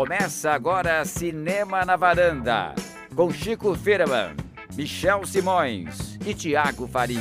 [0.00, 2.74] Começa agora Cinema na Varanda,
[3.14, 4.34] com Chico Firman,
[4.74, 7.20] Michel Simões e Tiago Faria.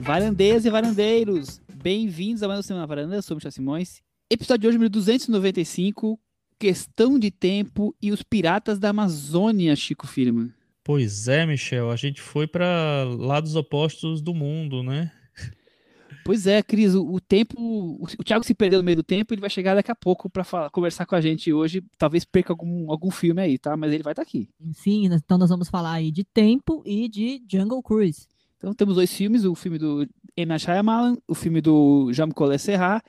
[0.00, 4.00] Varandeiras e varandeiros, bem-vindos a mais um Cinema na Varanda, eu sou Michel Simões.
[4.30, 6.18] Episódio de hoje, número 295,
[6.58, 10.48] Questão de Tempo e os Piratas da Amazônia, Chico Firman.
[10.82, 15.12] Pois é, Michel, a gente foi para lados opostos do mundo, né?
[16.24, 17.56] Pois é, Cris, o, o tempo.
[17.58, 20.30] O, o Thiago se perdeu no meio do tempo, ele vai chegar daqui a pouco
[20.30, 21.82] para conversar com a gente hoje.
[21.98, 23.76] Talvez perca algum, algum filme aí, tá?
[23.76, 24.48] Mas ele vai estar tá aqui.
[24.72, 28.26] Sim, então nós vamos falar aí de Tempo e de Jungle Cruise.
[28.58, 30.58] Então temos dois filmes, o filme do M.
[30.58, 33.02] Shyamalan, o filme do Jean-Claude Serra.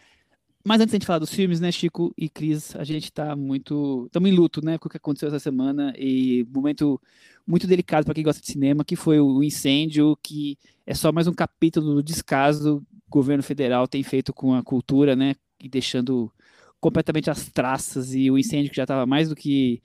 [0.65, 3.35] Mas antes de a gente falar dos filmes, né, Chico e Cris, a gente tá
[3.35, 4.05] muito.
[4.07, 6.99] Estamos em luto, né, com o que aconteceu essa semana e momento
[7.45, 10.57] muito delicado para quem gosta de cinema, que foi o incêndio, que
[10.87, 12.81] é só mais um capítulo do descaso
[13.13, 15.35] governo federal tem feito com a cultura, né?
[15.61, 16.31] E deixando
[16.79, 19.81] completamente as traças e o incêndio que já estava mais do que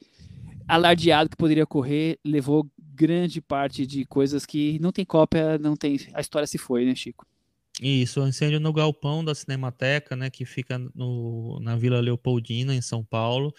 [0.66, 5.98] alardeado que poderia ocorrer, levou grande parte de coisas que não tem cópia, não tem.
[6.14, 7.26] A história se foi, né, Chico?
[7.80, 12.82] Isso, o incêndio no galpão da Cinemateca, né, que fica no, na Vila Leopoldina, em
[12.82, 13.54] São Paulo.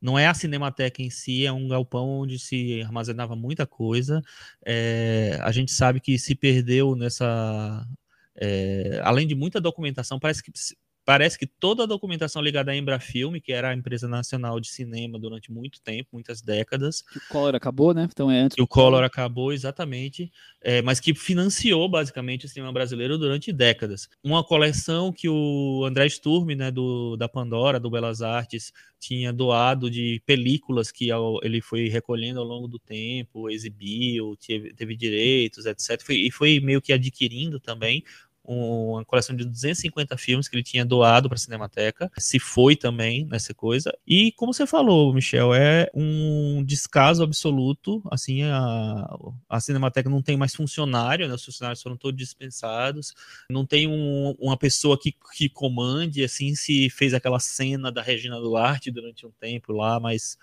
[0.00, 4.20] Não é a Cinemateca em si, é um galpão onde se armazenava muita coisa.
[4.66, 7.86] É, a gente sabe que se perdeu nessa
[8.36, 10.52] é, além de muita documentação, parece que
[11.04, 15.18] parece que toda a documentação ligada à Embrafilme, que era a empresa nacional de cinema
[15.18, 17.02] durante muito tempo, muitas décadas.
[17.02, 18.08] Que o Collor acabou, né?
[18.10, 18.54] Então é antes.
[18.54, 20.30] Que o Collor acabou, exatamente.
[20.60, 24.08] É, mas que financiou basicamente o cinema brasileiro durante décadas.
[24.22, 29.90] Uma coleção que o André Sturm, né, do, da Pandora, do Belas Artes, tinha doado
[29.90, 31.08] de películas que
[31.42, 36.00] ele foi recolhendo ao longo do tempo, exibiu, teve, teve direitos, etc.
[36.00, 38.04] Foi, e foi meio que adquirindo também
[38.44, 43.24] uma coleção de 250 filmes que ele tinha doado para a Cinemateca, se foi também
[43.26, 43.96] nessa coisa.
[44.06, 49.16] E como você falou, Michel, é um descaso absoluto, assim, a,
[49.48, 53.14] a Cinemateca não tem mais funcionário, né, os funcionários foram todos dispensados,
[53.48, 58.40] não tem um, uma pessoa que, que comande, assim, se fez aquela cena da Regina
[58.40, 60.36] Duarte durante um tempo lá, mas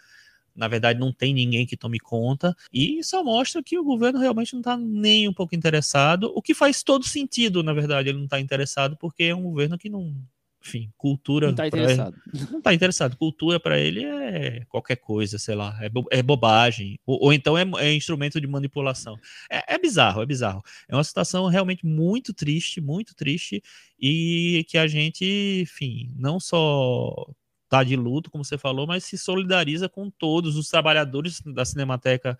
[0.60, 4.54] na verdade não tem ninguém que tome conta, e só mostra que o governo realmente
[4.54, 8.26] não está nem um pouco interessado, o que faz todo sentido, na verdade, ele não
[8.26, 10.14] está interessado porque é um governo que não,
[10.62, 11.48] enfim, cultura.
[11.48, 12.16] Não está interessado.
[12.34, 13.16] Ele, não está interessado.
[13.16, 17.58] Cultura para ele é qualquer coisa, sei lá, é, bo é bobagem, ou, ou, então
[17.58, 19.18] é, é, instrumento de manipulação.
[19.50, 20.62] É, é, bizarro, é bizarro.
[20.90, 23.64] É uma situação realmente muito triste, muito triste,
[23.98, 27.30] e que a gente, enfim, não só
[27.70, 32.38] tá de luto, como você falou, mas se solidariza com todos os trabalhadores da Cinemateca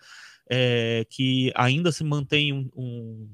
[0.50, 3.28] é, que ainda se mantém um, um,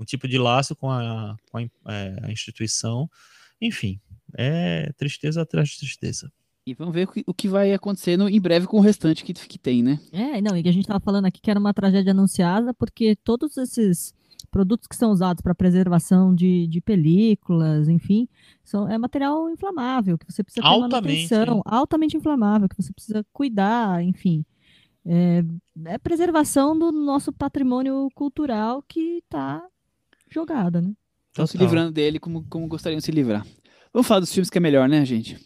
[0.00, 1.62] um, tipo de laço com a, com a,
[1.92, 3.10] é, a, instituição.
[3.58, 3.98] Enfim,
[4.36, 6.30] é tristeza atrás de tristeza.
[6.66, 9.82] E vamos ver o que vai acontecendo em breve com o restante que, que tem,
[9.82, 9.98] né?
[10.12, 13.16] É, não, e que a gente estava falando aqui que era uma tragédia anunciada, porque
[13.16, 14.14] todos esses
[14.50, 18.28] produtos que são usados para preservação de, de películas, enfim,
[18.64, 23.24] são, é material inflamável, que você precisa ter altamente, manutenção, altamente inflamável, que você precisa
[23.32, 24.44] cuidar, enfim.
[25.04, 25.42] É,
[25.86, 29.62] é preservação do nosso patrimônio cultural que está
[30.28, 30.92] jogada, né?
[31.28, 33.46] Estão se livrando dele como, como gostariam de se livrar.
[33.92, 35.38] Vamos falar dos filmes que é melhor, né, gente?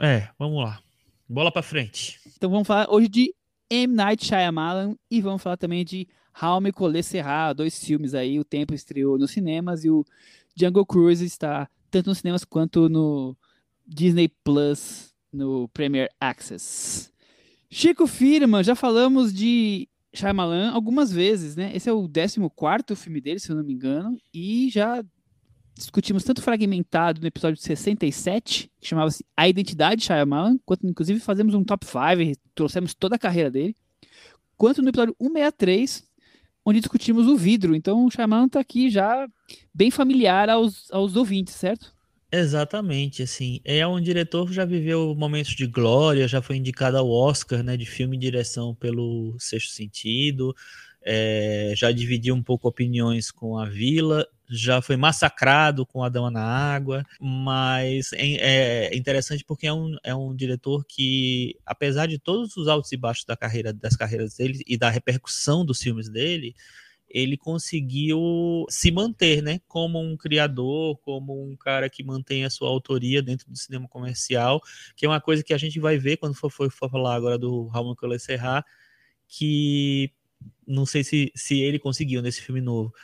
[0.00, 0.80] É, vamos lá.
[1.28, 2.20] Bola para frente.
[2.36, 3.34] Então vamos falar hoje de
[3.70, 3.94] M.
[3.94, 8.74] Night Shyamalan e vamos falar também de Raume Collet Serra, dois filmes aí, o Tempo
[8.74, 10.04] estreou nos cinemas e o
[10.56, 13.36] Jungle Cruise está tanto nos cinemas quanto no
[13.86, 17.12] Disney Plus, no Premier Access.
[17.70, 21.70] Chico Firman, já falamos de Shyamalan algumas vezes, né?
[21.74, 25.04] Esse é o 14 filme dele, se eu não me engano, e já
[25.74, 31.54] discutimos tanto fragmentado no episódio 67, que chamava-se A Identidade de Shyamalan, quanto inclusive fazemos
[31.54, 33.76] um top 5, trouxemos toda a carreira dele,
[34.56, 36.09] quanto no episódio 163,
[36.70, 37.74] onde discutimos o vidro.
[37.74, 39.28] Então o Shyamalan está aqui já
[39.74, 41.92] bem familiar aos, aos ouvintes, certo?
[42.32, 47.10] Exatamente, assim, é um diretor que já viveu momentos de glória, já foi indicado ao
[47.10, 50.54] Oscar, né, de filme e direção pelo Sexto Sentido,
[51.02, 56.30] é, já dividiu um pouco opiniões com a Vila, já foi massacrado com a Dama
[56.30, 62.18] na Água, mas é, é, interessante porque é um, é um diretor que, apesar de
[62.18, 66.08] todos os altos e baixos da carreira, das carreiras dele e da repercussão dos filmes
[66.08, 66.54] dele,
[67.08, 72.68] ele conseguiu se manter, né, como um criador, como um cara que mantém a sua
[72.68, 74.60] autoria dentro do cinema comercial,
[74.94, 77.36] que é uma coisa que a gente vai ver quando for, for, for falar agora
[77.36, 78.64] do Ramon Collet Serra,
[79.26, 80.12] que
[80.66, 82.94] não sei se, se ele conseguiu nesse filme novo,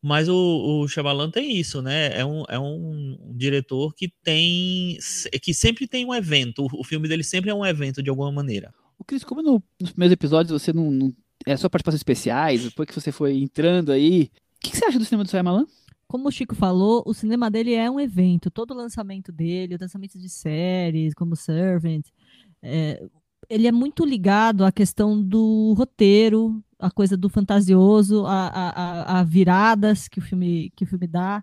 [0.00, 0.34] Mas o,
[0.82, 2.16] o Shyamalan tem isso, né?
[2.18, 4.96] É um, é um diretor que tem.
[5.42, 6.62] que sempre tem um evento.
[6.62, 8.72] O, o filme dele sempre é um evento de alguma maneira.
[8.98, 10.90] O Cris, como no, nos primeiros episódios você não.
[10.90, 11.12] não
[11.46, 14.30] é só participações especiais, depois que você foi entrando aí.
[14.56, 15.66] O que, que você acha do cinema do Shyamalan?
[16.06, 18.50] Como o Chico falou, o cinema dele é um evento.
[18.50, 22.06] Todo o lançamento dele, o lançamento de séries, como Servant,
[22.62, 23.02] é,
[23.48, 29.24] ele é muito ligado à questão do roteiro, a coisa do fantasioso, a, a, a,
[29.24, 31.42] viradas que o filme que o filme dá,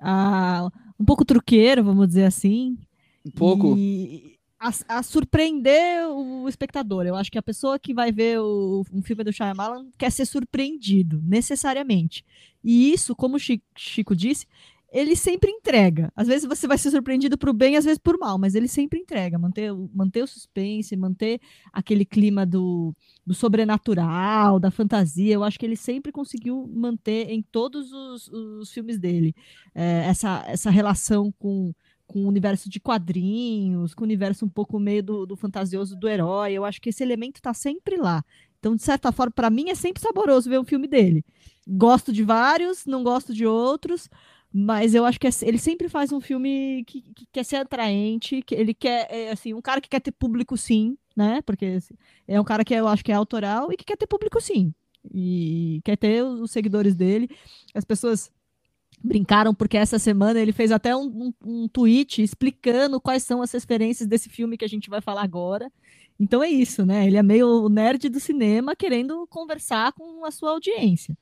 [0.00, 2.76] a, um pouco truqueiro, vamos dizer assim.
[3.24, 3.74] Um pouco.
[3.76, 7.06] E a, a, surpreender o espectador.
[7.06, 10.26] Eu acho que a pessoa que vai ver o, um filme do Shyamalan quer ser
[10.26, 12.24] surpreendido, necessariamente.
[12.62, 14.46] E isso, como o Chico disse,
[14.96, 16.10] ele sempre entrega.
[16.16, 18.98] Às vezes você vai ser surpreendido por bem, às vezes por mal, mas ele sempre
[18.98, 19.38] entrega.
[19.38, 21.38] Manter, manter o suspense, manter
[21.70, 22.94] aquele clima do,
[23.24, 25.34] do sobrenatural, da fantasia.
[25.34, 29.34] Eu acho que ele sempre conseguiu manter em todos os, os filmes dele
[29.74, 31.74] é, essa, essa relação com,
[32.06, 36.08] com o universo de quadrinhos, com o universo um pouco meio do, do fantasioso do
[36.08, 36.54] herói.
[36.54, 38.24] Eu acho que esse elemento está sempre lá.
[38.58, 41.22] Então, de certa forma, para mim é sempre saboroso ver um filme dele.
[41.68, 44.08] Gosto de vários, não gosto de outros,
[44.52, 48.42] mas eu acho que é ele sempre faz um filme que, que quer ser atraente,
[48.42, 51.42] que ele quer, é, assim, um cara que quer ter público sim, né?
[51.42, 51.94] Porque assim,
[52.26, 54.72] é um cara que eu acho que é autoral e que quer ter público sim.
[55.12, 57.28] E quer ter os seguidores dele.
[57.74, 58.30] As pessoas
[59.02, 63.52] brincaram porque essa semana ele fez até um, um, um tweet explicando quais são as
[63.52, 65.70] referências desse filme que a gente vai falar agora.
[66.18, 67.06] Então é isso, né?
[67.06, 71.16] Ele é meio nerd do cinema querendo conversar com a sua audiência.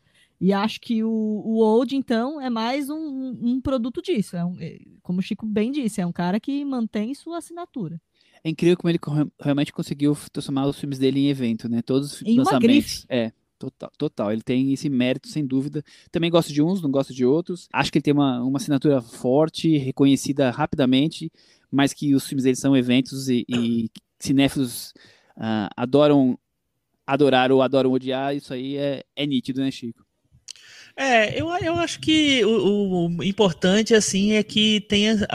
[0.45, 4.37] E acho que o, o Old, então, é mais um, um produto disso.
[4.37, 7.99] É um, é, como o Chico bem disse, é um cara que mantém sua assinatura.
[8.45, 8.99] É incrível como ele
[9.41, 11.81] realmente conseguiu transformar os filmes dele em evento, né?
[11.81, 13.07] Todos os em lançamentos.
[13.09, 14.33] É, total, total.
[14.35, 15.83] Ele tem esse mérito, sem dúvida.
[16.13, 17.67] Também gosto de uns, não gosto de outros.
[17.73, 21.33] Acho que ele tem uma, uma assinatura forte, reconhecida rapidamente,
[21.71, 23.89] mas que os filmes dele são eventos e, e
[24.19, 24.93] cinéfilos
[25.39, 26.39] uh, adoram
[27.07, 28.37] adorar ou adoram odiar.
[28.37, 30.04] Isso aí é, é nítido, né, Chico?
[30.97, 35.27] É, eu, eu acho que o, o importante, assim, é que tenha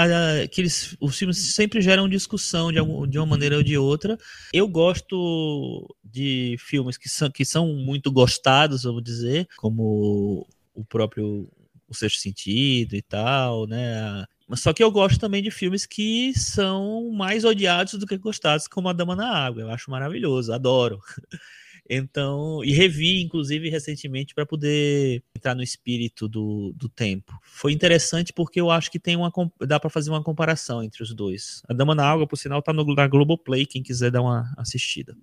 [0.44, 0.96] aqueles.
[1.02, 4.18] Os filmes sempre geram discussão de, algum, de uma maneira ou de outra.
[4.54, 11.50] Eu gosto de filmes que são, que são muito gostados, vamos dizer, como o próprio
[11.90, 14.26] O Sexto Sentido e tal, né?
[14.56, 18.90] Só que eu gosto também de filmes que são mais odiados do que gostados, como
[18.90, 19.62] A Dama na Água.
[19.62, 21.00] Eu acho maravilhoso, adoro.
[21.90, 27.34] Então, e revi, inclusive, recentemente para poder entrar no espírito do, do tempo.
[27.42, 29.32] Foi interessante porque eu acho que tem uma
[29.62, 31.64] dá para fazer uma comparação entre os dois.
[31.68, 35.16] A Dama na Água, por sinal, tá no, na Globoplay, quem quiser dar uma assistida.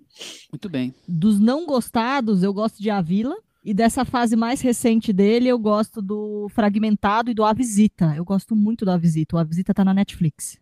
[0.50, 0.92] Muito bem.
[1.06, 3.36] Dos não gostados, eu gosto de A Vila.
[3.64, 8.14] E dessa fase mais recente dele, eu gosto do Fragmentado e do A Visita.
[8.16, 9.34] Eu gosto muito do A Visita.
[9.34, 10.56] O A Visita tá na Netflix.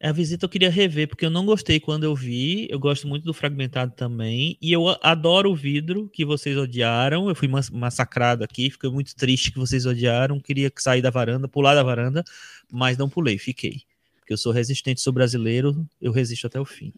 [0.00, 2.68] A visita eu queria rever, porque eu não gostei quando eu vi.
[2.70, 4.56] Eu gosto muito do Fragmentado também.
[4.62, 7.28] E eu adoro o vidro que vocês odiaram.
[7.28, 10.38] Eu fui massacrado aqui, fiquei muito triste que vocês odiaram.
[10.38, 12.22] Queria sair da varanda, pular da varanda,
[12.70, 13.82] mas não pulei, fiquei.
[14.20, 16.92] Porque eu sou resistente, sou brasileiro, eu resisto até o fim.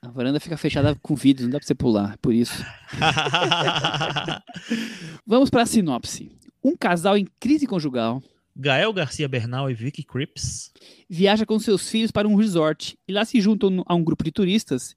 [0.00, 2.64] A varanda fica fechada com vidro, não dá pra você pular, por isso.
[5.26, 6.32] Vamos para a sinopse.
[6.64, 8.22] Um casal em crise conjugal
[8.58, 10.72] Gael Garcia Bernal e Vicky Cripps
[11.10, 14.32] viaja com seus filhos para um resort e lá se juntam a um grupo de
[14.32, 14.96] turistas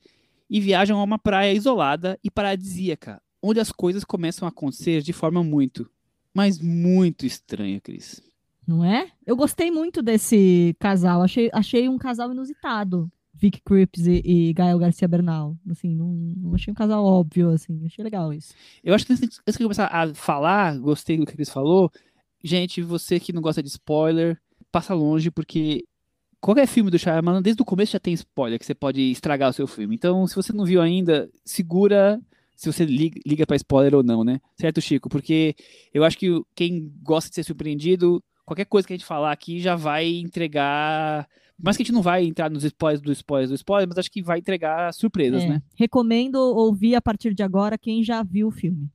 [0.50, 5.12] e viajam a uma praia isolada e paradisíaca, onde as coisas começam a acontecer de
[5.12, 5.89] forma muito,
[6.33, 8.22] mas muito estranha, Cris.
[8.65, 9.12] Não é?
[9.25, 13.12] Eu gostei muito desse casal, achei, achei um casal inusitado.
[13.33, 15.57] Vicky Cripps e, e Gael Garcia Bernal.
[15.69, 18.53] Assim, não, não, achei um casal óbvio, assim, achei legal isso.
[18.83, 21.89] Eu acho que antes de começar a falar, gostei do que a Cris falou,
[22.43, 24.39] gente, você que não gosta de spoiler,
[24.72, 25.84] passa longe, porque
[26.39, 29.53] qualquer filme do Shyamalan, desde o começo já tem spoiler, que você pode estragar o
[29.53, 29.96] seu filme.
[29.96, 32.19] Então, se você não viu ainda, segura
[32.60, 34.41] se você liga, liga para spoiler ou não, né?
[34.60, 35.08] Certo, Chico?
[35.08, 35.55] Porque
[35.93, 39.62] eu acho que quem gosta de ser surpreendido, qualquer coisa que a gente falar aqui
[39.62, 41.25] já vai entregar.
[41.58, 44.12] Mas que a gente não vai entrar nos spoilers do spoiler do spoiler, mas acho
[44.12, 45.48] que vai entregar surpresas, é.
[45.48, 45.62] né?
[45.74, 48.89] Recomendo ouvir a partir de agora quem já viu o filme.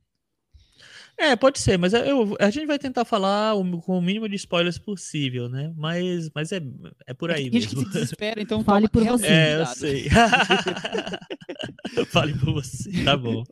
[1.17, 4.35] É, pode ser, mas eu, a gente vai tentar falar o, com o mínimo de
[4.35, 5.73] spoilers possível, né?
[5.77, 6.61] Mas, mas é,
[7.07, 7.69] é por aí Tem mesmo.
[7.69, 9.27] gente que se desespera, então fale por você.
[9.27, 10.09] É, eu sei.
[12.07, 13.43] fale por você, tá bom.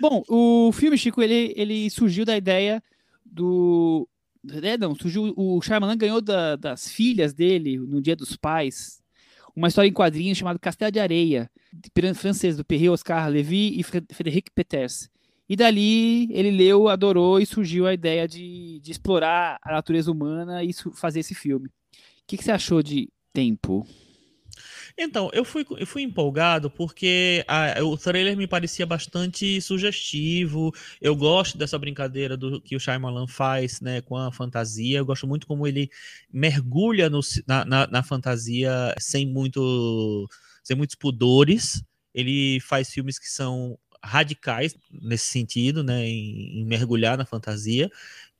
[0.00, 2.82] Bom, o filme, Chico, ele, ele surgiu da ideia
[3.24, 4.08] do...
[4.62, 9.00] É, não, surgiu, o Shyamalan ganhou da, das filhas dele, no Dia dos Pais,
[9.54, 13.82] uma história em quadrinhos chamada Castelo de Areia, de francês, do Perry Oscar Levy e
[13.82, 15.11] Frédéric Peters
[15.48, 20.62] E dali ele leu, adorou e surgiu a ideia de, de explorar a natureza humana
[20.64, 21.68] e fazer esse filme.
[21.68, 21.72] O
[22.26, 23.86] que, que você achou de Tempo?
[24.98, 30.70] Então, eu fui, eu fui empolgado porque a, o trailer me parecia bastante sugestivo.
[31.00, 34.98] Eu gosto dessa brincadeira do que o Shyamalan faz né, com a fantasia.
[34.98, 35.88] Eu gosto muito como ele
[36.30, 40.28] mergulha no, na, na, na fantasia sem, muito,
[40.62, 41.82] sem muitos pudores.
[42.14, 47.90] Ele faz filmes que são radicais nesse sentido, né, em, em mergulhar na fantasia.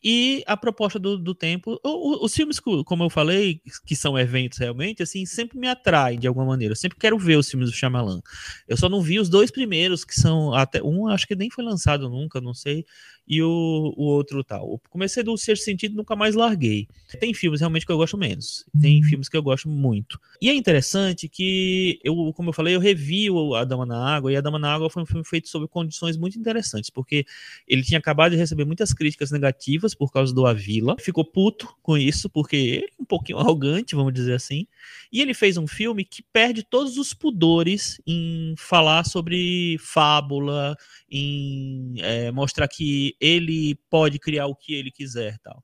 [0.04, 5.00] E a proposta do, do tempo, os filmes, como eu falei, que são eventos realmente,
[5.00, 6.73] assim, sempre me atraem de alguma maneira.
[6.73, 8.21] Eu sempre quero ver os filmes do Shyamalan.
[8.66, 11.62] Eu só não vi os dois primeiros, que são até um, acho que nem foi
[11.62, 12.85] lançado nunca, não sei
[13.26, 14.80] e o, o outro tal.
[14.90, 16.88] Comecei do sexto sentido nunca mais larguei.
[17.20, 19.08] Tem filmes realmente que eu gosto menos, tem uhum.
[19.08, 20.20] filmes que eu gosto muito.
[20.40, 24.32] E é interessante que eu, como eu falei, eu revi o A Dama na Água
[24.32, 27.24] e A Dama na Água foi um filme feito sob condições muito interessantes, porque
[27.66, 31.96] ele tinha acabado de receber muitas críticas negativas por causa do Avila, ficou puto com
[31.96, 34.66] isso porque ele é um pouquinho arrogante, vamos dizer assim.
[35.12, 40.76] E ele fez um filme que perde todos os pudores em falar sobre fábula,
[41.10, 45.62] em é, mostrar que ele pode criar o que ele quiser tal.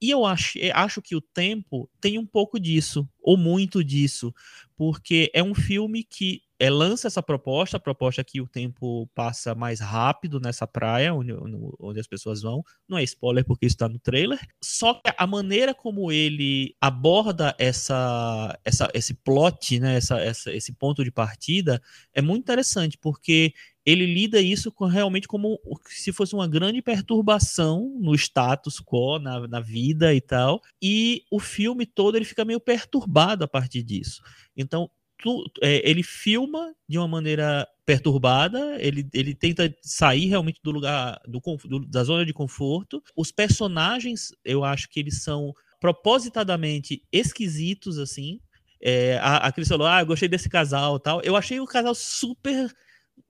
[0.00, 4.32] E eu acho, eh, acho que o tempo tem um pouco disso, ou muito disso,
[4.76, 9.54] porque é um filme que é, lança essa proposta, a proposta que o tempo passa
[9.54, 11.32] mais rápido nessa praia, onde,
[11.78, 12.64] onde as pessoas vão.
[12.88, 14.40] Não é spoiler porque está no trailer.
[14.62, 20.72] Só que a maneira como ele aborda essa, essa, esse plot, né, essa, essa, esse
[20.72, 21.80] ponto de partida,
[22.12, 23.52] é muito interessante, porque
[23.88, 29.48] ele lida isso com, realmente como se fosse uma grande perturbação no status quo, na,
[29.48, 30.60] na vida e tal.
[30.80, 34.20] E o filme todo ele fica meio perturbado a partir disso.
[34.54, 40.70] Então, tu, é, ele filma de uma maneira perturbada, ele, ele tenta sair realmente do
[40.70, 43.02] lugar, do, do, da zona de conforto.
[43.16, 48.38] Os personagens, eu acho que eles são propositadamente esquisitos, assim.
[48.82, 51.22] É, a, a Cris falou, ah, eu gostei desse casal tal.
[51.22, 52.70] Eu achei o casal super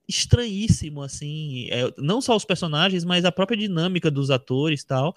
[0.09, 1.67] estranhíssimo, assim.
[1.69, 5.15] É, não só os personagens, mas a própria dinâmica dos atores tal.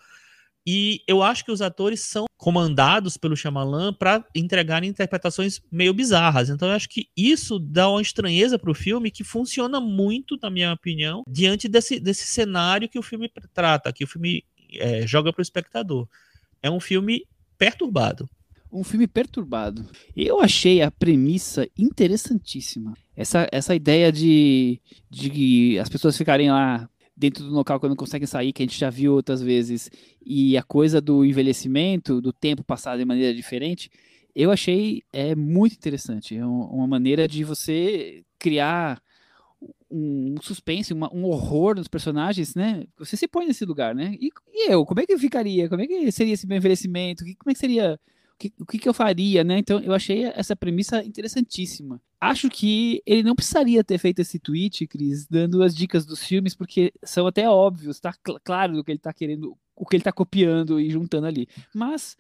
[0.65, 6.51] E eu acho que os atores são comandados pelo Shyamalan para entregarem interpretações meio bizarras.
[6.51, 10.51] Então eu acho que isso dá uma estranheza para o filme que funciona muito, na
[10.51, 14.45] minha opinião, diante desse, desse cenário que o filme trata, que o filme
[14.75, 16.07] é, joga para o espectador.
[16.63, 17.27] É um filme
[17.59, 18.29] perturbado.
[18.73, 19.85] Um filme perturbado.
[20.17, 22.95] Eu achei a premissa interessantíssima.
[23.14, 28.26] Essa, essa ideia de, de as pessoas ficarem lá dentro do local quando não conseguem
[28.26, 29.91] sair, que a gente já viu outras vezes,
[30.25, 33.91] e a coisa do envelhecimento, do tempo passado de maneira diferente,
[34.35, 36.37] eu achei é muito interessante.
[36.37, 39.00] É uma maneira de você criar
[39.91, 42.85] um suspense, uma, um horror nos personagens, né?
[42.99, 44.17] Você se põe nesse lugar, né?
[44.19, 45.69] E, e eu, como é que eu ficaria?
[45.69, 47.25] Como é que seria esse meu envelhecimento?
[47.38, 48.00] Como é que seria
[48.51, 49.59] que, o que, que eu faria, né?
[49.59, 52.01] Então eu achei essa premissa interessantíssima.
[52.21, 56.55] Acho que ele não precisaria ter feito esse tweet, Cris, dando as dicas dos filmes,
[56.55, 60.05] porque são até óbvios, tá cl claro do que ele tá querendo, o que ele
[60.05, 61.49] tá copiando e juntando ali.
[61.75, 62.17] Mas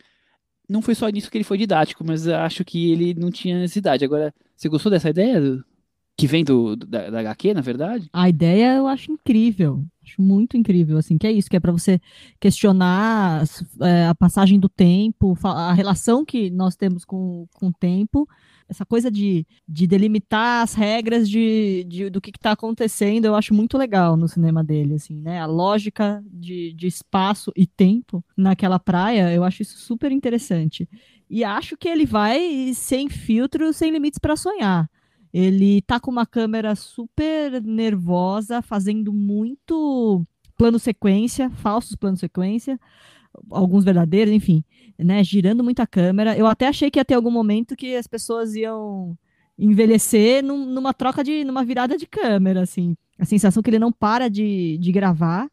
[0.68, 4.04] não foi só nisso que ele foi didático, mas acho que ele não tinha necessidade.
[4.04, 5.62] Agora, você gostou dessa ideia?
[6.16, 8.08] Que vem do, da, da HQ, na verdade?
[8.12, 9.84] A ideia eu acho incrível.
[10.04, 12.00] Acho muito incrível, assim, que é isso, que é para você
[12.40, 13.44] questionar
[13.80, 18.28] é, a passagem do tempo, a relação que nós temos com, com o tempo,
[18.68, 23.54] essa coisa de, de delimitar as regras de, de do que está acontecendo, eu acho
[23.54, 25.40] muito legal no cinema dele, assim, né?
[25.40, 30.88] A lógica de, de espaço e tempo naquela praia, eu acho isso super interessante.
[31.28, 34.90] E acho que ele vai sem filtro, sem limites para sonhar.
[35.32, 40.24] Ele tá com uma câmera super nervosa, fazendo muito
[40.56, 42.78] plano sequência, falsos plano sequência,
[43.50, 44.62] alguns verdadeiros, enfim,
[44.98, 46.36] né, girando muita câmera.
[46.36, 49.16] Eu até achei que ia ter algum momento que as pessoas iam
[49.58, 52.96] envelhecer num, numa troca de, numa virada de câmera, assim.
[53.18, 55.48] A sensação que ele não para de, de gravar.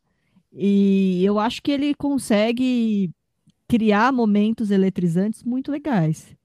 [0.52, 3.12] E eu acho que ele consegue
[3.68, 6.36] criar momentos eletrizantes muito legais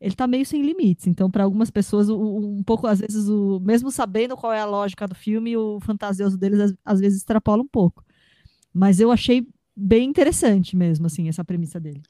[0.00, 1.06] ele tá meio sem limites.
[1.06, 5.06] Então, para algumas pessoas, um pouco, às vezes, o, mesmo sabendo qual é a lógica
[5.06, 8.02] do filme, o fantasioso deles às, às, vezes extrapola um pouco.
[8.72, 12.00] Mas eu achei bem interessante mesmo, assim, essa premissa dele.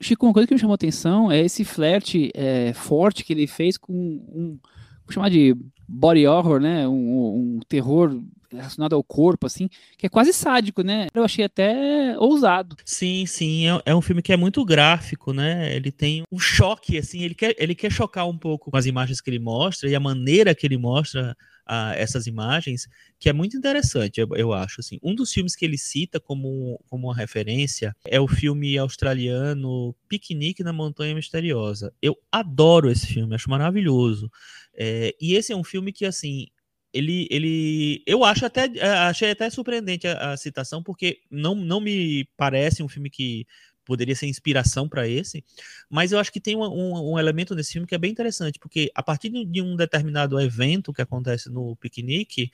[0.00, 3.46] Chico, uma coisa que me chamou a atenção é esse flerte é, forte que ele
[3.46, 4.58] fez com um,
[5.04, 5.54] vou chamar de
[5.86, 6.88] body horror, né?
[6.88, 8.18] Um, um terror
[8.52, 11.06] relacionado ao corpo, assim, que é quase sádico, né?
[11.14, 12.76] Eu achei até ousado.
[12.84, 15.74] Sim, sim, é, é, um filme que é muito gráfico, né?
[15.74, 19.20] Ele tem um choque, assim, ele quer, ele quer chocar um pouco com as imagens
[19.20, 21.36] que ele mostra e a maneira que ele mostra
[21.70, 24.80] a, essas imagens, que é muito interessante, eu, eu, acho.
[24.80, 24.98] Assim.
[25.02, 30.64] Um dos filmes que ele cita como, como uma referência é o filme australiano Piquenique
[30.64, 31.92] na Montanha Misteriosa.
[32.02, 34.28] Eu adoro esse filme, acho maravilhoso.
[34.74, 36.48] É, e esse é um filme que, assim,
[36.92, 41.80] ele, ele eu acho até é, achei até surpreendente a, a, citação porque não, não
[41.80, 43.46] me parece um filme que
[43.84, 45.44] poderia ser inspiração para esse,
[45.88, 48.58] mas eu acho que tem um, um, um, elemento nesse filme que é bem interessante,
[48.58, 52.52] porque a partir de um determinado evento que acontece no piquenique,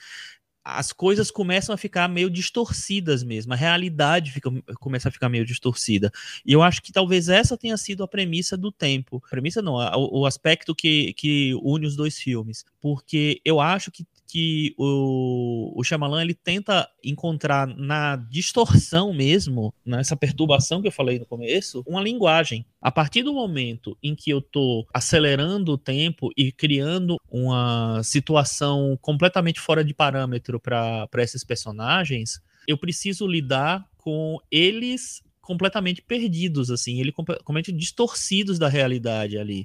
[0.69, 4.51] as coisas começam a ficar meio distorcidas mesmo, a realidade fica,
[4.81, 6.11] começa a ficar meio distorcida.
[6.45, 9.23] E eu acho que talvez essa tenha sido a premissa do tempo.
[9.25, 12.65] A premissa não, o, o aspecto que, que une os dois filmes.
[12.81, 20.17] Porque eu acho que que o, o Shyamalan ele tenta encontrar na distorção mesmo, nessa
[20.17, 22.67] perturbação que eu falei no começo, uma linguagem.
[22.81, 28.99] A partir do momento em que eu estou acelerando o tempo e criando uma situação
[29.01, 37.01] completamente fora de parâmetro para esses personagens, eu preciso lidar com eles completamente perdidos, assim,
[37.01, 39.65] ele completamente distorcidos da realidade ali.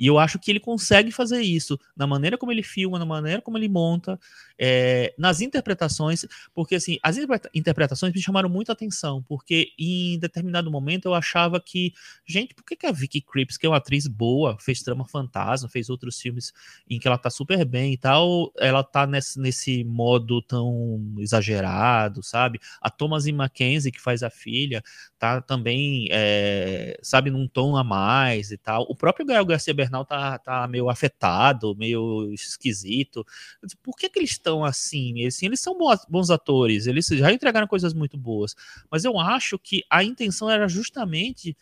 [0.00, 3.42] E eu acho que ele consegue fazer isso na maneira como ele filma, na maneira
[3.42, 4.18] como ele monta,
[4.62, 7.16] é, nas interpretações, porque assim, as
[7.54, 11.94] interpretações me chamaram muito a atenção, porque em determinado momento eu achava que,
[12.26, 15.66] gente, por que, que a Vicky Creeps, que é uma atriz boa, fez Trama Fantasma,
[15.66, 16.52] fez outros filmes
[16.88, 22.22] em que ela tá super bem e tal, ela tá nesse, nesse modo tão exagerado,
[22.22, 22.60] sabe?
[22.82, 24.82] A Thomasin Mackenzie, que faz a filha,
[25.18, 28.82] tá também, é, sabe, num tom a mais e tal.
[28.90, 33.24] O próprio Gael Garcia Bernal tá, tá meio afetado, meio esquisito.
[33.82, 35.26] Por que, que eles estão assim?
[35.26, 38.54] Assim, eles são bons, bons atores, eles já entregaram coisas muito boas,
[38.90, 41.56] mas eu acho que a intenção era justamente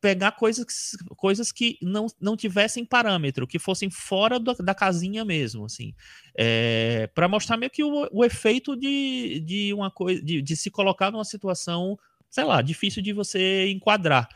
[0.00, 5.64] pegar coisas, coisas que não, não tivessem parâmetro, que fossem fora do, da casinha mesmo,
[5.64, 5.94] assim,
[6.36, 10.70] é, para mostrar meio que o, o efeito de, de uma coisa, de, de se
[10.70, 11.98] colocar numa situação
[12.36, 14.28] sei lá, difícil de você enquadrar.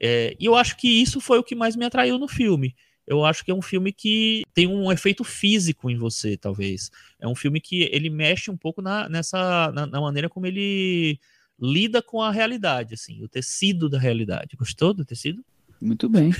[0.00, 2.74] É, e eu acho que isso foi o que mais me atraiu no filme.
[3.06, 6.90] Eu acho que é um filme que tem um efeito físico em você, talvez.
[7.20, 11.20] É um filme que ele mexe um pouco na, nessa na, na maneira como ele
[11.60, 14.56] lida com a realidade, assim, o tecido da realidade.
[14.56, 15.44] Gostou do tecido?
[15.80, 16.30] Muito bem.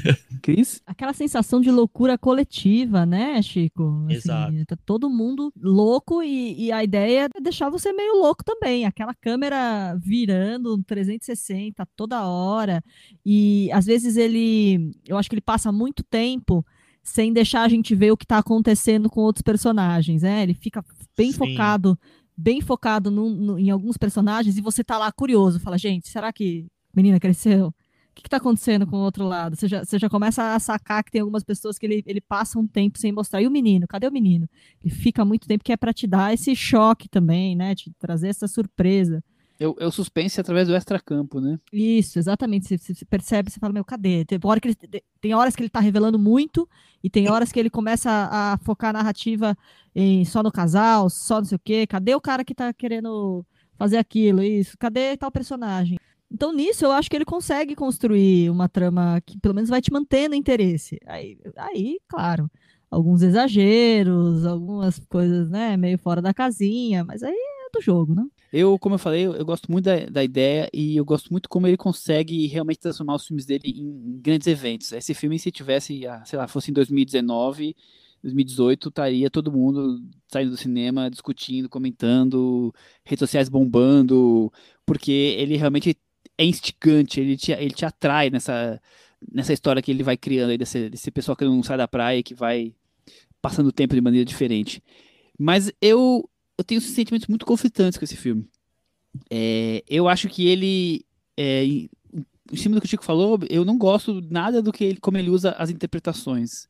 [0.42, 0.80] Cris?
[0.86, 4.04] Aquela sensação de loucura coletiva, né, Chico?
[4.06, 4.66] Assim, Exato.
[4.66, 8.84] Tá todo mundo louco e, e, a ideia é deixar você meio louco também.
[8.84, 12.82] Aquela câmera virando 360 toda hora.
[13.24, 14.92] E às vezes ele.
[15.06, 16.64] Eu acho que ele passa muito tempo
[17.02, 20.42] sem deixar a gente ver o que está acontecendo com outros personagens, né?
[20.42, 20.84] Ele fica
[21.16, 21.38] bem Sim.
[21.38, 21.96] focado,
[22.36, 26.32] bem focado no, no, em alguns personagens e você tá lá curioso, fala, gente, será
[26.32, 27.72] que menina cresceu?
[28.22, 29.56] Que está acontecendo com o outro lado?
[29.56, 32.58] Você já, você já começa a sacar que tem algumas pessoas que ele, ele passa
[32.58, 33.42] um tempo sem mostrar.
[33.42, 33.86] E o menino?
[33.86, 34.48] Cadê o menino?
[34.82, 37.74] Ele fica muito tempo que é para te dar esse choque também, né?
[37.74, 39.22] Te trazer essa surpresa.
[39.58, 41.58] É o, é o suspense através do extracampo, né?
[41.72, 42.66] Isso, exatamente.
[42.66, 44.24] Você, você percebe, você fala, meu, cadê?
[44.24, 44.76] Tem, hora que ele,
[45.20, 46.68] tem horas que ele tá revelando muito
[47.02, 49.56] e tem horas que ele começa a, a focar a narrativa
[49.94, 51.86] em, só no casal, só não sei o quê.
[51.86, 53.44] Cadê o cara que tá querendo
[53.78, 54.76] fazer aquilo, isso?
[54.78, 55.98] Cadê tal personagem?
[56.30, 59.92] Então, nisso, eu acho que ele consegue construir uma trama que pelo menos vai te
[59.92, 60.98] manter no interesse.
[61.06, 62.50] Aí, aí claro,
[62.90, 68.24] alguns exageros, algumas coisas, né, meio fora da casinha, mas aí é do jogo, né?
[68.52, 71.48] Eu, como eu falei, eu, eu gosto muito da, da, ideia e eu gosto muito
[71.48, 74.92] como ele consegue realmente transformar os filmes dele em, em grandes eventos.
[74.92, 77.76] Esse filme, se tivesse, ah, sei lá, fosse em 2019,
[78.22, 82.72] 2018, estaria todo mundo saindo do cinema, discutindo, comentando,
[83.04, 84.52] redes sociais bombando,
[84.84, 85.96] porque ele realmente
[86.38, 88.80] é instigante, ele te, ele te atrai nessa,
[89.32, 92.22] nessa história que ele vai criando aí desse, desse pessoal que não sai da praia,
[92.22, 92.74] que vai
[93.40, 94.82] passando o tempo de maneira diferente.
[95.38, 98.48] Mas eu, eu tenho sentimentos muito conflitantes com esse filme.
[99.30, 101.04] É, eu acho que ele,
[101.36, 105.00] é, em cima do que o Chico falou, eu não gosto nada do que ele,
[105.00, 106.66] como ele usa as interpretações.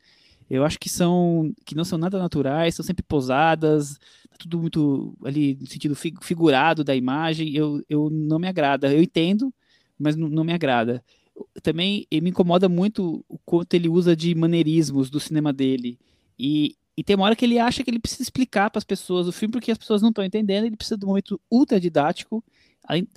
[0.48, 3.98] Eu acho que são que não são nada naturais, são sempre posadas,
[4.30, 7.54] tá tudo muito ali no sentido figurado da imagem.
[7.54, 8.92] Eu, eu não me agrada.
[8.92, 9.52] Eu entendo,
[9.98, 11.02] mas não, não me agrada.
[11.62, 15.98] Também me incomoda muito o quanto ele usa de maneirismos do cinema dele.
[16.38, 19.26] E, e tem uma hora que ele acha que ele precisa explicar para as pessoas
[19.26, 20.64] o filme porque as pessoas não estão entendendo.
[20.64, 22.42] Ele precisa de um momento ultra didático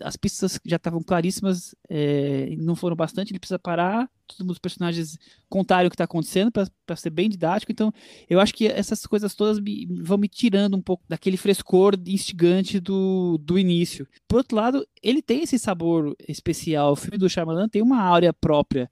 [0.02, 5.18] as pistas já estavam claríssimas, é, não foram bastante, ele precisa parar, todos os personagens
[5.48, 7.72] contarem o que está acontecendo para ser bem didático.
[7.72, 7.92] Então,
[8.30, 12.80] eu acho que essas coisas todas me, vão me tirando um pouco daquele frescor instigante
[12.80, 14.08] do, do início.
[14.28, 16.94] Por outro lado, ele tem esse sabor especial.
[16.94, 18.90] O filme do Shyamalan tem uma áurea própria.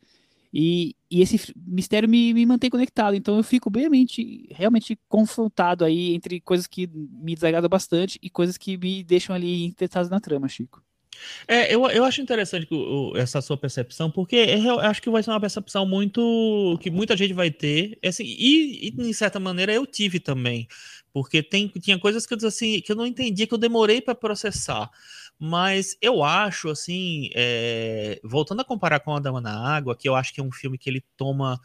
[0.53, 3.15] E, e esse mistério me, me mantém conectado.
[3.15, 8.57] Então eu fico realmente, realmente confrontado aí entre coisas que me desagradam bastante e coisas
[8.57, 10.81] que me deixam ali interessados na trama, Chico.
[11.47, 12.67] É, eu, eu acho interessante
[13.15, 16.77] essa sua percepção, porque eu acho que vai ser uma percepção muito.
[16.81, 17.97] que muita gente vai ter.
[18.05, 20.67] Assim, e, e, de certa maneira, eu tive também.
[21.13, 24.15] Porque tem, tinha coisas que eu, assim, que eu não entendia, que eu demorei para
[24.15, 24.89] processar.
[25.39, 30.15] Mas eu acho, assim, é, voltando a comparar com A Dama na Água, que eu
[30.15, 31.59] acho que é um filme que ele toma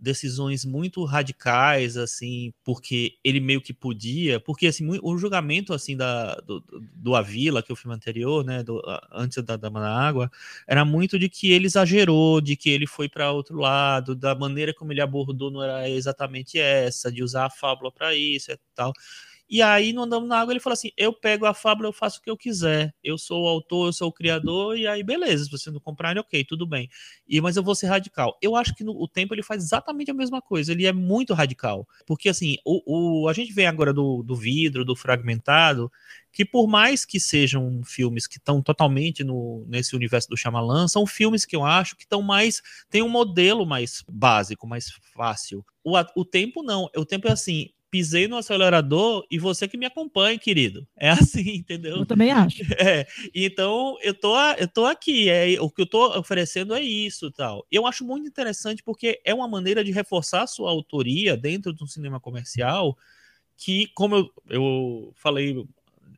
[0.00, 6.36] decisões muito radicais, assim, porque ele meio que podia, porque, assim, o julgamento, assim, da,
[6.36, 10.30] do, do Avila, que é o filme anterior, né, do, antes da Dama na Água,
[10.66, 14.72] era muito de que ele exagerou, de que ele foi para outro lado, da maneira
[14.72, 18.92] como ele abordou não era exatamente essa, de usar a fábula para isso e tal.
[19.50, 22.20] E aí, no Andamos na Água, ele falou assim: eu pego a fábula, eu faço
[22.20, 22.94] o que eu quiser.
[23.02, 25.44] Eu sou o autor, eu sou o criador, e aí, beleza.
[25.44, 26.88] Se você não comprar, ok, tudo bem.
[27.28, 28.38] E, mas eu vou ser radical.
[28.40, 30.70] Eu acho que no o tempo ele faz exatamente a mesma coisa.
[30.70, 31.84] Ele é muito radical.
[32.06, 35.90] Porque, assim, o, o a gente vem agora do, do vidro, do fragmentado,
[36.30, 41.04] que por mais que sejam filmes que estão totalmente no, nesse universo do Shyamalan, são
[41.04, 45.64] filmes que eu acho que estão mais, tem um modelo mais básico, mais fácil.
[45.82, 49.84] O, o tempo não, o tempo é assim, pisei no acelerador e você que me
[49.84, 50.86] acompanha, querido.
[50.96, 51.98] É assim, entendeu?
[51.98, 52.62] Eu também acho.
[52.80, 57.30] É, então eu tô, eu tô aqui, é, o que eu tô oferecendo é isso
[57.30, 57.66] tal.
[57.70, 61.84] Eu acho muito interessante porque é uma maneira de reforçar a sua autoria dentro de
[61.84, 62.96] um cinema comercial
[63.56, 65.62] que, como eu, eu falei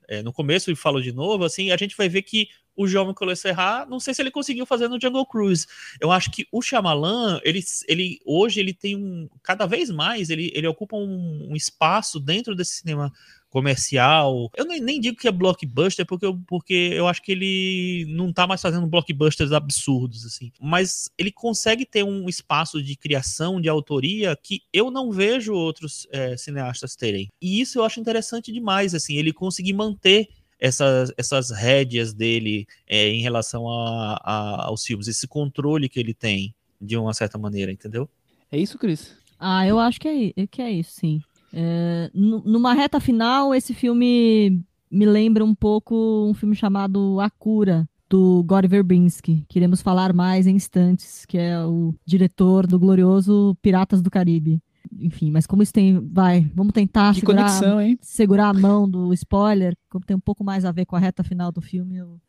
[0.08, 3.14] é, no começo e falo de novo, assim, a gente vai ver que o Jaume
[3.14, 5.66] Collet-Serra, não sei se ele conseguiu fazer no Jungle Cruise.
[6.00, 10.50] Eu acho que o Shyamalan, ele, ele hoje ele tem um, cada vez mais ele,
[10.54, 13.12] ele ocupa um, um espaço dentro desse cinema
[13.52, 14.50] comercial.
[14.56, 18.32] Eu nem, nem digo que é blockbuster, porque eu, porque eu acho que ele não
[18.32, 20.50] tá mais fazendo blockbusters absurdos, assim.
[20.58, 26.08] Mas ele consegue ter um espaço de criação, de autoria, que eu não vejo outros
[26.10, 27.28] é, cineastas terem.
[27.40, 30.28] E isso eu acho interessante demais, assim, ele conseguir manter
[30.62, 36.14] essas, essas rédeas dele é, em relação a, a, aos filmes, esse controle que ele
[36.14, 38.08] tem, de uma certa maneira, entendeu?
[38.50, 39.12] É isso, Cris?
[39.40, 41.20] Ah, eu acho que é, que é isso, sim.
[41.52, 47.88] É, numa reta final, esse filme me lembra um pouco um filme chamado A Cura,
[48.08, 53.56] do Gore Verbinski, que iremos falar mais em instantes, que é o diretor do glorioso
[53.60, 54.62] Piratas do Caribe
[55.00, 59.76] enfim, mas como isso tem, vai, vamos tentar segurar, conexão, segurar a mão do spoiler,
[59.88, 62.20] como tem um pouco mais a ver com a reta final do filme, eu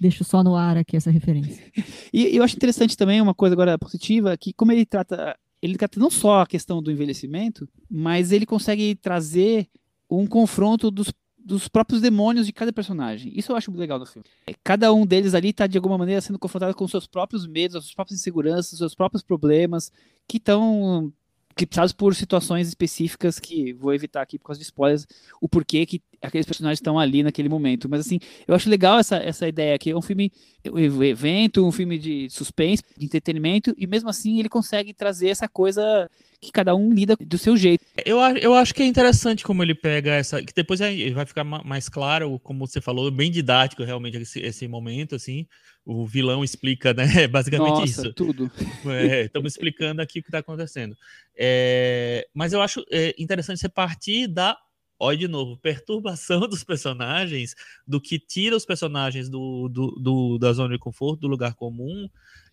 [0.00, 1.64] deixo só no ar aqui essa referência.
[2.12, 5.98] e eu acho interessante também uma coisa agora positiva, que como ele trata, ele trata
[5.98, 9.68] não só a questão do envelhecimento, mas ele consegue trazer
[10.08, 11.12] um confronto dos
[11.46, 13.32] dos próprios demônios de cada personagem.
[13.36, 14.26] Isso eu acho muito legal no filme.
[14.64, 17.84] Cada um deles ali está de alguma maneira sendo confrontado com seus próprios medos, as
[17.84, 19.92] suas próprias inseguranças, seus próprios problemas
[20.26, 21.12] que estão
[21.56, 25.06] clipsados por situações específicas que vou evitar aqui por causa de spoilers,
[25.40, 27.88] o porquê que aqueles personagens estão ali naquele momento.
[27.88, 30.32] Mas assim, eu acho legal essa, essa ideia que é um filme,
[30.70, 35.48] um evento, um filme de suspense, de entretenimento, e mesmo assim ele consegue trazer essa
[35.48, 37.84] coisa que cada um lida do seu jeito.
[38.04, 40.42] Eu, eu acho que é interessante como ele pega essa.
[40.42, 45.14] Que depois vai ficar mais claro, como você falou, bem didático realmente esse, esse momento,
[45.14, 45.46] assim
[45.86, 47.06] o vilão explica, né?
[47.28, 48.12] Basicamente Nossa, isso.
[48.12, 48.50] tudo.
[48.86, 50.96] É, estamos explicando aqui o que está acontecendo.
[51.36, 54.56] É, mas eu acho é, interessante você partir da,
[54.98, 57.54] olha de novo, perturbação dos personagens,
[57.86, 62.08] do que tira os personagens do, do, do da zona de conforto, do lugar comum,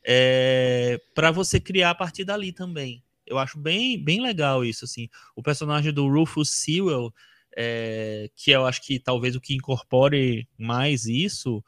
[0.06, 3.04] é, para você criar a partir dali também.
[3.26, 5.08] Eu acho bem, bem legal isso, assim.
[5.36, 7.14] O personagem do Rufus Sewell,
[7.56, 11.64] é, que eu acho que talvez o que incorpore mais isso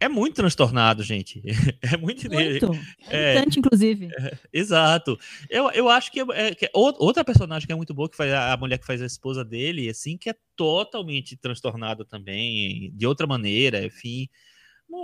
[0.00, 1.42] é muito transtornado, gente.
[1.82, 2.30] É muito.
[2.30, 2.70] Muito.
[3.08, 4.08] É, é inclusive.
[4.16, 5.18] É, exato.
[5.48, 8.32] Eu, eu acho que, é, que é outra personagem que é muito boa, que faz
[8.32, 13.26] a mulher que faz a esposa dele, assim, que é totalmente transtornada também, de outra
[13.26, 14.28] maneira, enfim.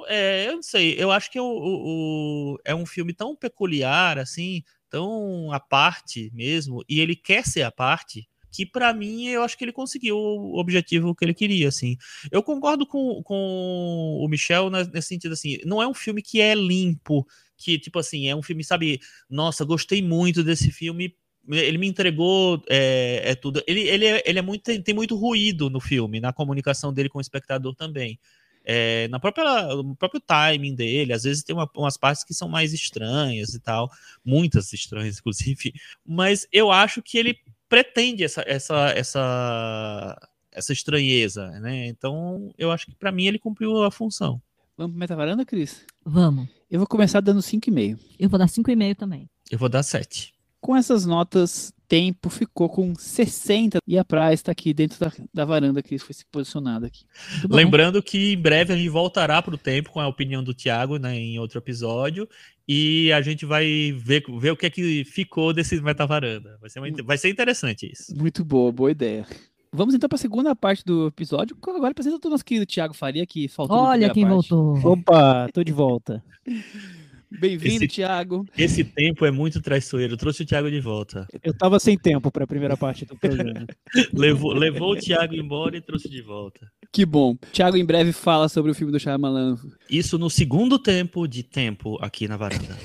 [0.09, 4.19] É, eu não sei, eu acho que o, o, o, é um filme tão peculiar,
[4.19, 9.43] assim, tão à parte mesmo, e ele quer ser à parte, que para mim eu
[9.43, 11.99] acho que ele conseguiu o objetivo que ele queria, assim.
[12.31, 16.55] Eu concordo com, com o Michel nesse sentido, assim, não é um filme que é
[16.55, 21.15] limpo, que, tipo assim, é um filme, sabe, nossa, gostei muito desse filme,
[21.47, 23.63] ele me entregou é, é tudo.
[23.67, 27.11] Ele, ele, é, ele é muito, tem, tem muito ruído no filme, na comunicação dele
[27.11, 28.19] com o espectador também.
[28.65, 31.13] é, na própria, no próprio timing dele.
[31.13, 33.91] Às vezes tem uma, umas partes que são mais estranhas e tal,
[34.25, 35.73] muitas estranhas, inclusive.
[36.05, 41.87] Mas eu acho que ele pretende essa, essa, essa, essa estranheza, né?
[41.87, 44.41] Então, eu acho que para mim ele cumpriu a função.
[44.77, 45.85] Vamos pro meta-varanda, Cris?
[46.05, 46.49] Vamos.
[46.71, 47.99] Eu vou começar dando 5,5.
[48.19, 49.29] Eu vou dar 5,5 também.
[49.51, 50.35] Eu vou dar 7.
[50.61, 55.45] Com essas notas, tempo ficou com 60 e a praia está aqui dentro da, da
[55.45, 57.05] varanda que foi se posicionado aqui.
[57.49, 60.99] Lembrando que em breve a gente voltará para o tempo com a opinião do Thiago
[60.99, 62.29] né, em outro episódio
[62.69, 66.59] e a gente vai ver, ver o que é que ficou desse meta-varanda.
[66.61, 68.17] Vai ser, uma, vai ser interessante isso.
[68.17, 69.27] Muito boa, boa ideia.
[69.73, 71.57] Vamos então para a segunda parte do episódio.
[71.63, 74.49] Agora apresenta o nosso querido Thiago Faria, que faltou Olha quem parte.
[74.49, 74.93] voltou.
[74.93, 76.25] Opa, tô de volta.
[77.31, 78.47] Bem-vindo, Thiago.
[78.57, 80.15] Esse tempo é muito traiçoeiro.
[80.15, 81.27] Eu trouxe o Thiago de volta.
[81.43, 83.67] Eu tava sem tempo para a primeira parte do programa.
[84.15, 86.71] Levou, levou o Thiago embora e trouxe de volta.
[86.93, 87.37] Que bom.
[87.53, 89.57] Thiago em breve fala sobre o filme do Shyamalan.
[89.91, 92.77] Isso no segundo tempo de tempo aqui na varanda.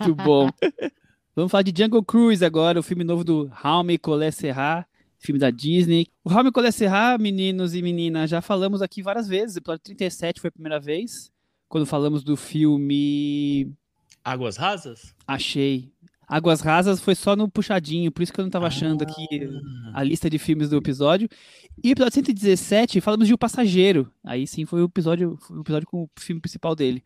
[0.00, 0.50] Muito bom.
[1.34, 4.86] Vamos falar de Jungle Cruise agora, o filme novo do Jaume Collet Serra,
[5.18, 6.06] filme da Disney.
[6.24, 9.56] O Jaume Collet Serra, meninos e meninas, já falamos aqui várias vezes.
[9.56, 11.30] O episódio 37 foi a primeira vez,
[11.68, 13.72] quando falamos do filme
[14.24, 15.14] Águas rasas?
[15.26, 15.90] Achei.
[16.28, 19.28] Águas Rasas foi só no puxadinho, por isso que eu não estava achando aqui
[19.94, 20.00] Ah.
[20.00, 21.28] a lista de filmes do episódio.
[21.84, 24.10] E episódio 117, falamos de O Passageiro.
[24.24, 27.00] Aí sim foi o episódio, foi o episódio com o filme principal dele.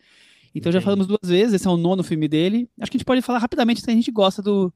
[0.54, 0.84] Então já Entendi.
[0.84, 2.66] falamos duas vezes, esse é o nono filme dele.
[2.80, 4.72] Acho que a gente pode falar rapidamente se a gente gosta do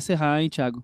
[0.00, 0.82] Serra, hein, Thiago?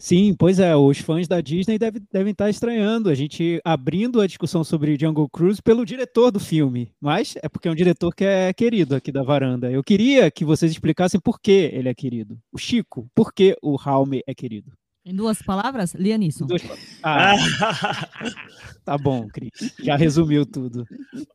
[0.00, 4.26] Sim, pois é, os fãs da Disney deve- devem estar estranhando a gente abrindo a
[4.28, 8.24] discussão sobre Jungle Cruise pelo diretor do filme, mas é porque é um diretor que
[8.24, 9.70] é querido aqui da varanda.
[9.72, 12.38] Eu queria que vocês explicassem por que ele é querido.
[12.52, 14.77] O Chico, por que o Raume é querido?
[15.08, 16.44] Em duas palavras, Lianisson.
[16.44, 16.62] Duas-
[17.02, 17.32] Ah,
[18.84, 19.74] tá bom, Cris.
[19.82, 20.86] Já resumiu tudo.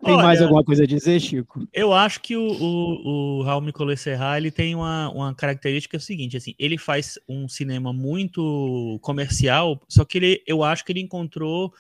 [0.06, 1.68] Tem mais Olha, alguma coisa a dizer, Chico?
[1.74, 6.38] Eu acho que o, o, o Raul Nicolas Serra ele tem uma, uma característica seguinte,
[6.38, 11.74] assim, ele faz um cinema muito comercial, só que ele, eu acho que ele encontrou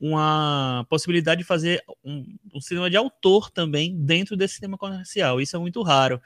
[0.00, 5.40] uma possibilidade de fazer um, um cinema de autor também dentro desse cinema comercial.
[5.40, 6.20] Isso é muito raro.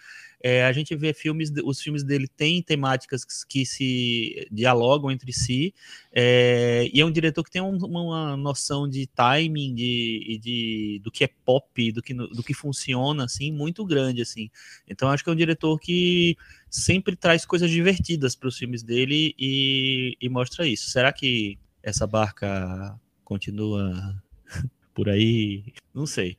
[0.46, 5.72] É, a gente vê filmes, os filmes dele têm temáticas que se dialogam entre si,
[6.12, 11.10] é, e é um diretor que tem um- uma noção de timing, de, de do
[11.10, 14.50] que é pop, do que, do que funciona, assim, muito grande, assim.
[14.86, 16.36] Então acho que é um diretor que
[16.68, 20.90] sempre traz coisas divertidas para os filmes dele e, e mostra isso.
[20.90, 24.14] Será que essa barca continua
[24.94, 25.72] por aí?
[25.94, 26.36] Não sei.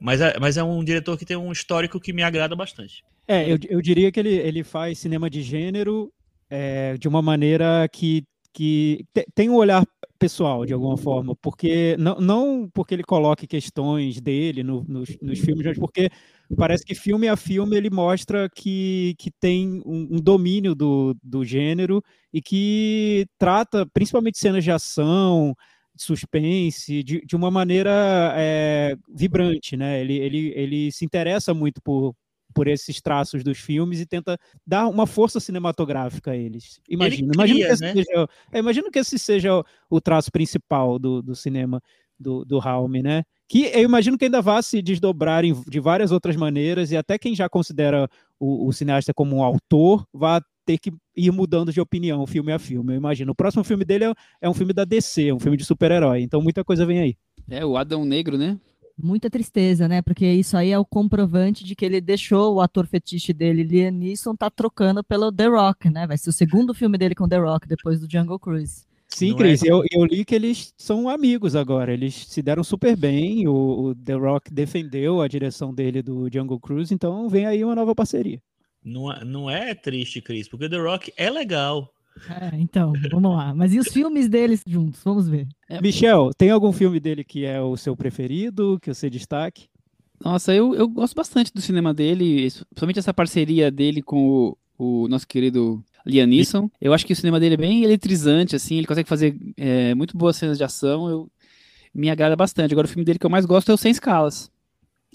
[0.00, 3.04] Mas é, mas é um diretor que tem um histórico que me agrada bastante.
[3.32, 6.12] É, eu, eu diria que ele, ele faz cinema de gênero
[6.50, 9.86] é, de uma maneira que, que te- tem um olhar
[10.18, 15.38] pessoal, de alguma forma, porque não, não porque ele coloque questões dele no- nos, nos
[15.40, 16.10] filmes, mas porque
[16.56, 21.42] parece que filme a filme ele mostra que, que tem um, um domínio do, do
[21.44, 25.54] gênero e que trata principalmente cenas de ação,
[25.96, 30.00] suspense, de, de uma maneira é, vibrante, né?
[30.00, 32.14] Ele, ele, ele se interessa muito por,
[32.52, 36.80] por esses traços dos filmes e tenta dar uma força cinematográfica a eles.
[36.88, 37.92] Imagina, imagina, cria, que esse né?
[37.92, 41.80] seja, é, imagina que esse seja o, o traço principal do, do cinema
[42.18, 43.24] do, do Raume, né?
[43.48, 47.18] Que eu imagino que ainda vá se desdobrar em- de várias outras maneiras e até
[47.18, 51.80] quem já considera o, o cineasta como um autor vai ter que ir mudando de
[51.80, 53.32] opinião filme a filme, eu imagino.
[53.32, 54.12] O próximo filme dele é,
[54.42, 57.16] é um filme da DC, um filme de super-herói, então muita coisa vem aí.
[57.50, 58.58] É, o Adão Negro, né?
[58.96, 60.02] Muita tristeza, né?
[60.02, 63.90] Porque isso aí é o comprovante de que ele deixou o ator fetiche dele, Liam
[63.90, 66.06] Neeson, tá trocando pelo The Rock, né?
[66.06, 68.84] Vai ser o segundo filme dele com The Rock, depois do Jungle Cruise.
[69.08, 72.64] Sim, Não é Cris, eu, eu li que eles são amigos agora, eles se deram
[72.64, 73.52] super bem, o,
[73.88, 77.94] o The Rock defendeu a direção dele do Jungle Cruise, então vem aí uma nova
[77.94, 78.40] parceria.
[78.82, 81.92] Não, é- não é triste, Cris, porque The Rock é legal.
[82.28, 83.54] É, então, vamos lá.
[83.54, 85.00] Mas e os filmes deles juntos?
[85.04, 85.46] Vamos ver.
[85.80, 89.66] Michel, tem algum filme dele que é o seu preferido, que você destaque?
[90.24, 95.08] Nossa, eu, eu gosto bastante do cinema dele, principalmente essa parceria dele com o, o
[95.08, 96.70] nosso querido Liam Neeson.
[96.80, 100.16] Eu acho que o cinema dele é bem eletrizante, assim, ele consegue fazer é, muito
[100.16, 101.28] boas cenas de ação, eu,
[101.94, 102.72] me agrada bastante.
[102.72, 104.50] Agora, o filme dele que eu mais gosto é o Sem Escalas.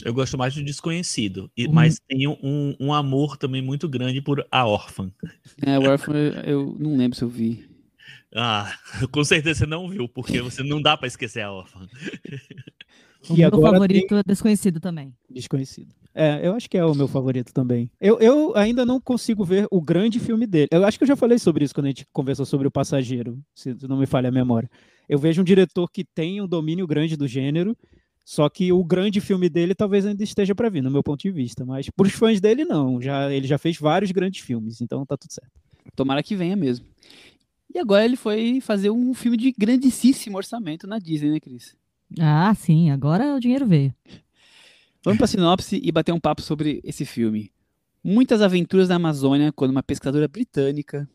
[0.06, 1.74] Eu gosto mais do Desconhecido, e- Uhum.
[1.74, 5.12] mas tenho um, um amor também muito grande por A Órfã.
[5.66, 7.66] É, o Orphan, eu, eu não lembro se eu vi.
[8.36, 8.72] Ah,
[9.12, 11.88] com certeza você não viu, porque você não dá pra esquecer A Órfã.
[13.30, 15.14] O E meu agora favorito é Desconhecido também.
[15.30, 15.94] Desconhecido.
[16.14, 17.90] É, eu acho que é o meu favorito também.
[18.00, 20.68] Eu, eu ainda não consigo ver o grande filme dele.
[20.72, 23.40] Eu acho que eu já falei sobre isso quando a gente conversou sobre o Passageiro,
[23.56, 24.70] se não me falha a memória.
[25.10, 27.76] Eu vejo um diretor que tem um domínio grande do gênero,
[28.28, 31.32] Só que o grande filme dele talvez ainda esteja para vir, no meu ponto de
[31.32, 31.66] vista.
[31.66, 33.02] Mas para os fãs dele, não.
[33.02, 35.50] Já, ele já fez vários grandes filmes, então tá tudo certo.
[35.96, 36.86] Tomara que venha mesmo.
[37.74, 41.74] E agora ele foi fazer um filme de grandíssimo orçamento na Disney, né, Cris?
[42.20, 43.96] Ah, sim, agora o dinheiro veio.
[45.06, 47.50] Vamos para sinopse e bater um papo sobre esse filme.
[48.04, 51.10] Muitas aventuras na Amazônia quando uma pescadora britânica,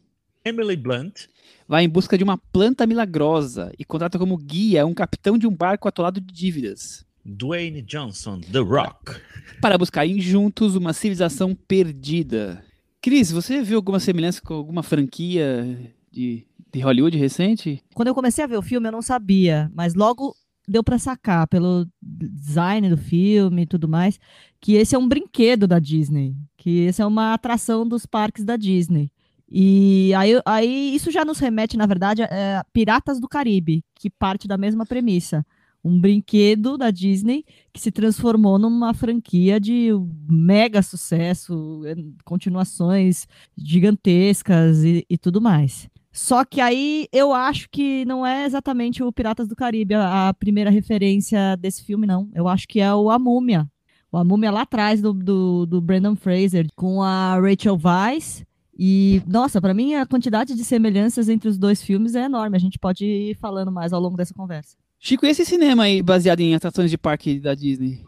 [0.44, 1.26] Emily Blunt,
[1.68, 5.54] vai em busca de uma planta milagrosa e contrata como guia um capitão de um
[5.54, 7.04] barco atolado de dívidas.
[7.24, 9.20] Dwayne Johnson, The Rock.
[9.60, 12.64] Para buscarem juntos uma civilização perdida.
[13.00, 17.80] Cris, você viu alguma semelhança com alguma franquia de, de Hollywood recente?
[17.94, 20.34] Quando eu comecei a ver o filme, eu não sabia, mas logo
[20.66, 24.18] deu para sacar pelo design do filme e tudo mais,
[24.60, 28.56] que esse é um brinquedo da Disney, que esse é uma atração dos parques da
[28.56, 29.10] Disney.
[29.54, 34.48] E aí, aí isso já nos remete, na verdade, a Piratas do Caribe, que parte
[34.48, 35.44] da mesma premissa.
[35.84, 39.90] Um brinquedo da Disney que se transformou numa franquia de
[40.26, 41.82] mega sucesso,
[42.24, 43.26] continuações
[43.58, 45.86] gigantescas e, e tudo mais.
[46.10, 50.34] Só que aí eu acho que não é exatamente o Piratas do Caribe a, a
[50.34, 52.30] primeira referência desse filme, não.
[52.34, 53.68] Eu acho que é o A Múmia.
[54.10, 58.44] O A Múmia lá atrás do, do, do Brandon Fraser, com a Rachel Weisz.
[58.84, 62.56] E, nossa, para mim a quantidade de semelhanças entre os dois filmes é enorme.
[62.56, 64.76] A gente pode ir falando mais ao longo dessa conversa.
[64.98, 68.04] Chico, e esse cinema aí baseado em atrações de parque da Disney?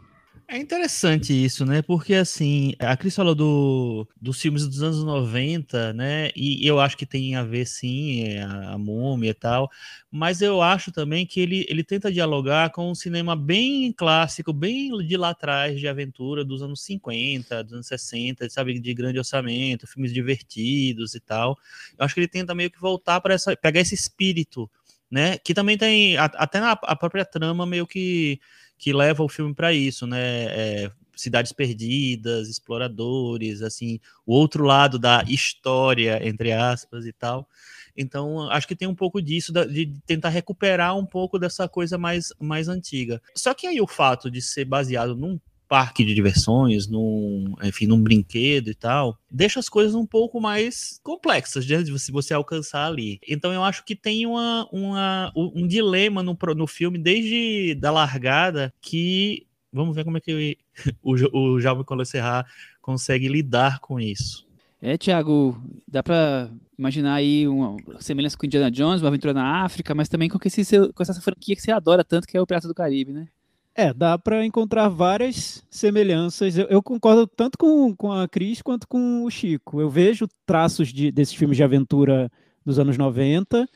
[0.47, 1.81] É interessante isso, né?
[1.81, 6.29] Porque assim, a Cris falou do, dos filmes dos anos 90, né?
[6.35, 9.71] E eu acho que tem a ver sim, é, a, a múmia e tal,
[10.11, 14.95] mas eu acho também que ele, ele tenta dialogar com um cinema bem clássico, bem
[15.07, 19.87] de lá atrás, de aventura, dos anos 50, dos anos 60, sabe, de grande orçamento,
[19.87, 21.57] filmes divertidos e tal.
[21.97, 24.69] Eu acho que ele tenta meio que voltar para essa, pegar esse espírito,
[25.09, 25.39] né?
[25.39, 28.39] Que também tem, até na a própria trama meio que
[28.77, 30.45] que leva o filme para isso, né?
[30.45, 37.47] É, cidades perdidas, exploradores, assim, o outro lado da história, entre aspas, e tal.
[37.95, 42.33] Então, acho que tem um pouco disso, de tentar recuperar um pouco dessa coisa mais,
[42.39, 43.21] mais antiga.
[43.33, 48.01] Só que aí o fato de ser baseado num parque de diversões, num, enfim, num
[48.01, 53.19] brinquedo e tal, deixa as coisas um pouco mais complexas de você, você alcançar ali.
[53.27, 58.73] Então eu acho que tem uma, uma, um dilema no, no filme desde da largada
[58.81, 60.57] que vamos ver como é que
[61.03, 62.45] o, o Jaume Serra
[62.81, 64.45] consegue lidar com isso.
[64.81, 69.95] É, Thiago, dá para imaginar aí uma semelhança com Indiana Jones, uma aventura na África,
[69.95, 72.67] mas também com, esse, com essa franquia que você adora tanto, que é o Pirata
[72.67, 73.27] do Caribe, né?
[73.77, 76.57] É, dá para encontrar várias semelhanças.
[76.57, 79.81] Eu, eu, concordo tanto com, com a Cris quanto com o Chico.
[79.81, 82.31] Eu vejo traços de, desses filmes de aventura
[82.65, 83.67] dos anos 90,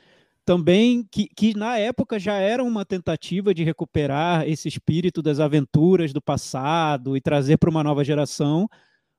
[0.45, 6.13] também que, que na época já era uma tentativa de recuperar esse espírito das aventuras
[6.13, 8.69] do passado e trazer para uma nova geração,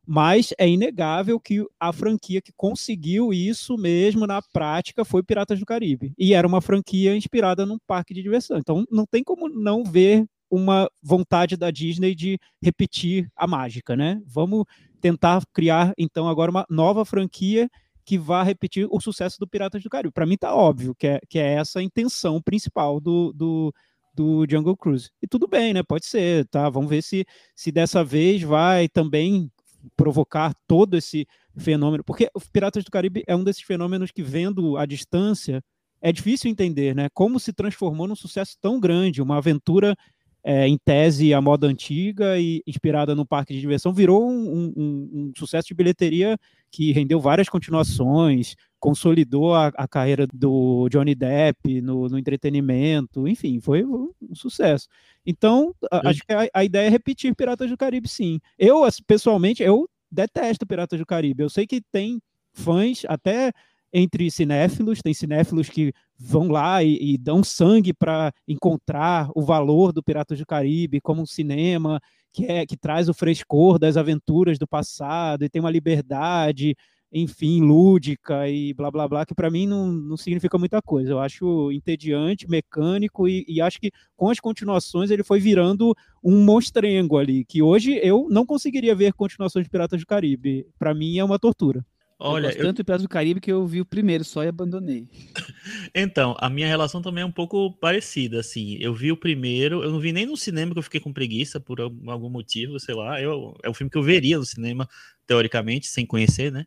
[0.06, 5.66] mas é inegável que a franquia que conseguiu isso mesmo na prática foi Piratas do
[5.66, 6.14] Caribe.
[6.18, 8.56] E era uma franquia inspirada num parque de diversão.
[8.58, 14.20] Então não tem como não ver uma vontade da Disney de repetir a mágica, né?
[14.26, 14.64] Vamos
[15.00, 17.68] tentar criar então agora uma nova franquia
[18.04, 20.12] que vá repetir o sucesso do Piratas do Caribe.
[20.12, 23.72] Para mim tá óbvio que é, que é essa a intenção principal do, do,
[24.14, 25.10] do Jungle Cruise.
[25.22, 25.82] E tudo bem, né?
[25.82, 26.68] Pode ser, tá?
[26.68, 29.50] Vamos ver se, se dessa vez vai também
[29.96, 34.76] provocar todo esse fenômeno, porque o Piratas do Caribe é um desses fenômenos que vendo
[34.76, 35.62] a distância
[36.00, 37.08] é difícil entender, né?
[37.12, 39.94] Como se transformou num sucesso tão grande, uma aventura
[40.42, 45.10] é, em tese a moda antiga e inspirada no parque de diversão, virou um, um,
[45.12, 46.38] um sucesso de bilheteria
[46.70, 53.60] que rendeu várias continuações, consolidou a, a carreira do Johnny Depp no, no, entretenimento, enfim,
[53.60, 54.88] foi um sucesso.
[55.26, 58.40] Então, a, acho que a, a, ideia é repetir Piratas do Caribe, sim.
[58.58, 61.42] Eu, pessoalmente, eu detesto Piratas do Caribe.
[61.42, 62.20] Eu sei que tem
[62.52, 63.52] fãs, até
[63.92, 69.92] entre cinéfilos, tem cinéfilos que vão lá e, e dão sangue para encontrar o valor
[69.92, 72.00] do Piratas do Caribe como um cinema
[72.32, 76.76] que, é, que traz o frescor das aventuras do passado e tem uma liberdade,
[77.12, 81.10] enfim, lúdica e blá blá blá, que para mim não, não significa muita coisa.
[81.10, 86.44] Eu acho entediante, mecânico e, e acho que com as continuações ele foi virando um
[86.44, 90.66] monstrengo ali, que hoje eu não conseguiria ver continuações de Piratas do Caribe.
[90.78, 91.84] Para mim é uma tortura.
[92.22, 95.08] Olha, eu tanto do Piratas do Caribe que eu vi o primeiro só e abandonei.
[95.94, 98.76] então, a minha relação também é um pouco parecida, assim.
[98.78, 101.58] Eu vi o primeiro, eu não vi nem no cinema que eu fiquei com preguiça
[101.58, 103.20] por algum motivo, sei lá.
[103.20, 104.86] Eu, é um filme que eu veria no cinema,
[105.26, 106.66] teoricamente, sem conhecer, né?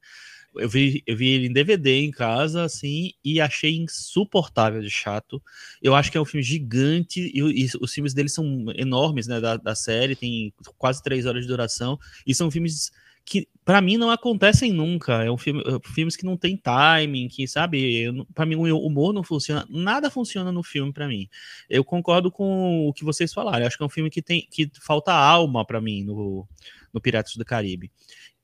[0.56, 5.41] eu vi, eu vi ele em DVD em casa, assim, e achei insuportável de chato.
[5.82, 9.39] Eu acho que é um filme gigante, e, e os filmes dele são enormes, né,
[9.39, 12.91] da, da série, tem quase três horas de duração, e são filmes
[13.26, 15.24] que para mim não acontecem nunca.
[15.24, 19.13] É um filme, é, filmes que não tem timing, que sabe, para mim o humor
[19.13, 21.30] não funciona, nada funciona no filme para mim.
[21.69, 23.59] Eu concordo com o que vocês falaram.
[23.61, 26.47] Eu acho que é um filme que tem que falta alma para mim no,
[26.93, 27.91] no Piratas do Caribe.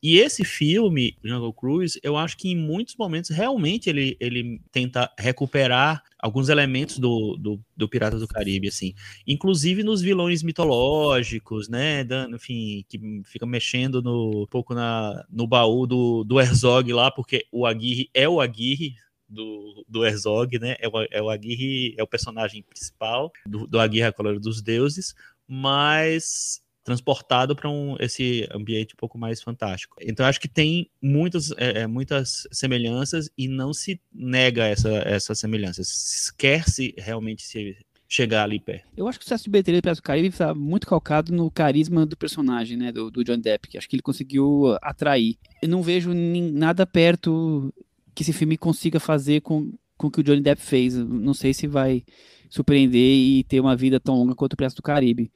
[0.02, 5.12] E esse filme, Jungle Cruise, eu acho que em muitos momentos realmente ele, ele tenta
[5.18, 8.93] recuperar alguns elementos do, do, do Piratas do Caribe, assim.
[9.28, 12.04] Inclusive nos vilões mitológicos, né?
[12.04, 17.12] Dando, enfim, que fica mexendo no, um pouco na, no baú do, do Herzog lá,
[17.12, 18.95] porque o Aguirre é o Aguirre,
[19.30, 20.76] do, do Herzog, né?
[20.80, 24.62] É o, é o Aguirre, é o personagem principal do, do Aguirre, a Colônia dos
[24.62, 25.14] Deuses,
[25.47, 29.96] mas transportado para um, esse ambiente um pouco mais fantástico.
[30.02, 35.38] Então acho que tem muitas, é, é, muitas semelhanças e não se nega essa, essas
[35.38, 36.32] semelhanças.
[36.36, 37.78] Quer-se realmente se
[38.08, 38.88] chegar ali perto.
[38.98, 42.18] Eu acho que o sucesso de bilheteria do Caribe está muito calcado no carisma do
[42.18, 45.38] personagem, né, do, do John Depp, que acho que ele conseguiu atrair.
[45.62, 47.72] Eu não vejo nada perto
[48.16, 50.96] que esse filme consiga fazer com, com o que o Johnny Depp fez.
[50.96, 52.04] Não sei se vai
[52.50, 55.32] surpreender e ter uma vida tão longa quanto o Piratas do Caribe.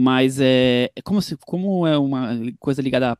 [0.00, 3.18] Mas é, é como, se, como é uma coisa ligada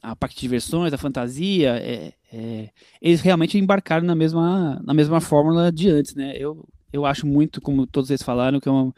[0.00, 5.20] à, parte de diversões, à fantasia, é, é, eles realmente embarcaram na mesma, na mesma
[5.20, 6.32] fórmula de antes, né?
[6.34, 8.90] Eu, eu acho muito, como todos eles falaram, que, é uma,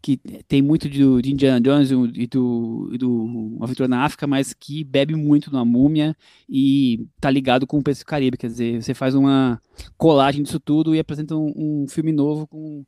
[0.00, 4.54] que tem muito de, de Indiana Jones e do, e do Aventura na África, mas
[4.54, 6.16] que bebe muito na múmia
[6.48, 8.38] e tá ligado com o Príncipe Caribe.
[8.38, 9.60] Quer dizer, você faz uma
[9.96, 12.84] colagem disso tudo e apresenta um, um filme novo com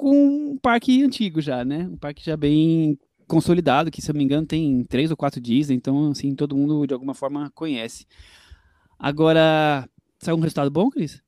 [0.00, 1.86] com um parque antigo já, né?
[1.86, 2.98] Um parque já bem
[3.28, 6.56] consolidado, que se eu não me engano tem três ou quatro dias, então assim, todo
[6.56, 8.06] mundo de alguma forma conhece.
[8.98, 9.86] Agora,
[10.18, 11.22] saiu um resultado bom, Cris?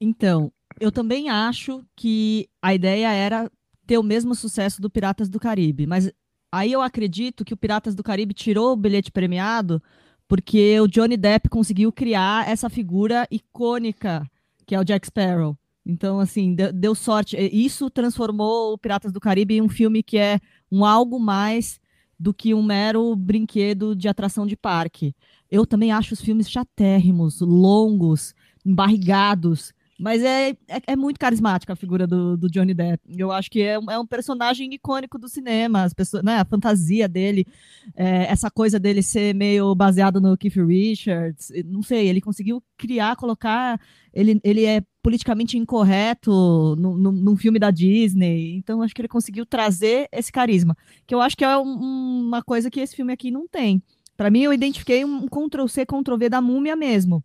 [0.00, 3.48] Então, eu também acho que a ideia era
[3.86, 6.10] ter o mesmo sucesso do Piratas do Caribe, mas
[6.50, 9.80] aí eu acredito que o Piratas do Caribe tirou o bilhete premiado
[10.26, 14.28] porque o Johnny Depp conseguiu criar essa figura icônica
[14.66, 15.56] que é o Jack Sparrow.
[15.88, 17.36] Então, assim, deu, sorte.
[17.36, 21.80] Isso transformou o Piratas do Caribe em um filme que é um algo mais
[22.18, 25.14] do que um mero brinquedo de atração de parque.
[25.48, 28.34] Eu também acho os filmes chatérrimos, longos,
[28.64, 29.72] embarrigados.
[29.98, 33.02] Mas é, é, é, muito carismática a figura do, do Johnny Depp.
[33.16, 35.84] Eu acho que é um, é um personagem icônico do cinema.
[35.84, 37.46] As pessoas, né, a fantasia dele,
[37.94, 41.50] é, essa coisa dele ser meio baseado no Keith Richards.
[41.64, 43.80] Não sei, ele conseguiu criar, colocar.
[44.12, 48.54] Ele, ele é politicamente incorreto no, no, num filme da Disney.
[48.56, 50.76] Então, acho que ele conseguiu trazer esse carisma.
[51.06, 53.82] Que eu acho que é um, uma coisa que esse filme aqui não tem.
[54.14, 57.24] Para mim, eu identifiquei um Ctrl-C, Ctrl-V da múmia mesmo.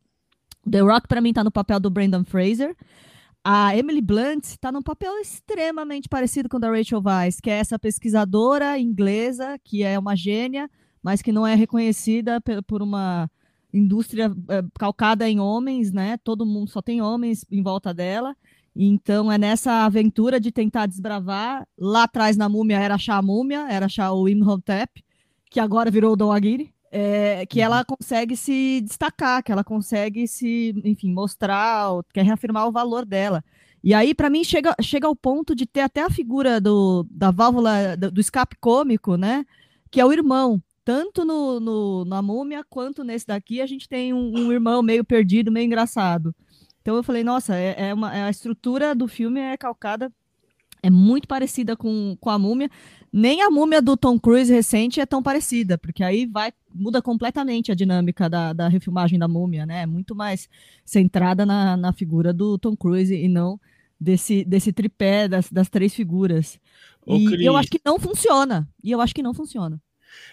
[0.69, 2.75] The Rock, para mim, tá no papel do Brandon Fraser.
[3.43, 7.57] A Emily Blunt está num papel extremamente parecido com o da Rachel Weisz, que é
[7.57, 10.69] essa pesquisadora inglesa, que é uma gênia,
[11.01, 13.29] mas que não é reconhecida por uma
[13.73, 16.17] indústria é, calcada em homens, né?
[16.23, 18.35] Todo mundo só tem homens em volta dela.
[18.75, 21.67] Então é nessa aventura de tentar desbravar.
[21.77, 25.03] Lá atrás na múmia era achar a múmia, era achar o Imhotep,
[25.49, 27.95] que agora virou o Dom Aguirre é, que ela uhum.
[27.97, 33.43] consegue se destacar, que ela consegue se, enfim, mostrar, quer reafirmar o valor dela.
[33.83, 37.31] E aí, para mim, chega, chega ao ponto de ter até a figura do, da
[37.31, 39.45] válvula, do, do escape cômico, né?
[39.89, 40.61] Que é o irmão.
[40.83, 45.05] Tanto no, no, na múmia quanto nesse daqui, a gente tem um, um irmão meio
[45.05, 46.35] perdido, meio engraçado.
[46.81, 50.11] Então eu falei, nossa, é, é uma, é a estrutura do filme é calcada,
[50.83, 52.69] é muito parecida com, com a múmia
[53.11, 57.71] nem a múmia do Tom Cruise recente é tão parecida, porque aí vai muda completamente
[57.71, 59.81] a dinâmica da, da refilmagem da múmia, né?
[59.81, 60.47] É muito mais
[60.85, 63.59] centrada na, na figura do Tom Cruise e não
[63.99, 66.57] desse, desse tripé das, das três figuras.
[67.05, 68.65] Ô, e Chris, eu acho que não funciona.
[68.81, 69.81] E eu acho que não funciona.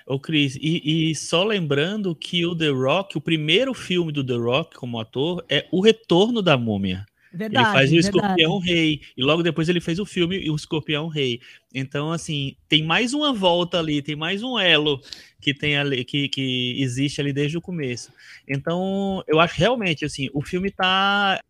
[0.06, 4.36] Ô, Cris, e, e, só lembrando que o The Rock, o primeiro filme do The
[4.36, 7.04] Rock como ator, é O Retorno da Múmia.
[7.32, 9.00] Verdade, ele faz o Escorpião Rei.
[9.16, 11.40] E logo depois ele fez o filme O Escorpião Rei.
[11.74, 15.00] Então, assim, tem mais uma volta ali, tem mais um elo
[15.40, 18.10] que tem ali, que, que existe ali desde o começo.
[18.46, 21.40] Então, eu acho realmente, assim, o filme tá.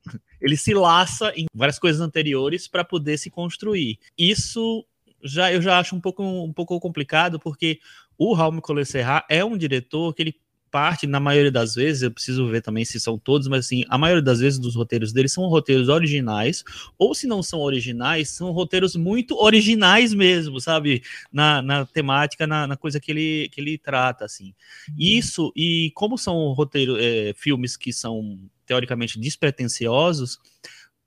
[0.41, 3.99] Ele se laça em várias coisas anteriores para poder se construir.
[4.17, 4.85] Isso
[5.23, 7.81] já eu já acho um pouco, um pouco complicado, porque
[8.17, 10.35] o Raul Nicolas Serra é um diretor que ele
[10.71, 13.99] parte, na maioria das vezes, eu preciso ver também se são todos, mas assim, a
[13.99, 16.63] maioria das vezes dos roteiros deles são roteiros originais,
[16.99, 21.03] ou se não são originais, são roteiros muito originais mesmo, sabe?
[21.33, 24.55] Na, na temática, na, na coisa que ele, que ele trata, assim.
[24.89, 24.95] Uhum.
[24.99, 30.39] Isso, e como são roteiros, é, filmes que são teoricamente despretensiosos,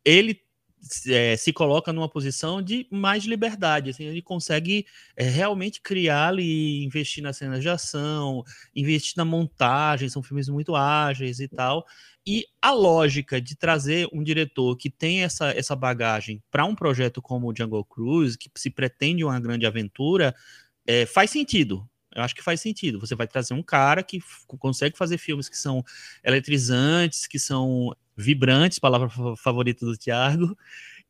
[0.03, 0.41] ele
[1.07, 6.83] é, se coloca numa posição de mais liberdade, assim, ele consegue é, realmente criar e
[6.83, 8.43] investir nas cenas de ação,
[8.75, 11.85] investir na montagem, são filmes muito ágeis e tal.
[12.25, 17.21] E a lógica de trazer um diretor que tem essa, essa bagagem para um projeto
[17.21, 20.35] como o Jungle Cruise, que se pretende uma grande aventura,
[20.85, 21.87] é, faz sentido.
[22.13, 22.99] Eu acho que faz sentido.
[22.99, 24.19] Você vai trazer um cara que
[24.59, 25.83] consegue fazer filmes que são
[26.23, 30.57] eletrizantes, que são vibrantes, palavra favorita do Thiago,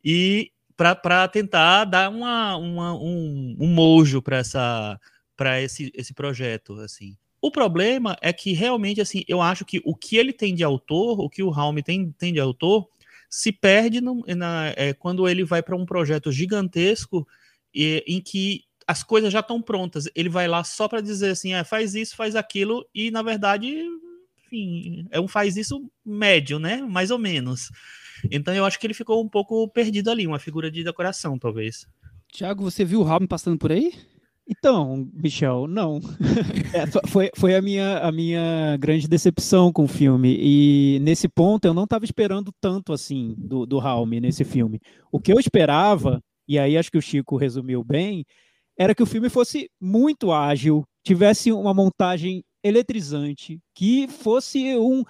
[0.04, 5.00] e para tentar dar uma, uma um, um mojo para essa
[5.38, 7.16] para esse, esse projeto assim.
[7.42, 11.20] O problema é que realmente assim, eu acho que o que ele tem de autor,
[11.20, 12.88] o que o Raum tem, tem de autor,
[13.30, 17.28] se perde no, na, é, quando ele vai para um projeto gigantesco
[17.74, 20.08] e, em que as coisas já estão prontas.
[20.14, 23.84] Ele vai lá só para dizer assim, é, faz isso, faz aquilo, e na verdade
[24.52, 26.82] enfim, é um faz isso médio, né?
[26.82, 27.70] Mais ou menos.
[28.30, 31.88] Então eu acho que ele ficou um pouco perdido ali, uma figura de decoração, talvez.
[32.32, 33.94] Tiago, você viu o Robin passando por aí?
[34.48, 36.00] Então, Michel, não.
[36.74, 40.38] é, foi, foi a, minha, a minha grande decepção com o filme.
[40.40, 44.80] E nesse ponto eu não estava esperando tanto assim do, do Raul nesse filme.
[45.12, 48.26] O que eu esperava, e aí acho que o Chico resumiu bem,
[48.78, 55.04] era que o filme fosse muito ágil, tivesse uma montagem eletrizante, que fosse um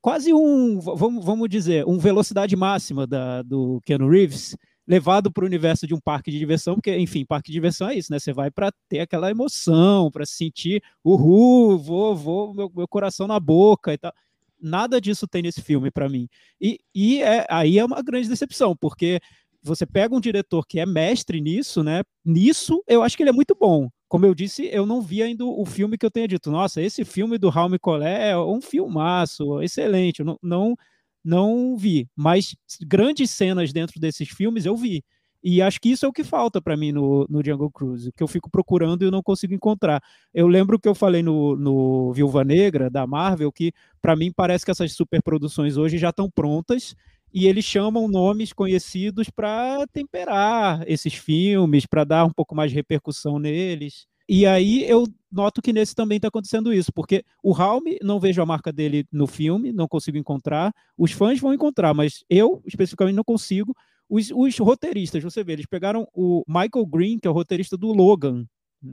[0.00, 5.46] quase um, vamos, vamos dizer, um velocidade máxima da, do Keanu Reeves, levado para o
[5.46, 8.18] universo de um parque de diversão, porque, enfim, parque de diversão é isso, né?
[8.18, 13.38] Você vai para ter aquela emoção, para sentir, uhul, vou, vou, meu, meu coração na
[13.38, 14.12] boca e tal.
[14.60, 16.28] Nada disso tem nesse filme para mim.
[16.60, 19.20] E, e é, aí é uma grande decepção, porque
[19.62, 22.02] você pega um diretor que é mestre nisso, né?
[22.24, 25.42] Nisso eu acho que ele é muito bom como eu disse, eu não vi ainda
[25.42, 26.50] o filme que eu tenha dito.
[26.50, 30.20] Nossa, esse filme do Raul Collet é um filmaço, excelente.
[30.20, 30.76] Eu não, não,
[31.24, 35.02] não vi, mas grandes cenas dentro desses filmes eu vi.
[35.42, 38.22] E acho que isso é o que falta para mim no, no Jungle Cruise, que
[38.22, 40.02] eu fico procurando e não consigo encontrar.
[40.34, 44.62] Eu lembro que eu falei no, no Viúva Negra, da Marvel, que para mim parece
[44.62, 46.94] que essas superproduções hoje já estão prontas
[47.32, 52.76] e eles chamam nomes conhecidos para temperar esses filmes, para dar um pouco mais de
[52.76, 54.06] repercussão neles.
[54.28, 58.40] E aí eu noto que nesse também está acontecendo isso, porque o Raum não vejo
[58.40, 60.72] a marca dele no filme, não consigo encontrar.
[60.96, 63.74] Os fãs vão encontrar, mas eu especificamente não consigo.
[64.08, 67.92] Os, os roteiristas, você vê, eles pegaram o Michael Green, que é o roteirista do
[67.92, 68.44] Logan,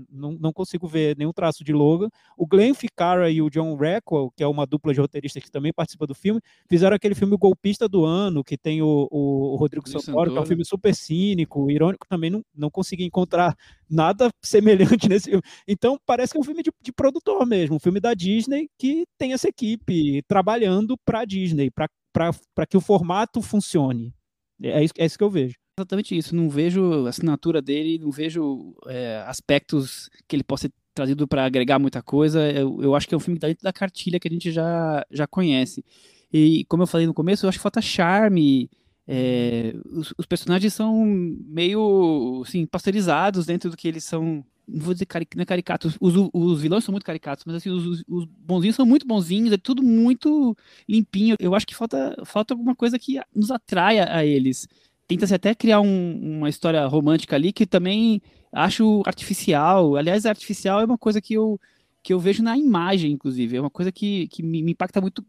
[0.10, 2.10] não, não consigo ver nenhum traço de Logan.
[2.38, 5.74] O Glenn Ficarra e o John Rockwell, que é uma dupla de roteiristas que também
[5.74, 9.90] participa do filme, fizeram aquele filme Golpista do Ano, que tem o, o, o Rodrigo
[9.90, 13.56] Santoro, que é um filme super cínico, irônico, também não, não consegui encontrar
[13.90, 15.44] nada semelhante nesse filme.
[15.68, 19.06] Então, parece que é um filme de, de produtor mesmo, um filme da Disney que
[19.18, 24.14] tem essa equipe trabalhando para a Disney, para que o formato funcione.
[24.62, 26.36] É isso, é isso que eu vejo exatamente isso.
[26.36, 31.46] Não vejo a assinatura dele, não vejo é, aspectos que ele possa ter trazido para
[31.46, 32.52] agregar muita coisa.
[32.52, 34.52] Eu, eu, acho que é um filme que tá dentro da cartilha que a gente
[34.52, 35.84] já, já conhece.
[36.32, 38.70] E como eu falei no começo, eu acho que falta charme.
[39.08, 44.44] É, os, os, personagens são meio assim, pasteurizados dentro do que eles são.
[44.68, 48.04] Não vou dizer cari é caricatos, os, os, vilões são muito caricatos, mas assim, os,
[48.08, 50.56] os, bonzinhos são muito bonzinhos, é tudo muito
[50.88, 51.36] limpinho.
[51.40, 54.68] Eu acho que falta, falta alguma coisa que nos atraia a eles
[55.10, 58.22] tenta-se até criar um, uma história romântica ali que também
[58.54, 59.96] acho artificial.
[59.96, 61.60] Aliás, artificial é uma coisa que eu,
[62.04, 63.58] que eu vejo na imagem, inclusive.
[63.58, 65.26] É uma coisa que, que me, me impacta muito,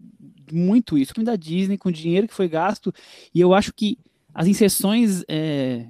[0.53, 1.14] muito isso.
[1.18, 2.93] O da Disney, com o dinheiro que foi gasto,
[3.35, 3.99] e eu acho que
[4.35, 5.87] as inserções é,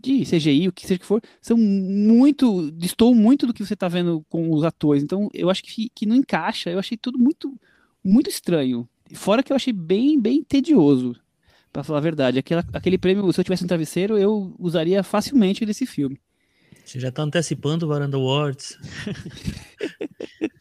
[0.00, 2.70] de CGI, o que seja que for, são muito.
[2.72, 5.02] distou muito do que você está vendo com os atores.
[5.02, 6.70] Então, eu acho que, que não encaixa.
[6.70, 7.54] Eu achei tudo muito,
[8.02, 8.88] muito estranho.
[9.12, 11.14] Fora que eu achei bem, bem tedioso.
[11.76, 12.38] Pra falar a verdade.
[12.38, 16.18] Aquela, aquele prêmio, se eu tivesse um travesseiro, eu usaria facilmente nesse filme.
[16.82, 18.78] Você já tá antecipando o Varanda Awards.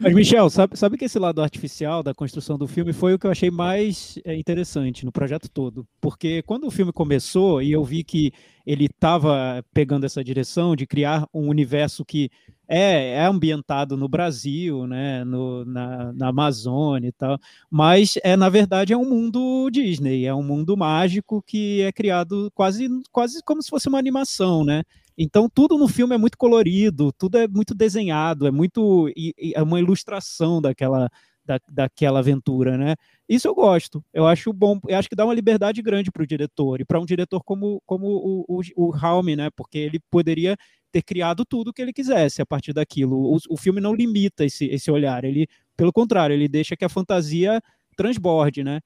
[0.00, 3.26] Mas, Michel, sabe, sabe que esse lado artificial da construção do filme foi o que
[3.26, 5.86] eu achei mais é, interessante no projeto todo.
[6.00, 8.32] Porque quando o filme começou e eu vi que
[8.66, 12.30] ele estava pegando essa direção de criar um universo que
[12.68, 17.36] é, é ambientado no Brasil, né, no, na, na Amazônia e tal,
[17.68, 22.48] mas é na verdade é um mundo Disney, é um mundo mágico que é criado
[22.54, 24.84] quase, quase como se fosse uma animação, né?
[25.22, 29.06] Então tudo no filme é muito colorido, tudo é muito desenhado, é muito
[29.54, 31.10] é uma ilustração daquela
[31.44, 32.94] da, daquela aventura, né?
[33.28, 34.02] Isso eu gosto.
[34.14, 36.98] Eu acho bom, eu acho que dá uma liberdade grande para o diretor e para
[36.98, 39.50] um diretor como como o, o, o né?
[39.54, 40.56] Porque ele poderia
[40.90, 43.16] ter criado tudo o que ele quisesse a partir daquilo.
[43.34, 45.46] O, o filme não limita esse, esse olhar, ele,
[45.76, 47.60] pelo contrário, ele deixa que a fantasia
[47.96, 48.80] transborde, né?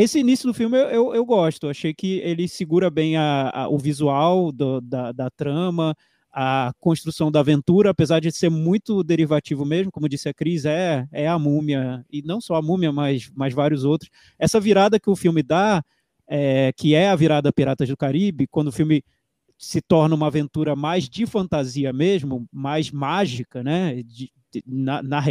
[0.00, 3.68] Esse início do filme eu, eu, eu gosto, achei que ele segura bem a, a,
[3.68, 5.92] o visual do, da, da trama,
[6.32, 11.04] a construção da aventura, apesar de ser muito derivativo mesmo, como disse a Cris, é,
[11.10, 14.08] é a múmia, e não só a múmia, mas, mas vários outros.
[14.38, 15.82] Essa virada que o filme dá,
[16.28, 19.02] é, que é a virada Piratas do Caribe, quando o filme
[19.58, 24.00] se torna uma aventura mais de fantasia mesmo, mais mágica, né?
[24.04, 24.30] De,
[24.64, 25.22] na, na,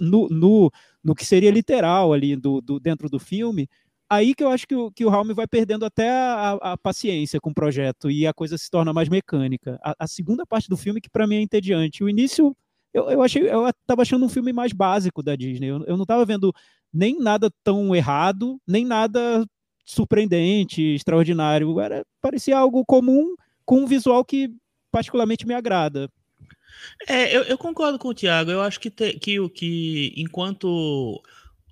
[0.00, 0.70] no, no,
[1.02, 3.68] no, que seria literal ali do, do, dentro do filme,
[4.08, 7.40] aí que eu acho que o, que o Raul vai perdendo até a, a, paciência
[7.40, 9.78] com o projeto e a coisa se torna mais mecânica.
[9.82, 12.02] A, a segunda parte do filme que para mim é entediante.
[12.04, 12.56] O início
[12.96, 15.66] eu, eu achei, eu estava achando um filme mais básico da Disney.
[15.66, 16.50] Eu, eu não estava vendo
[16.90, 19.44] nem nada tão errado, nem nada
[19.84, 21.78] surpreendente, extraordinário.
[21.78, 23.34] Era parecia algo comum
[23.66, 24.50] com um visual que
[24.90, 26.08] particularmente me agrada.
[27.06, 28.50] É, eu, eu concordo com o Tiago.
[28.50, 31.22] Eu acho que, te, que, que enquanto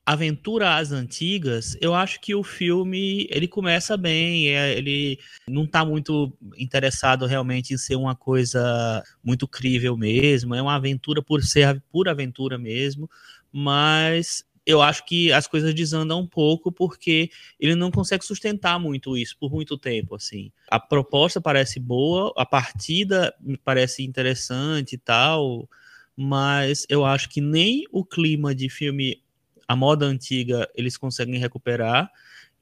[0.06, 5.84] aventura às antigas, eu acho que o filme ele começa bem, é, ele não está
[5.84, 11.82] muito interessado realmente em ser uma coisa muito crível mesmo, é uma aventura por ser
[11.90, 13.08] pura aventura mesmo,
[13.50, 19.16] mas eu acho que as coisas desandam um pouco porque ele não consegue sustentar muito
[19.16, 20.50] isso por muito tempo, assim.
[20.70, 25.68] A proposta parece boa, a partida me parece interessante e tal,
[26.16, 29.23] mas eu acho que nem o clima de filme
[29.66, 32.10] a moda antiga eles conseguem recuperar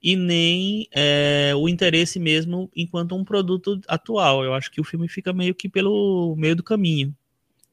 [0.03, 4.45] e nem é, o interesse mesmo enquanto um produto atual.
[4.45, 7.15] Eu acho que o filme fica meio que pelo meio do caminho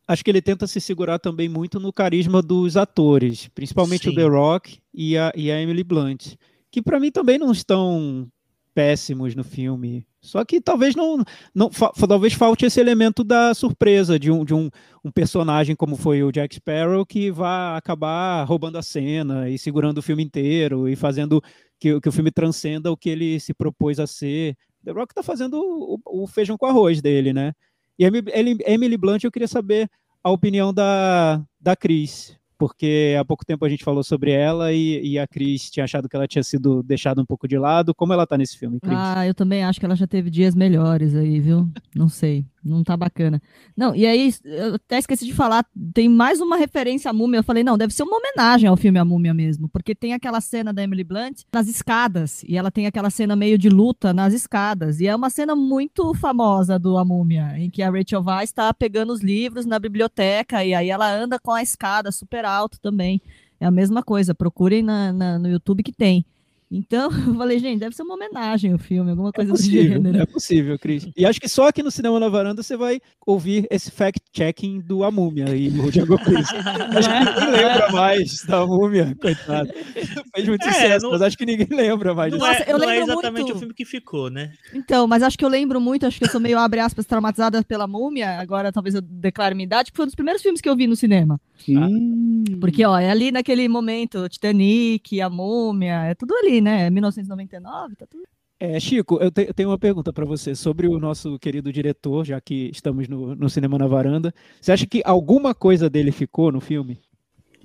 [0.10, 4.10] acho que ele tenta se segurar também muito no carisma dos atores, principalmente Sim.
[4.10, 6.34] o The Rock e a, e a Emily Blunt,
[6.72, 8.28] que para mim também não estão
[8.74, 10.06] péssimos no filme.
[10.22, 14.54] Só que talvez não, não fa, talvez falte esse elemento da surpresa de um, de
[14.54, 14.70] um,
[15.04, 20.00] um personagem como foi o Jack Sparrow que vai acabar roubando a cena e segurando
[20.00, 21.42] o filme inteiro e fazendo
[21.80, 24.56] que, que o filme transcenda o que ele se propôs a ser.
[24.84, 27.54] The Rock está fazendo o, o feijão com arroz dele, né?
[27.98, 28.06] E
[28.66, 29.90] Emily Blunt, eu queria saber
[30.24, 35.14] a opinião da, da Cris, porque há pouco tempo a gente falou sobre ela e,
[35.14, 37.96] e, a Cris tinha achado que ela tinha sido deixada um pouco de lado.
[37.96, 38.94] Como ela tá nesse filme, Cris?
[38.94, 41.70] Ah, eu também acho que ela já teve dias melhores aí, viu?
[41.96, 43.42] Não sei, não tá bacana.
[43.76, 47.40] Não, e aí, eu até esqueci de falar, tem mais uma referência à Múmia.
[47.40, 50.42] Eu falei, não, deve ser uma homenagem ao filme A Múmia mesmo, porque tem aquela
[50.42, 54.34] cena da Emily Blunt nas escadas, e ela tem aquela cena meio de luta nas
[54.34, 58.50] escadas, e é uma cena muito famosa do A Múmia, em que a Rachel Weisz
[58.50, 62.80] está pegando os livros na biblioteca, e aí ela anda com a escada super alto
[62.80, 63.22] também.
[63.60, 66.26] É a mesma coisa, procurem na, na, no YouTube que tem.
[66.72, 70.00] Então, eu falei, gente, deve ser uma homenagem ao filme, alguma é coisa é possível,
[70.00, 70.22] do gênero.
[70.22, 71.08] É possível, Cris.
[71.18, 75.04] E acho que só aqui no Cinema na Varanda você vai ouvir esse fact-checking do
[75.04, 76.48] A Múmia e o Django Cris.
[76.54, 79.70] acho que ninguém lembra mais da Múmia, coitado.
[80.36, 81.12] Fez muito é, sucesso, não...
[81.12, 82.46] mas acho que ninguém lembra mais disso.
[82.46, 83.56] Nossa, eu não é exatamente muito...
[83.56, 84.52] o filme que ficou, né?
[84.74, 87.64] Então, mas acho que eu lembro muito, acho que eu sou meio, abre aspas, traumatizada
[87.64, 90.70] pela Múmia, agora talvez eu declare minha idade, porque foi um dos primeiros filmes que
[90.70, 91.40] eu vi no cinema.
[91.68, 92.44] Hum.
[92.60, 96.90] Porque, ó, é ali naquele momento, Titanic, A Múmia, é tudo ali, né?
[96.90, 98.24] 1999, tá tudo.
[98.60, 102.26] É, Chico, eu, te, eu tenho uma pergunta para você sobre o nosso querido diretor,
[102.26, 104.34] já que estamos no, no Cinema na Varanda.
[104.60, 107.00] Você acha que alguma coisa dele ficou no filme?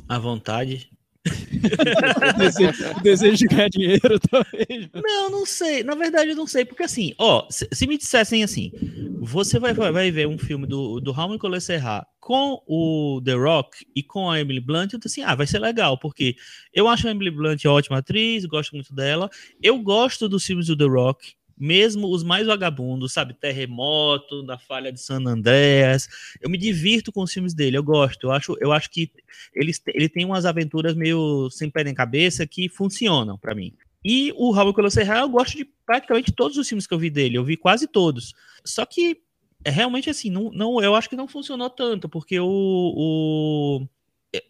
[0.09, 0.89] À vontade.
[1.27, 4.89] o, desejo, o, desejo, de ganhar dinheiro, talvez.
[4.95, 5.83] Não, não sei.
[5.83, 6.65] Na verdade, eu não sei.
[6.65, 8.71] Porque assim, ó, se, se me dissessem assim,
[9.19, 13.87] você vai, vai ver um filme do, do Raul Nicolas Serra com o The Rock
[13.95, 16.35] e com a Emily Blunt, eu tô assim, ah, vai ser legal, porque
[16.73, 19.29] eu acho a Emily Blunt ótima atriz, gosto muito dela.
[19.63, 23.35] Eu gosto dos filmes do The Rock, mesmo os mais vagabundos, sabe?
[23.35, 26.09] Terremoto, da falha de San Andreas.
[26.41, 28.29] Eu me divirto com os filmes dele, eu gosto.
[28.29, 29.13] Eu acho, eu acho que
[29.55, 33.75] ele, ele tem umas aventuras meio sem pé nem cabeça que funcionam para mim.
[34.03, 37.11] E o Raul Nicolas Serra, eu gosto de praticamente todos os filmes que eu vi
[37.11, 38.33] dele, eu vi quase todos.
[38.65, 39.24] Só que
[39.65, 43.89] é realmente assim, não, não, eu acho que não funcionou tanto, porque o, o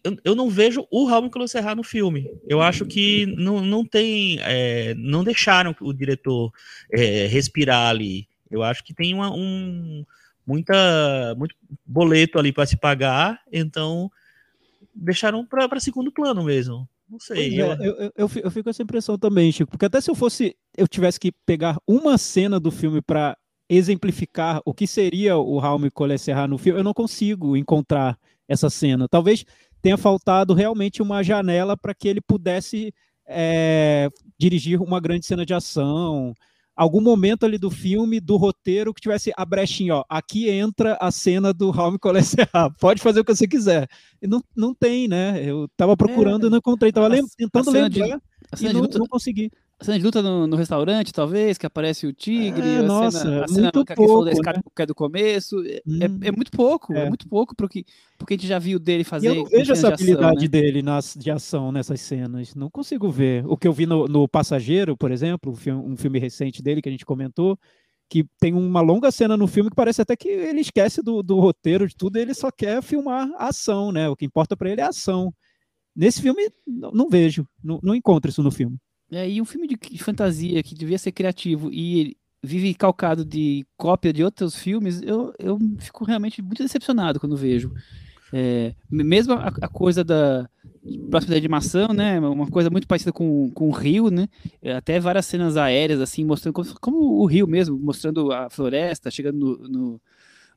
[0.03, 2.29] eu, eu não vejo o Raul Nicolas Serra no filme.
[2.47, 6.51] Eu acho que não, não tem, é, não deixaram o diretor
[6.91, 8.27] é, respirar ali.
[8.49, 10.03] Eu acho que tem uma, um
[10.45, 11.55] muita muito
[11.85, 14.11] boleto ali para se pagar, então
[14.93, 16.87] deixaram para segundo plano mesmo.
[17.07, 17.59] Não sei.
[17.59, 20.15] É, eu, eu, eu, eu, fico com essa impressão também, Chico, porque até se eu
[20.15, 23.37] fosse, eu tivesse que pegar uma cena do filme para
[23.69, 28.69] exemplificar o que seria o Raul Collet Serra no filme, eu não consigo encontrar essa
[28.69, 29.07] cena.
[29.07, 29.45] Talvez
[29.81, 32.93] tenha faltado realmente uma janela para que ele pudesse
[33.27, 36.33] é, dirigir uma grande cena de ação,
[36.75, 41.09] algum momento ali do filme, do roteiro, que tivesse a brechinha, ó, aqui entra a
[41.09, 43.87] cena do Raul Collet Serra, pode fazer o que você quiser.
[44.21, 45.41] E não, não tem, né?
[45.43, 48.19] Eu estava procurando é, e não encontrei, estava tentando lembrar
[48.57, 49.51] de, e não, não consegui.
[49.77, 52.65] A cena de luta no, no, restaurante, talvez, que aparece o tigre.
[52.65, 54.31] É, nossa, cena, a cena muito que pouco, né?
[54.73, 55.61] que é do começo.
[55.65, 57.01] É, hum, é, é, muito pouco, é.
[57.01, 57.83] é, muito pouco porque,
[58.17, 59.27] porque a gente já viu dele fazer.
[59.27, 60.47] E eu não vejo essa habilidade né?
[60.47, 62.55] dele nas, de ação nessas cenas.
[62.55, 63.45] Não consigo ver.
[63.47, 66.81] O que eu vi no, no Passageiro, por exemplo, um filme, um filme recente dele
[66.81, 67.59] que a gente comentou,
[68.09, 71.37] que tem uma longa cena no filme que parece até que ele esquece do, do
[71.37, 74.07] roteiro, de tudo, ele só quer filmar a ação, né?
[74.07, 75.33] O que importa para ele é a ação.
[75.93, 78.77] Nesse filme, não, não vejo, não, não encontro isso no filme.
[79.11, 84.13] É, e um filme de, fantasia que devia ser criativo e vive calcado de cópia
[84.13, 87.71] de outros filmes, eu, eu fico realmente muito decepcionado quando vejo.
[88.33, 90.49] É, mesmo a, a, coisa da
[91.09, 94.27] próxima de animação, né, uma coisa muito parecida com, com o Rio, né,
[94.61, 99.11] é, até várias cenas aéreas, assim, mostrando como, como o Rio mesmo, mostrando a floresta,
[99.11, 100.01] chegando no,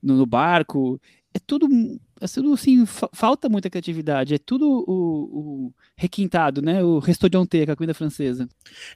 [0.02, 1.00] no, no barco,
[1.34, 1.68] é tudo
[2.20, 6.82] é tudo assim, fa falta muita criatividade, é tudo o, o requintado, né?
[6.82, 8.48] O resto de onteca, a comida francesa.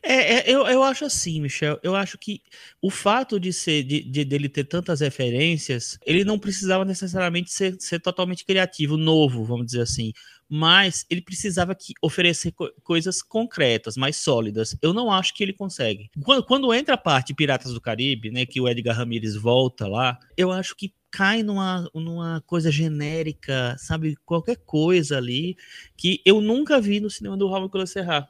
[0.02, 2.42] É, é, eu, eu acho assim, Michel, eu acho que
[2.80, 7.76] o fato de ser de, de dele ter tantas referências, ele não precisava necessariamente ser,
[7.78, 10.12] ser totalmente criativo, novo, vamos dizer assim.
[10.54, 14.76] Mas ele precisava que oferecer co coisas concretas, mais sólidas.
[14.82, 16.10] Eu não acho que ele consegue.
[16.22, 20.18] Quando, quando entra a parte Piratas do Caribe, né, que o Edgar Ramirez volta lá,
[20.36, 24.14] eu acho que cai numa, numa coisa genérica, sabe?
[24.26, 25.56] Qualquer coisa ali
[25.96, 28.28] que eu nunca vi no cinema do Raul Nicolas Serra.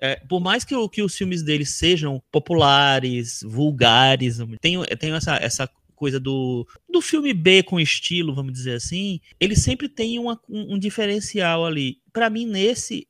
[0.00, 5.68] É, por mais que, que os filmes dele sejam populares, vulgares, tem, tem essa, essa
[5.98, 10.74] coisa do, do filme B com estilo, vamos dizer assim, ele sempre tem uma, um,
[10.74, 12.00] um diferencial ali.
[12.12, 13.08] Para mim, nesse,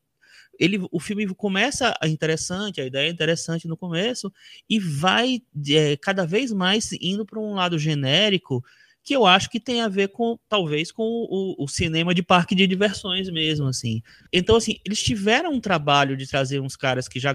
[0.58, 4.32] ele, o filme começa interessante, a ideia é interessante no começo,
[4.68, 8.64] e vai é, cada vez mais indo para um lado genérico
[9.08, 12.54] que eu acho que tem a ver com, talvez, com o, o, cinema de parque
[12.54, 14.02] de diversões mesmo, assim.
[14.30, 17.34] Então, assim, eles tiveram um trabalho de trazer uns caras que já,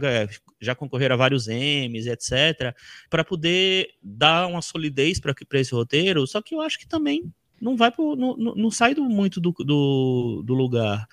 [0.61, 2.75] já concorreram a vários M's, etc.,
[3.09, 7.75] para poder dar uma solidez para esse roteiro, só que eu acho que também não
[7.75, 11.07] vai pro, não, não sai do, muito do, do, do, lugar.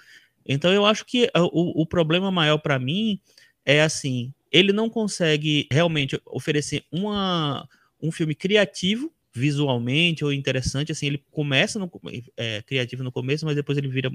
[0.44, 3.18] Então, eu acho que o, o problema maior para mim
[3.64, 7.66] é, assim, ele não consegue realmente oferecer uma,
[7.98, 11.90] um filme criativo visualmente ou interessante, assim, ele começa no,
[12.36, 14.10] é, criativo no começo, mas depois ele vira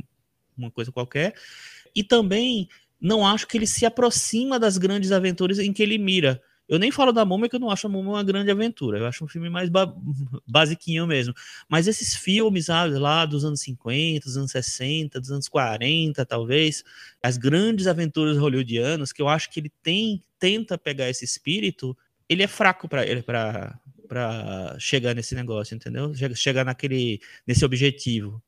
[0.57, 1.33] uma coisa qualquer.
[1.95, 2.67] E também
[2.99, 6.41] não acho que ele se aproxima das grandes aventuras em que ele mira.
[6.67, 8.97] Eu nem falo da Múmia, que eu não acho a Múmia uma grande aventura.
[8.97, 9.93] Eu acho um filme mais ba
[10.47, 11.33] basiquinho mesmo.
[11.69, 16.83] Mas esses filmes lá dos anos 50, dos anos 60, dos anos 40, talvez,
[17.21, 21.95] as grandes aventuras hollywoodianas, que eu acho que ele tem, tenta pegar esse espírito,
[22.27, 26.13] ele é fraco para ele para para chegar nesse negócio, entendeu?
[26.35, 28.41] Chegar naquele nesse objetivo.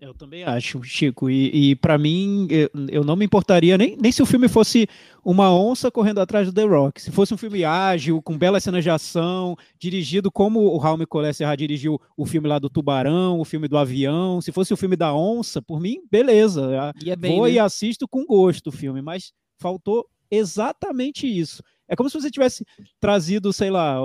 [0.00, 1.28] Eu também acho, Chico.
[1.28, 4.86] E, e para mim, eu, eu, não me importaria nem, nem se o filme fosse
[5.24, 7.02] uma onça correndo atrás do The Rock.
[7.02, 11.36] Se fosse um filme ágil, com belas cenas de ação, dirigido como o Raul Nicolás
[11.36, 14.40] Serra dirigiu o filme lá do Tubarão, o filme do Avião.
[14.40, 16.92] Se fosse o filme da onça, por mim, beleza.
[17.04, 17.54] É bem, Vou né?
[17.54, 19.02] e assisto com gosto o filme.
[19.02, 21.62] Mas faltou exatamente isso.
[21.88, 22.64] É como se você tivesse
[23.00, 23.96] trazido, sei lá,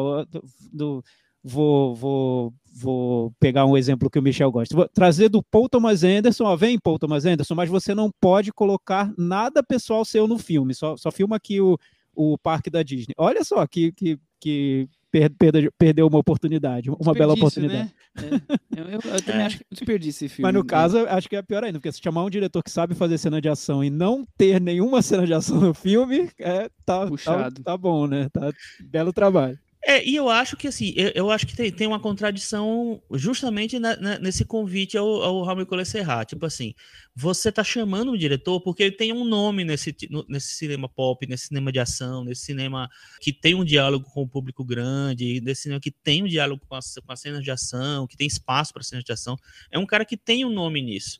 [0.71, 1.03] do,
[1.43, 4.75] vou, vou, vou pegar um exemplo que o Michel gosta.
[4.75, 8.53] Vou trazer do Paul Thomas Anderson, ó, vem Paul Thomas Anderson, mas você não pode
[8.53, 11.77] colocar nada pessoal seu no filme, só, só filma aqui o,
[12.15, 13.13] o parque da Disney.
[13.17, 17.93] Olha só que, que, que per, perdeu uma oportunidade, uma bela oportunidade.
[18.15, 18.41] Né?
[18.75, 18.79] É.
[18.81, 19.45] Eu, eu, eu, também é.
[19.45, 20.43] acho que desperdício esse filme.
[20.43, 20.65] Mas no né?
[20.67, 23.39] caso, acho que é pior ainda, porque se chamar um diretor que sabe fazer cena
[23.39, 27.77] de ação e não ter nenhuma cena de ação no filme, é, tá, tá, tá
[27.77, 28.27] bom, né?
[28.29, 28.51] Tá
[28.83, 29.57] belo trabalho.
[29.85, 33.77] É, e eu acho que assim, eu, eu acho que tem, tem, uma contradição justamente
[33.79, 36.29] na, na, nesse convite ao, ao Raul Nicolas Serrat.
[36.29, 36.73] Tipo assim,
[37.13, 39.93] você tá chamando o diretor porque ele tem um nome nesse,
[40.29, 44.27] nesse cinema pop, nesse cinema de ação, nesse cinema que tem um diálogo com o
[44.27, 48.07] público grande, nesse cinema que tem um diálogo com as, com as cenas de ação,
[48.07, 49.35] que tem espaço para cenas de ação.
[49.69, 51.19] É um cara que tem um nome nisso.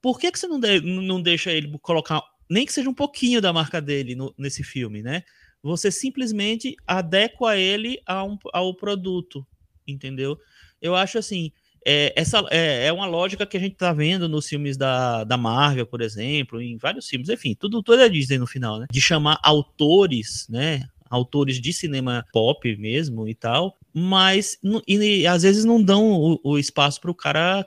[0.00, 3.40] Por que, que você não, de, não deixa ele colocar, nem que seja um pouquinho
[3.40, 5.22] da marca dele no, nesse filme, né?
[5.62, 9.46] Você simplesmente adequa ele ao, ao produto,
[9.86, 10.38] entendeu?
[10.80, 11.52] Eu acho assim,
[11.86, 15.36] é, essa é, é, uma lógica que a gente tá vendo nos filmes da, da
[15.36, 18.86] Marvel, por exemplo, em vários filmes, enfim, tudo, tudo é Disney no final, né?
[18.90, 20.88] De chamar autores, né?
[21.08, 24.58] Autores de cinema pop mesmo e tal, mas
[24.88, 27.66] e, às vezes não dão o, o espaço para o cara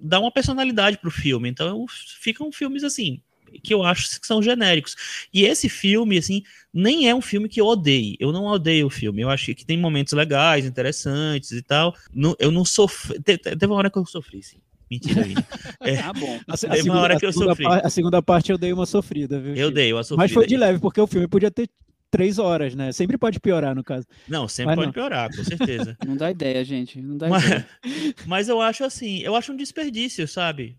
[0.00, 1.48] dar uma personalidade para o filme.
[1.48, 1.86] Então
[2.20, 3.20] ficam filmes assim
[3.62, 4.96] que eu acho que são genéricos.
[5.32, 6.42] E esse filme, assim,
[6.72, 8.16] nem é um filme que eu odeio.
[8.18, 9.22] Eu não odeio o filme.
[9.22, 11.94] Eu acho que tem momentos legais, interessantes e tal.
[12.12, 13.20] Não, eu não sofri.
[13.20, 14.58] Teve uma hora que eu sofri, sim.
[14.90, 15.34] Mentira, Vini.
[15.80, 16.40] É, ah, bom.
[16.48, 17.66] A, a teve segunda, uma hora que eu sofri.
[17.66, 19.54] a segunda parte eu dei uma sofrida, viu?
[19.54, 20.22] Eu dei uma sofrida.
[20.22, 21.68] Mas foi de leve, porque o filme podia ter
[22.10, 22.90] três horas, né?
[22.92, 24.06] Sempre pode piorar, no caso.
[24.26, 24.92] Não, sempre mas pode não.
[24.92, 25.96] piorar, com certeza.
[26.06, 27.00] Não dá ideia, gente.
[27.00, 27.68] Não dá mas, ideia.
[28.26, 30.76] mas eu acho assim, eu acho um desperdício, sabe?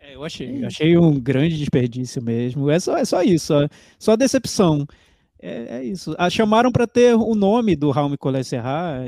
[0.00, 2.70] É, eu achei, eu achei um grande desperdício mesmo.
[2.70, 3.68] É só, é só isso, só,
[3.98, 4.86] só decepção.
[5.40, 6.14] É, é, isso.
[6.18, 9.04] Ah, chamaram para ter o nome do Raul Nicolás Serra.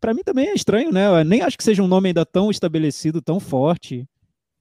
[0.00, 1.06] Para mim também é estranho, né?
[1.06, 4.06] Eu nem acho que seja um nome ainda tão estabelecido, tão forte.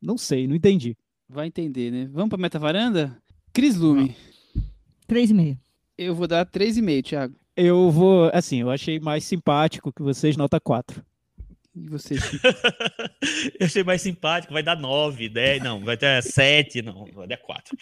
[0.02, 0.96] Não sei, não entendi.
[1.28, 2.10] Vai entender, né?
[2.12, 3.18] Vamos para meta varanda?
[3.52, 4.16] Cris Lume.
[5.10, 5.58] 3,5.
[5.98, 7.36] Eu vou dar 3,5, Thiago.
[7.56, 11.04] Eu vou, assim, eu achei mais simpático que vocês, nota 4.
[11.84, 12.16] E você?
[13.60, 17.38] eu achei mais simpático, vai dar 9, 10, não, vai ter 7, não, vai dar
[17.38, 17.78] 4.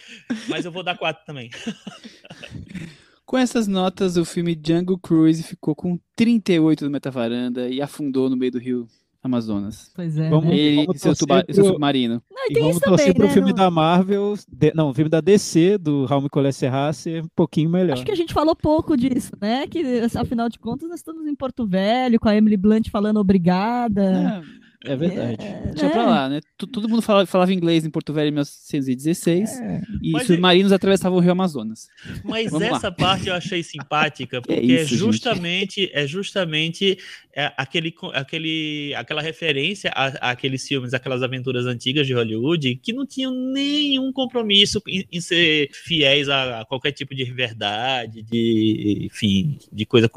[0.47, 1.49] Mas eu vou dar 4 também.
[3.25, 8.37] Com essas notas, o filme Django Cruise ficou com 38 no Metavaranda e afundou no
[8.37, 8.87] meio do rio
[9.25, 9.91] Amazonas.
[9.95, 10.29] Pois é.
[10.29, 10.55] Vamos, né?
[10.55, 11.55] Ele vamos seu, tuba, pro...
[11.55, 12.21] seu submarino.
[12.31, 13.33] Não, e, e vamos torcer para o né?
[13.33, 17.27] filme da Marvel, de, não, o filme da DC, do Raul Nicolás Serra, ser um
[17.35, 17.93] pouquinho melhor.
[17.93, 19.65] Acho que a gente falou pouco disso, né?
[19.65, 24.43] Que afinal de contas nós estamos em Porto Velho, com a Emily Blunt falando obrigada.
[24.61, 24.64] É.
[24.85, 25.43] É verdade.
[25.43, 25.91] É, Deixa né?
[25.91, 26.41] pra lá, né?
[26.57, 29.81] Todo mundo falava, falava, inglês em Porto Velho em 1916 é.
[30.01, 30.75] e Mas submarinos é...
[30.75, 31.87] atravessavam o Rio Amazonas.
[32.23, 32.91] Mas Vamos essa lá.
[32.93, 36.97] parte eu achei simpática, porque é, isso, é justamente, é justamente
[37.35, 43.33] é aquele, aquele, aquela referência àqueles filmes, aquelas aventuras antigas de Hollywood, que não tinham
[43.33, 49.85] nenhum compromisso em, em ser fiéis a, a, qualquer tipo de verdade, de, enfim, de
[49.85, 50.09] coisa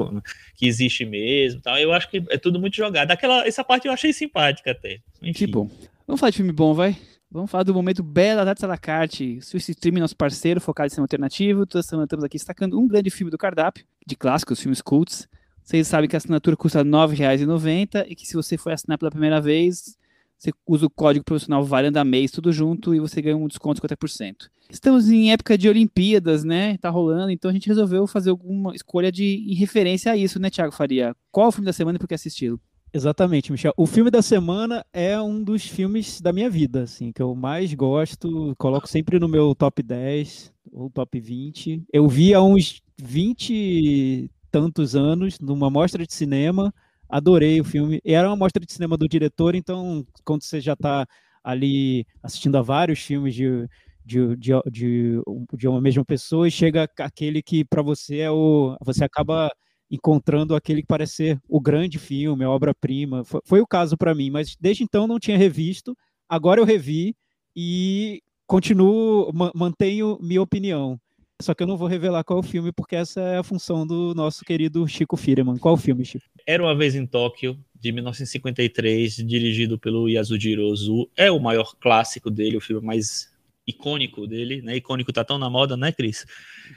[0.54, 1.60] que existe mesmo.
[1.60, 1.76] Tal.
[1.78, 3.10] Eu acho que é tudo muito jogado.
[3.10, 5.00] Aquela, essa parte eu achei simpática até.
[5.22, 5.32] Enfim.
[5.32, 5.70] Que bom.
[6.06, 6.96] Vamos falar de filme bom, vai?
[7.30, 11.66] Vamos falar do momento Bela da Salacarte, Swiss Stream, nosso parceiro, focado em cinema alternativo.
[11.66, 15.28] Toda semana estamos aqui destacando um grande filme do cardápio, de clássicos, filmes cults.
[15.62, 19.10] Vocês sabem que a assinatura custa R$ 9,90 e que se você for assinar pela
[19.10, 19.98] primeira vez,
[20.38, 23.94] você usa o código profissional Varanda Mês, tudo junto, e você ganha um desconto de
[23.94, 24.48] 50%.
[24.70, 26.78] Estamos em época de Olimpíadas, né?
[26.78, 30.48] Tá rolando, então a gente resolveu fazer alguma escolha de em referência a isso, né,
[30.48, 31.14] Thiago Faria?
[31.30, 32.60] Qual o filme da semana e por que assisti-lo?
[32.92, 33.72] Exatamente, Michel.
[33.76, 37.74] O filme da semana é um dos filmes da minha vida, assim, que eu mais
[37.74, 41.82] gosto, coloco sempre no meu top 10 ou top 20.
[41.92, 46.72] Eu vi há uns 20 tantos anos numa mostra de cinema,
[47.08, 48.00] adorei o filme.
[48.04, 51.06] E era uma mostra de cinema do diretor, então quando você já está
[51.44, 53.68] ali assistindo a vários filmes de,
[54.04, 55.22] de, de, de,
[55.56, 58.76] de uma mesma pessoa e chega aquele que para você é o.
[58.82, 59.50] Você acaba
[59.90, 63.24] encontrando aquele que parece ser o grande filme, a obra-prima.
[63.24, 65.96] Foi, foi, o caso para mim, mas desde então não tinha revisto.
[66.28, 67.16] Agora eu revi
[67.56, 71.00] e continuo, mantenho minha opinião.
[71.40, 73.86] Só que eu não vou revelar qual é o filme, porque essa é a função
[73.86, 75.56] do nosso querido Chico Firman.
[75.56, 76.24] Qual é o filme, Chico?
[76.44, 81.08] Era uma vez em Tóquio, de 1953, dirigido pelo Yasujiro Ozu.
[81.16, 83.30] É o maior clássico dele, o filme mais
[83.68, 84.76] icônico dele, né?
[84.76, 86.24] Icônico tá tão na moda, né, Cris?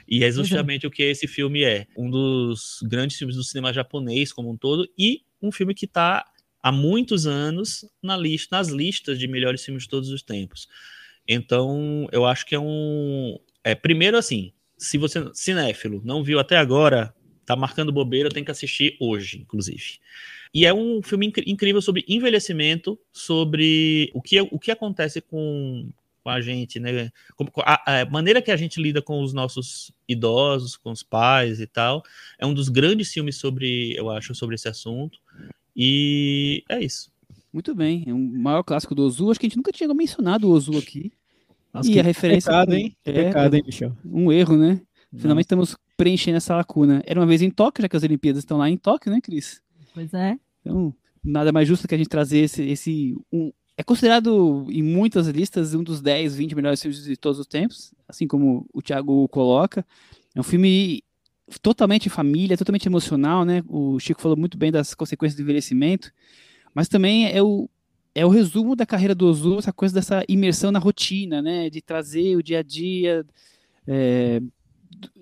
[0.06, 1.86] E é justamente o que esse filme é.
[1.96, 6.24] Um dos grandes filmes do cinema japonês como um todo e um filme que está
[6.62, 10.68] há muitos anos na lista, nas listas de melhores filmes de todos os tempos.
[11.26, 16.56] Então, eu acho que é um, é, primeiro, assim, se você, cinéfilo, não viu até
[16.56, 17.14] agora,
[17.46, 19.98] tá marcando bobeira, tem que assistir hoje, inclusive.
[20.54, 25.88] E é um filme inc incrível sobre envelhecimento, sobre o que, o que acontece com,
[26.22, 27.10] com a gente, né?
[27.64, 31.66] A, a, maneira que a gente lida com os nossos idosos, com os pais e
[31.66, 32.02] tal.
[32.38, 35.18] É um dos grandes filmes sobre, eu acho, sobre esse assunto.
[35.74, 37.10] E é isso.
[37.52, 38.04] Muito bem.
[38.06, 39.30] É um maior clássico do Ozu.
[39.30, 41.12] Acho que a gente nunca tinha mencionado o Ozu aqui.
[41.72, 42.50] Nossa, e a referência.
[42.50, 42.96] Pecado, hein?
[43.04, 43.96] É, pecado, hein, Michel?
[44.04, 44.80] Um erro, né?
[45.14, 47.02] Finalmente estamos preenchendo essa lacuna.
[47.06, 49.60] Era uma vez em Tóquio, já que as Olimpíadas estão lá em Tóquio, né, Cris?
[49.94, 50.38] Pois é.
[50.60, 52.62] Então, nada mais justo que a gente trazer esse.
[52.62, 57.38] esse um, é considerado em muitas listas um dos 10, 20 melhores filmes de todos
[57.38, 59.84] os tempos, assim como o Thiago coloca.
[60.34, 61.02] É um filme
[61.60, 63.62] totalmente família, totalmente emocional, né?
[63.68, 66.12] O Chico falou muito bem das consequências do envelhecimento,
[66.74, 67.68] mas também é o,
[68.14, 71.70] é o resumo da carreira do Ozu, essa coisa dessa imersão na rotina, né?
[71.70, 73.24] De trazer o dia a dia
[73.86, 74.40] é,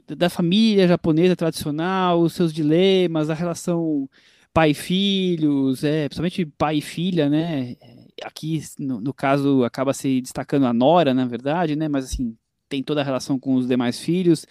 [0.07, 4.09] da família japonesa tradicional, os seus dilemas, a relação
[4.53, 7.77] pai-filhos, é, principalmente pai e filha, né?
[8.23, 11.89] Aqui, no, no, caso, acaba se destacando a Nora, na verdade, né?
[11.89, 12.37] Mas assim,
[12.69, 14.47] tem toda a relação com os demais filhos.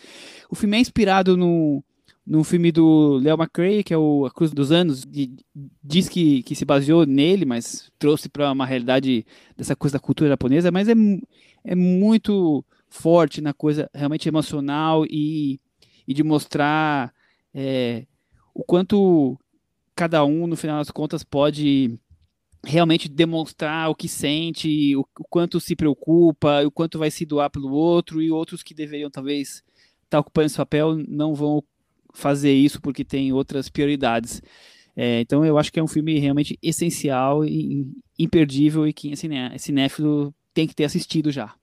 [0.50, 1.84] O filme é inspirado no,
[2.26, 5.32] num filme do Leo McRae, que é o A Cruz dos Anos, de,
[5.84, 9.26] diz que, que se baseou nele, mas trouxe para uma realidade
[9.58, 10.94] dessa coisa da cultura japonesa, mas é,
[11.64, 15.60] é muito forte na coisa realmente emocional e,
[16.08, 17.14] e de mostrar
[17.54, 18.06] é,
[18.54, 19.40] o quanto
[19.96, 21.98] cada um, no final das contas, pode
[22.64, 27.50] realmente demonstrar o que sente, o, o, quanto se preocupa, o quanto vai se doar
[27.50, 29.64] pelo outro, e outros que deveriam talvez estar
[30.10, 31.64] tá ocupando esse papel não vão
[32.14, 34.42] fazer isso porque tem outras prioridades.
[34.96, 37.88] É, então eu acho que é um filme realmente essencial e
[38.18, 41.56] imperdível e que ciné cinéfilo tem que ter assistido já.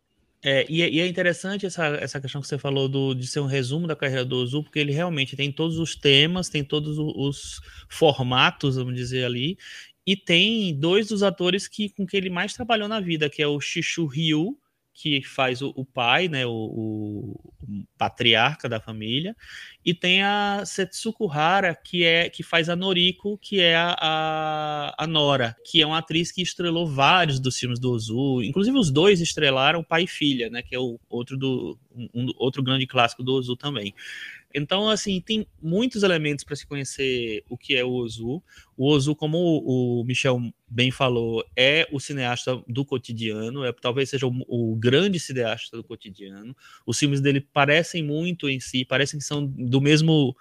[0.42, 3.40] É, e, é, e, é interessante essa, essa questão que você falou do, de ser
[3.40, 6.98] um resumo da carreira do Ozu, porque ele realmente tem todos os temas, tem todos
[6.98, 9.58] os formatos, vamos dizer ali,
[10.06, 13.46] e tem dois dos atores que com que ele mais trabalhou na vida, que é
[13.46, 14.56] o Shishu Ryu,
[14.96, 17.54] que faz o, o pai, né, o, o,
[17.98, 19.36] patriarca da família,
[19.84, 25.04] e tem a Setsuko Hara, que é que faz a Noriko, que é a, a,
[25.04, 28.90] a, Nora, que é uma atriz que estrelou vários dos filmes do Ozu, inclusive os
[28.90, 33.22] dois estrelaram pai e filha, né, que é o outro do um, outro grande clássico
[33.22, 33.94] do Ozu também.
[34.54, 38.42] Então, assim, tem muitos elementos para se conhecer o que é o Ozu.
[38.76, 44.26] O Ozu, como o Michel bem falou, é o cineasta do cotidiano, é talvez seja
[44.26, 46.56] o, o, grande cineasta do cotidiano.
[46.86, 50.34] Os filmes dele parecem muito em si, parecem que são do mesmo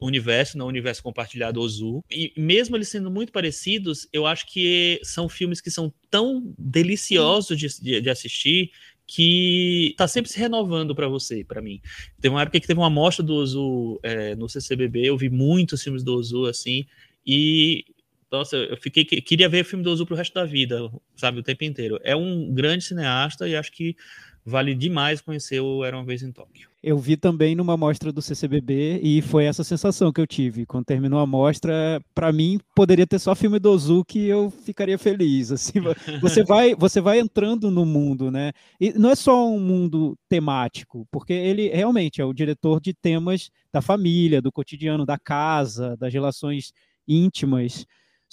[0.00, 2.04] universo, não universo compartilhado Ozu.
[2.10, 7.58] E mesmo eles sendo muito parecidos, eu acho que são filmes que são tão deliciosos
[7.58, 8.70] de, de, de assistir
[9.06, 11.80] que tá sempre se renovando para você, para mim.
[12.20, 15.82] Teve uma época que teve uma amostra do Ozu é, no CCBB, eu vi muitos
[15.82, 16.86] filmes do Ozu assim,
[17.26, 17.84] e
[18.30, 21.42] nossa, eu fiquei queria ver o filme do Ozu pro resto da vida, sabe, o
[21.42, 22.00] tempo inteiro.
[22.02, 23.96] É um grande cineasta e acho que
[24.44, 26.68] vale demais conhecer o Era uma vez em Tóquio.
[26.82, 30.66] Eu vi também numa mostra do CCBB e foi essa sensação que eu tive.
[30.66, 34.98] Quando terminou a mostra, para mim poderia ter só filme do Ozu que eu ficaria
[34.98, 35.50] feliz.
[35.50, 35.80] Assim,
[36.20, 38.52] você vai, você vai entrando no mundo, né?
[38.78, 43.50] E não é só um mundo temático, porque ele realmente é o diretor de temas
[43.72, 46.74] da família, do cotidiano, da casa, das relações
[47.08, 47.86] íntimas.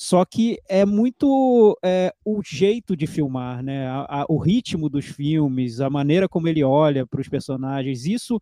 [0.03, 3.85] Só que é muito é, o jeito de filmar, né?
[3.85, 8.41] A, a, o ritmo dos filmes, a maneira como ele olha para os personagens, isso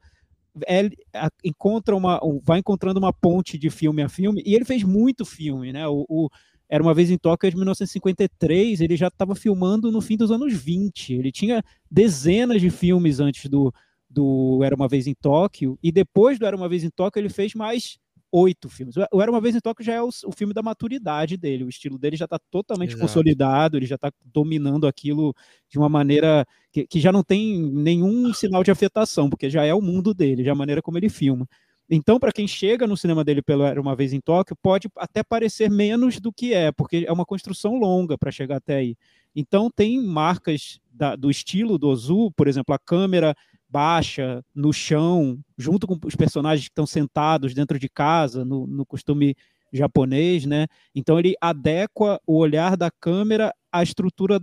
[0.66, 4.42] é, a, encontra uma, vai encontrando uma ponte de filme a filme.
[4.46, 5.86] E ele fez muito filme, né?
[5.86, 6.30] O, o
[6.70, 10.54] era uma vez em Tóquio de 1953, ele já estava filmando no fim dos anos
[10.54, 11.14] 20.
[11.14, 13.74] Ele tinha dezenas de filmes antes do,
[14.10, 17.28] do Era uma vez em Tóquio, e depois do Era uma vez em Tóquio, ele
[17.28, 18.00] fez mais
[18.32, 18.96] oito filmes.
[19.12, 21.70] O Era Uma Vez em Tóquio já é o, o, filme da maturidade dele, o
[21.70, 23.02] estilo dele já está totalmente Exato.
[23.02, 25.36] consolidado, ele já está dominando aquilo
[25.70, 29.74] de uma maneira que, que, já não tem nenhum sinal de afetação, porque já é
[29.74, 31.48] o mundo dele, já é a maneira como ele filma.
[31.92, 35.24] Então, para quem chega no cinema dele pelo Era Uma Vez em Tóquio, pode até
[35.24, 38.96] parecer menos do que é, porque é uma construção longa para chegar até aí.
[39.36, 43.36] Então, tem marcas da, do estilo do Ozu, por exemplo, a câmera
[43.70, 48.86] baixa, no chão, junto com os personagens que estão sentados dentro de casa, no, no
[48.86, 49.36] costume
[49.72, 50.68] japonês, né?
[50.96, 54.42] Então ele adequa o olhar da câmera à estrutura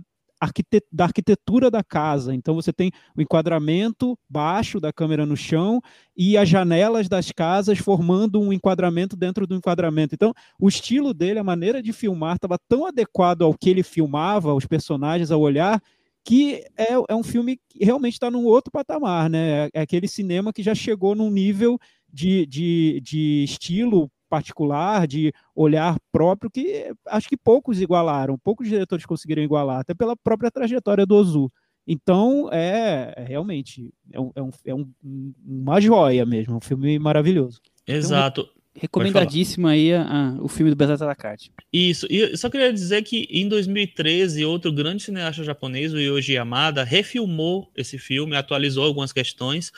[0.91, 2.33] da arquitetura da casa.
[2.33, 5.81] Então você tem o enquadramento baixo da câmera no chão
[6.15, 10.13] e as janelas das casas formando um enquadramento dentro do enquadramento.
[10.13, 14.53] Então o estilo dele, a maneira de filmar estava tão adequado ao que ele filmava,
[14.53, 15.81] os personagens, ao olhar,
[16.27, 19.69] que é, é um filme que realmente está num outro patamar, né?
[19.73, 21.79] É aquele cinema que já chegou num nível
[22.11, 29.05] de, de, de estilo particular, de olhar próprio, que acho que poucos igualaram, poucos diretores
[29.05, 31.49] conseguiram igualar, até pela própria trajetória do Ozu.
[31.87, 34.91] Então, é, é realmente é, um, é, é um,
[35.45, 37.61] uma joia mesmo, um filme maravilhoso.
[37.87, 38.49] Exato.
[38.79, 39.91] Recomendadíssimo aí
[40.39, 41.47] o filme do Bezat Alakart.
[41.73, 46.83] Isso, e só queria dizer que em 2013, outro grande cineasta japonês, o Yoji Yamada,
[46.83, 49.71] refilmou esse filme, atualizou algumas questões,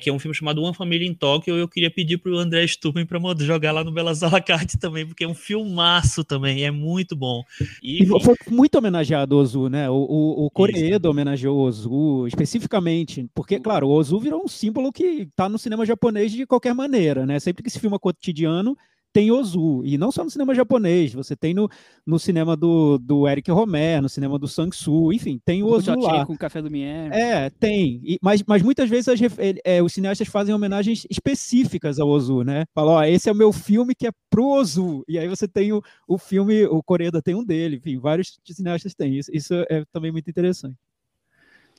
[0.00, 1.56] que é um filme chamado Uma Família em Tóquio.
[1.56, 5.22] Eu queria pedir para o André Sturman para jogar lá no Belas Alacarte também, porque
[5.22, 7.44] é um filmaço também, é muito bom.
[7.80, 9.88] E, e foi muito homenageado o Ozu, né?
[9.88, 14.92] O, o, o Koreeda homenageou o Ozu especificamente, porque, claro, o Ozu virou um símbolo
[14.92, 17.38] que está no cinema japonês de qualquer maneira, né?
[17.38, 18.76] Sempre que se filma cotidiano,
[19.14, 19.82] tem Ozu.
[19.84, 21.70] E não só no cinema japonês, você tem no,
[22.04, 25.94] no cinema do, do Eric Romer, no cinema do Sang-Soo, enfim, tem o, o Ozu
[26.00, 26.26] lá.
[26.26, 27.12] com o Café do Mier.
[27.12, 28.00] É, tem.
[28.02, 29.20] E, mas, mas muitas vezes as,
[29.64, 32.64] é, os cineastas fazem homenagens específicas ao Ozu, né?
[32.74, 35.04] Falam, ó, esse é o meu filme que é pro Ozu.
[35.06, 38.94] E aí você tem o, o filme, o Coreia tem um dele, enfim, vários cineastas
[38.96, 39.16] têm.
[39.16, 40.76] Isso, isso é também muito interessante.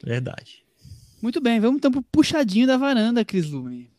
[0.01, 0.63] Verdade.
[1.21, 3.94] Muito bem, vamos então pro puxadinho da varanda, Cris Lume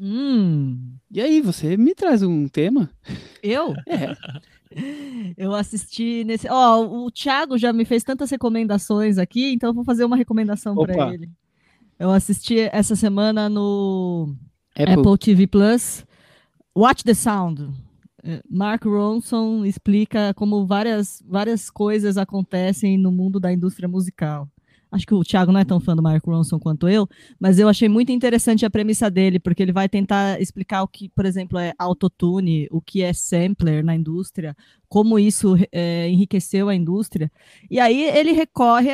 [0.00, 0.94] Hum.
[1.10, 2.90] E aí, você me traz um tema?
[3.42, 3.74] Eu?
[3.86, 4.14] É.
[5.36, 6.46] Eu assisti nesse.
[6.48, 10.76] Ó, o Thiago já me fez tantas recomendações aqui, então eu vou fazer uma recomendação
[10.76, 11.30] para ele.
[11.98, 14.36] Eu assisti essa semana no
[14.76, 14.94] Apple.
[14.94, 16.04] Apple TV Plus.
[16.76, 17.70] Watch the Sound.
[18.22, 24.48] É, Mark Ronson explica como várias, várias coisas acontecem no mundo da indústria musical.
[24.90, 27.06] Acho que o Thiago não é tão fã do Mark Ronson quanto eu,
[27.38, 31.08] mas eu achei muito interessante a premissa dele, porque ele vai tentar explicar o que,
[31.10, 34.56] por exemplo, é autotune, o que é sampler na indústria,
[34.88, 37.30] como isso é, enriqueceu a indústria.
[37.70, 38.90] E aí ele recorre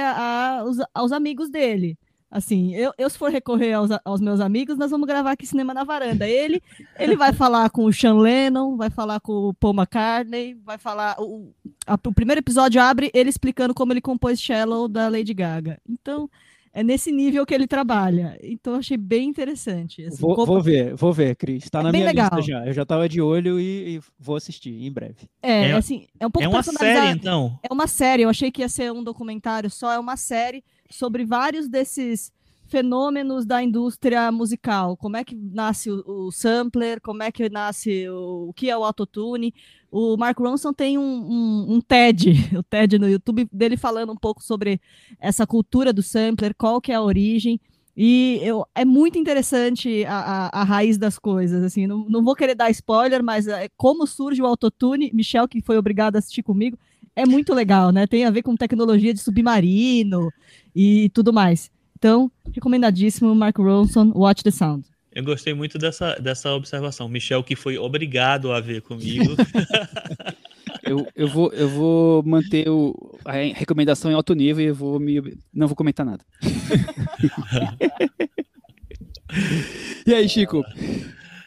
[0.93, 1.97] aos amigos dele.
[2.37, 5.73] Assim, eu, eu se for recorrer aos, aos meus amigos, nós vamos gravar aqui Cinema
[5.73, 6.29] na Varanda.
[6.29, 6.61] Ele,
[6.99, 11.15] ele vai falar com o Sean Lennon, vai falar com o Paul McCartney, vai falar.
[11.21, 11.55] O,
[11.87, 15.79] a- o primeiro episódio abre ele explicando como ele compôs Shallow da Lady Gaga.
[15.89, 16.29] Então,
[16.73, 18.37] é nesse nível que ele trabalha.
[18.43, 20.05] Então, eu achei bem interessante.
[20.05, 21.71] assim, Vou, como- vou ver, vou ver, Cris.
[21.71, 22.31] Tá É na bem minha legal.
[22.35, 22.67] lista já.
[22.67, 25.29] Eu já tava de olho e, e vou assistir em breve.
[25.41, 27.07] É, É- assim, é um pouco É uma personalizado.
[27.07, 27.57] série, então.
[27.63, 30.65] É uma série, eu achei que ia ser um documentário só, é uma série
[30.95, 32.33] sobre vários desses
[32.67, 34.97] fenômenos da indústria musical.
[34.97, 38.77] Como é que nasce o, o sampler, como é que nasce o, o que é
[38.77, 39.55] o autotune.
[39.91, 44.17] O Mark Ronson tem um, um, um TED, o TED no YouTube, dele falando um
[44.17, 44.81] pouco sobre
[45.21, 47.61] essa cultura do sampler, qual que é a origem.
[47.97, 51.63] E eu, é muito interessante a, a, a raiz das coisas.
[51.63, 55.61] Assim, não, não vou querer dar spoiler, mas é, como surge o autotune, Michel, que
[55.61, 56.77] foi obrigado a assistir comigo,
[57.17, 58.07] é muito legal, né?
[58.07, 60.31] Tem a ver com tecnologia de submarino
[60.75, 61.71] e tudo mais.
[61.97, 64.85] Então, recomendadíssimo, Mark Ronson, Watch the Sound.
[65.13, 67.09] Eu gostei muito dessa, dessa observação.
[67.09, 69.35] Michel, que foi obrigado a ver comigo.
[70.87, 72.95] Eu, eu, vou, eu vou manter o,
[73.25, 76.23] a recomendação em alto nível e eu vou me, não vou comentar nada.
[80.07, 80.63] e aí, Chico?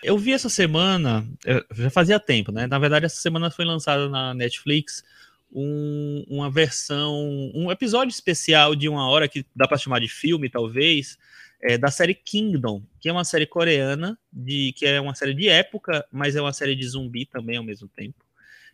[0.01, 2.65] Eu vi essa semana, eh, já fazia tempo, né?
[2.65, 5.03] Na verdade, essa semana foi lançada na Netflix
[5.51, 10.49] um- uma versão, um episódio especial de uma hora que dá para chamar de filme,
[10.49, 11.17] talvez,
[11.61, 15.47] é, da série Kingdom, que é uma série coreana, de, que é uma série de
[15.47, 18.23] época, mas é uma série de zumbi também ao mesmo tempo.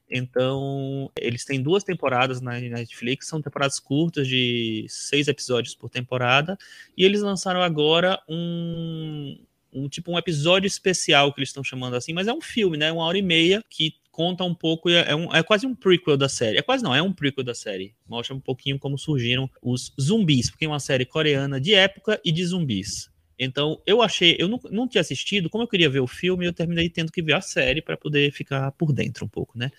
[0.10, 6.58] Então, eles têm duas temporadas na Netflix, são temporadas curtas de seis episódios por temporada,
[6.96, 9.40] e eles lançaram agora um,
[9.72, 12.92] um tipo um episódio especial que eles estão chamando assim, mas é um filme, né?
[12.92, 16.16] Uma hora e meia que conta um pouco, é, é um- é quase um prequel
[16.16, 16.58] da série.
[16.60, 17.94] É quase não, é um prequel da série.
[18.08, 22.32] Mostra um pouquinho como surgiram os zumbis, porque é uma série coreana de época e
[22.32, 23.12] de zumbis.
[23.38, 26.54] Então, eu achei, eu não, não tinha assistido, como eu queria ver o filme, eu
[26.54, 29.72] terminei tendo que ver a série para poder ficar por dentro um pouco, né?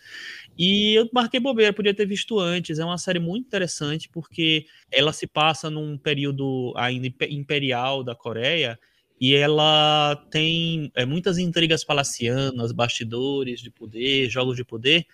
[0.59, 2.79] E eu marquei bobeira, podia ter visto antes.
[2.79, 8.15] É uma série muito interessante porque ela se passa num período ainda impe- imperial da
[8.15, 8.79] Coreia
[9.21, 15.07] e ela tem é, muitas intrigas palacianas, bastidores de poder, jogos de poder,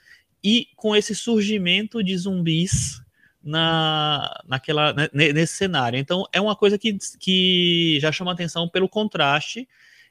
[0.42, 3.00] e com esse surgimento de zumbis
[3.42, 5.98] na, naquela, né, ne- nesse cenário.
[5.98, 9.68] Então é uma coisa que, que já chama atenção pelo contraste,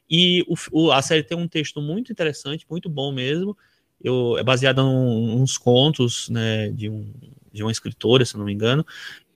[0.10, 3.56] e o, o- a série tem um texto muito interessante, muito bom mesmo.
[4.02, 7.14] Eu, é baseada num, uns contos né, de, um,
[7.52, 8.86] de uma escritora, se não me engano,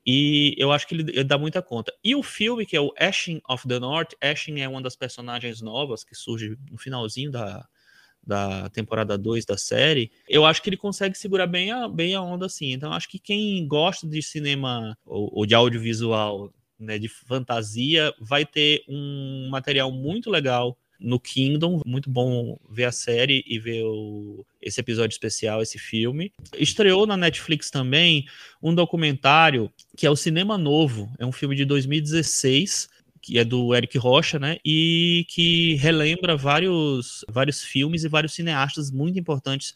[0.05, 1.93] e eu acho que ele, ele dá muita conta.
[2.03, 5.61] E o filme, que é o Ashen of the North, Ashen é uma das personagens
[5.61, 7.67] novas que surge no finalzinho da,
[8.25, 12.21] da temporada 2 da série, eu acho que ele consegue segurar bem a, bem a
[12.21, 12.71] onda assim.
[12.71, 18.45] Então, acho que quem gosta de cinema ou, ou de audiovisual, né, de fantasia, vai
[18.45, 21.81] ter um material muito legal no Kingdom.
[21.85, 26.31] Muito bom ver a série e ver o, esse episódio especial, esse filme.
[26.57, 28.25] Estreou na Netflix também
[28.61, 31.11] um documentário que é o Cinema Novo.
[31.19, 32.89] É um filme de 2016
[33.23, 34.57] que é do Eric Rocha, né?
[34.65, 39.73] E que relembra vários, vários filmes e vários cineastas muito importantes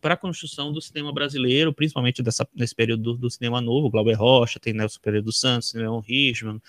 [0.00, 3.90] para a construção do cinema brasileiro, principalmente dessa, nesse período do, do cinema novo.
[3.90, 6.60] Glauber Rocha, tem Nelson Pereira dos Santos, Leon Richman,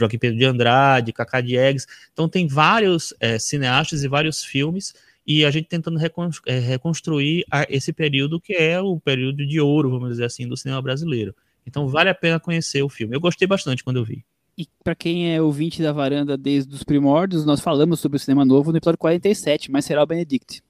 [0.00, 1.86] Joaquim Pedro de Andrade, Cacá Diegues.
[2.12, 4.92] Então tem vários é, cineastas e vários filmes
[5.26, 6.00] e a gente tentando
[6.46, 10.82] é, reconstruir esse período que é o período de ouro, vamos dizer assim, do cinema
[10.82, 11.34] brasileiro.
[11.66, 13.14] Então vale a pena conhecer o filme.
[13.14, 14.24] Eu gostei bastante quando eu vi.
[14.58, 18.44] E para quem é ouvinte da varanda desde os primórdios, nós falamos sobre o cinema
[18.44, 20.62] novo no episódio 47, mas será o Benedict.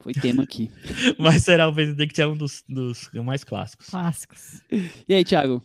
[0.00, 0.70] Foi tema aqui.
[1.18, 3.88] mas será o Benedict é um dos, dos mais clássicos.
[3.88, 4.62] Clássicos.
[5.08, 5.62] E aí, Thiago?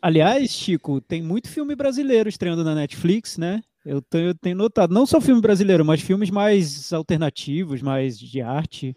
[0.00, 3.62] Aliás, Chico, tem muito filme brasileiro estreando na Netflix, né?
[3.84, 8.40] Eu tenho, eu tenho notado, não só filme brasileiro, mas filmes mais alternativos, mais de
[8.40, 8.96] arte.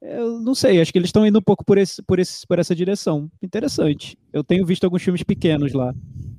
[0.00, 2.58] Eu não sei, acho que eles estão indo um pouco por, esse, por, esse, por
[2.58, 3.30] essa direção.
[3.42, 4.18] Interessante.
[4.32, 5.94] Eu tenho visto alguns filmes pequenos lá.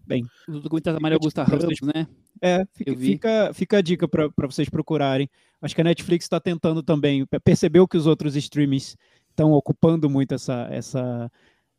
[0.06, 2.08] Bem, O documentário da Maria Augusta Ramos, né?
[2.42, 5.30] É, fica, fica, fica, a dica para vocês procurarem.
[5.62, 8.96] Acho que a Netflix está tentando também, percebeu que os outros streamings
[9.30, 11.32] estão ocupando muito essa, essa,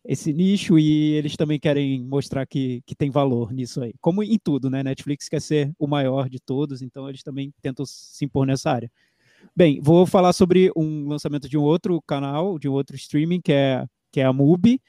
[0.08, 3.92] esse nicho e eles também querem mostrar que, que tem valor nisso aí.
[4.00, 4.82] Como em tudo, né?
[4.82, 8.90] Netflix quer ser o maior de todos, então eles também tentam se impor nessa área.
[9.54, 13.52] Bem, vou falar sobre um lançamento de um outro canal, de um outro streaming, que
[13.52, 14.80] é, que é a MUBI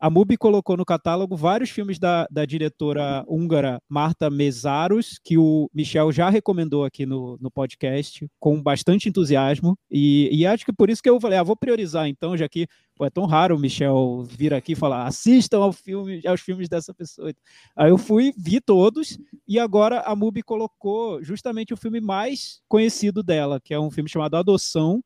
[0.00, 5.68] a MUBI colocou no catálogo vários filmes da, da diretora húngara Marta Mesaros, que o
[5.74, 9.76] Michel já recomendou aqui no, no podcast, com bastante entusiasmo.
[9.90, 12.68] E, e acho que por isso que eu falei, ah, vou priorizar então, já que
[12.94, 16.68] pô, é tão raro o Michel vir aqui e falar, assistam ao filme, aos filmes
[16.68, 17.32] dessa pessoa.
[17.74, 19.18] Aí eu fui, vi todos,
[19.48, 24.08] e agora a MUBI colocou justamente o filme mais conhecido dela, que é um filme
[24.08, 25.02] chamado Adoção,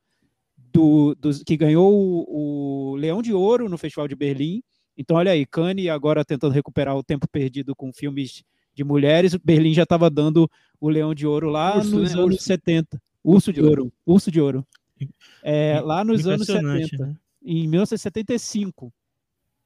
[0.71, 4.61] do, do, que ganhou o, o Leão de Ouro no Festival de Berlim
[4.97, 8.43] então, olha aí, Kanye agora tentando recuperar o tempo perdido com filmes
[8.73, 9.35] de mulheres.
[9.35, 10.49] Berlim já estava dando
[10.79, 12.19] o Leão de Ouro lá Urso, nos né?
[12.19, 12.45] anos Urso.
[12.45, 13.01] 70.
[13.23, 13.93] Urso de Ouro.
[14.05, 14.65] Urso de Ouro.
[15.43, 17.05] É, lá nos anos 70.
[17.05, 17.15] Né?
[17.43, 18.93] Em 1975.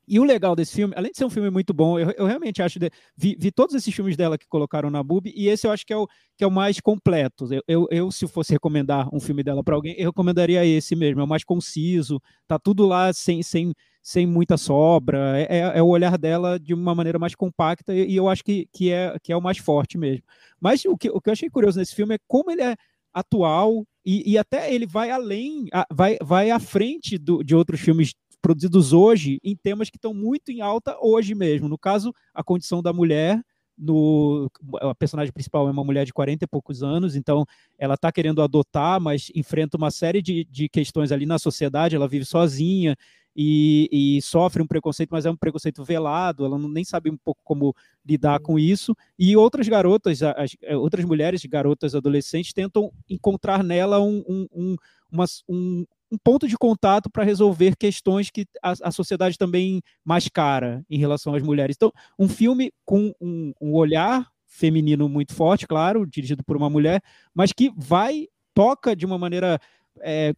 [0.09, 2.61] E o legal desse filme, além de ser um filme muito bom, eu, eu realmente
[2.61, 2.79] acho.
[2.79, 5.85] De, vi, vi, todos esses filmes dela que colocaram na Bub, e esse eu acho
[5.85, 7.53] que é o, que é o mais completo.
[7.53, 11.19] Eu, eu, eu se fosse recomendar um filme dela para alguém, eu recomendaria esse mesmo.
[11.19, 13.73] É o mais conciso, tá tudo lá sem, sem,
[14.07, 15.37] sem muita sobra.
[15.37, 18.65] É, é, é o olhar dela de uma maneira mais compacta, e, eu acho que,
[18.71, 20.23] que, é, que é o mais forte mesmo.
[20.61, 22.77] Mas o que, o que eu achei curioso nesse filme é como ele é
[23.13, 28.13] atual e, e até ele vai além, vai, vai à frente do, de outros filmes
[28.41, 31.67] produzidos hoje em temas que estão muito em alta hoje mesmo.
[31.67, 33.43] No caso, a condição da mulher,
[33.77, 37.45] no a personagem principal é uma mulher de 40 e poucos anos, então
[37.77, 42.07] ela está querendo adotar, mas enfrenta uma série de, de questões ali na sociedade, ela
[42.07, 42.95] vive sozinha
[43.39, 47.17] e, e, sofre um preconceito, mas é um preconceito velado, ela não, nem sabe um
[47.17, 52.91] pouco como lidar com isso, e outras garotas, as, é, outras mulheres, garotas adolescentes, tentam
[53.07, 54.75] encontrar nela um, um, um,
[55.11, 60.83] uma, um, um ponto de contato para resolver questões que a, a, sociedade também mascara
[60.89, 61.75] em relação às mulheres.
[61.75, 67.03] Então, um filme com um, um olhar feminino muito forte, claro, dirigido por uma mulher,
[67.35, 69.59] mas que vai, toca de uma maneira
[70.01, 70.33] é,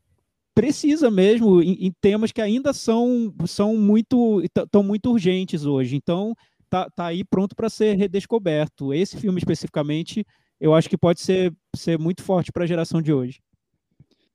[0.60, 5.95] precisa mesmo em, em, temas que ainda são, são muito, tão muito urgentes hoje.
[5.95, 6.36] Então,
[6.69, 8.94] tá, tá aí pronto para ser redescoberto.
[8.94, 10.26] Esse filme especificamente,
[10.60, 13.40] eu acho que pode ser, ser muito forte para a geração de hoje.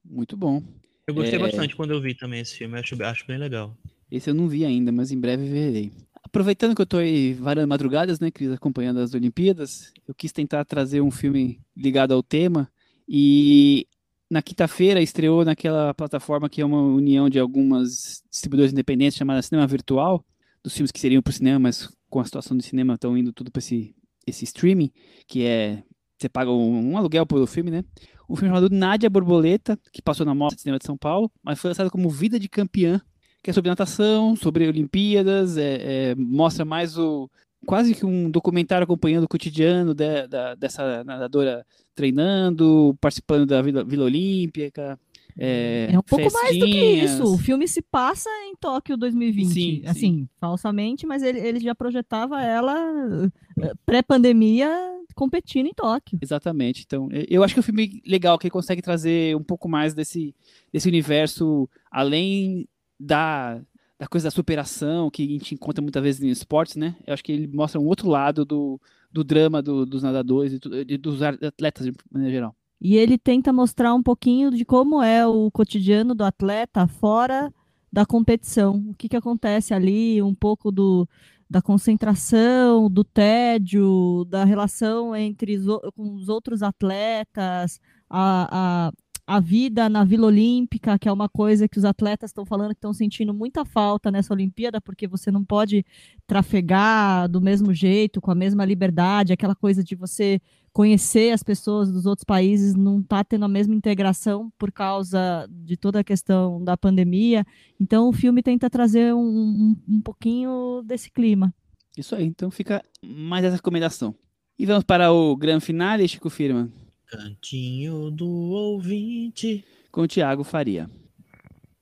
[0.03, 0.63] Muito bom.
[1.07, 1.43] Eu gostei é...
[1.43, 3.77] bastante quando eu vi também esse filme, acho, acho bem legal.
[4.11, 5.93] Esse eu não vi ainda, mas em breve verei.
[6.23, 10.65] Aproveitando que eu estou aí várias madrugadas, né, Cris, acompanhando as Olimpíadas, eu quis tentar
[10.65, 12.67] trazer um filme ligado ao tema.
[13.07, 13.87] E
[14.35, 19.65] na quinta-feira estreou naquela plataforma que é uma união de algumas distribuidores independentes chamada Cinema
[19.65, 20.25] Virtual,
[20.61, 23.33] dos filmes que seriam para o cinema, mas com a situação do cinema estão indo
[23.33, 23.95] tudo para esse,
[24.27, 24.91] esse streaming,
[25.29, 25.85] que é
[26.19, 27.85] você paga um, um aluguel pelo filme, né?
[28.29, 31.61] um filme chamado Nádia Borboleta, que passou na Mostra de Cinema de São Paulo, mas
[31.61, 33.01] foi lançado como Vida de Campeã,
[33.41, 35.77] que é sobre natação, sobre Olimpíadas, é,
[36.11, 37.31] é, mostra mais o
[37.65, 43.85] quase que um documentário acompanhando o cotidiano de, da, dessa nadadora treinando, participando da Vila,
[43.85, 44.99] Vila Olímpica.
[45.37, 46.43] É, é um pouco festinhas.
[46.43, 47.35] mais do que isso.
[47.35, 49.53] O filme se passa em Tóquio 2020.
[49.53, 50.29] Sim, assim, sim.
[50.39, 53.29] falsamente, mas ele, ele já projetava ela
[53.61, 54.71] eh, pré-pandemia
[55.15, 56.19] competindo em Tóquio.
[56.23, 56.85] Exatamente.
[56.87, 59.95] Então, eu acho que o um filme legal que ele consegue trazer um pouco mais
[59.95, 60.35] desse,
[60.73, 62.69] desse universo além
[62.99, 63.61] da,
[64.05, 66.95] da coisa da superação que a gente encontra muitas vezes em esportes, né?
[67.07, 68.79] Eu acho que ele mostra um outro lado do,
[69.11, 72.57] do drama do, dos nadadores e dos atletas de maneira geral.
[72.79, 77.51] E ele tenta mostrar um pouquinho de como é o cotidiano do atleta fora
[77.91, 78.77] da competição.
[78.91, 81.09] O que, que acontece ali, um pouco do,
[81.49, 85.65] da concentração, do tédio, da relação entre os,
[85.95, 88.93] com os outros atletas, a, a,
[89.27, 92.79] a vida na Vila Olímpica, que é uma coisa que os atletas estão falando que
[92.79, 95.85] estão sentindo muita falta nessa Olimpíada, porque você não pode
[96.27, 100.41] trafegar do mesmo jeito, com a mesma liberdade, aquela coisa de você
[100.73, 105.77] conhecer as pessoas dos outros países não está tendo a mesma integração por causa de
[105.77, 107.47] toda a questão da pandemia.
[107.81, 111.55] Então o filme tenta trazer um, um, um pouquinho desse clima.
[111.97, 114.15] Isso aí, então fica mais essa recomendação.
[114.59, 116.69] E vamos para o grande finale, Chico Firma.
[117.07, 119.65] Cantinho do ouvinte.
[119.91, 120.91] Com o Thiago Faria.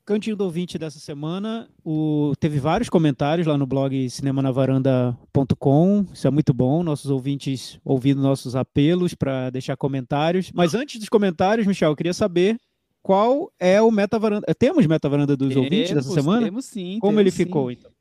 [0.05, 2.33] Cantinho do ouvinte dessa semana, o...
[2.41, 6.07] teve vários comentários lá no blog cinemanavaranda.com.
[6.13, 10.51] Isso é muito bom, nossos ouvintes ouvindo nossos apelos para deixar comentários.
[10.53, 12.59] Mas antes dos comentários, Michel, eu queria saber
[13.01, 14.47] qual é o metavaranda.
[14.59, 16.43] Temos metavaranda dos temos, ouvintes dessa semana?
[16.43, 16.99] Temos sim.
[17.01, 17.77] Como temos ele ficou, sim.
[17.79, 17.93] então?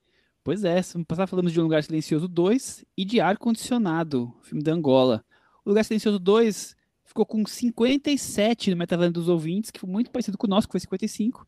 [0.43, 4.73] Pois é, passar falamos de Um Lugar Silencioso 2 e de Ar Condicionado, filme da
[4.73, 5.23] Angola.
[5.63, 6.75] O Lugar Silencioso 2
[7.11, 10.71] ficou com 57 no Metavan dos ouvintes, que foi muito parecido com o nosso, que
[10.71, 11.45] foi 55.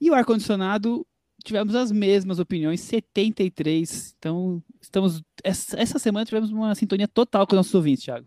[0.00, 1.06] E o ar-condicionado,
[1.44, 4.16] tivemos as mesmas opiniões, 73.
[4.18, 5.22] Então, estamos.
[5.44, 8.26] Essa semana tivemos uma sintonia total com os nossos ouvintes, Thiago.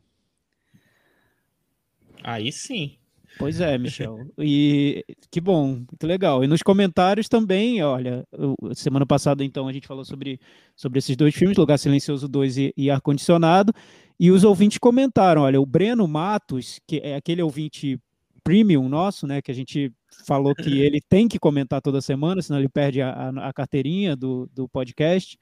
[2.24, 2.98] Aí sim.
[3.38, 4.32] Pois é, Michel.
[4.40, 6.44] E que bom, muito legal.
[6.44, 8.26] E nos comentários também, olha,
[8.74, 10.40] semana passada então a gente falou sobre,
[10.74, 13.74] sobre esses dois filmes, Lugar Silencioso 2 e, e Ar-Condicionado,
[14.20, 18.00] e os ouvintes comentaram, olha, o Breno Matos, que é aquele ouvinte
[18.44, 19.92] premium nosso, né, que a gente
[20.26, 24.16] falou que ele tem que comentar toda semana, senão ele perde a, a, a carteirinha
[24.16, 25.38] do, do podcast.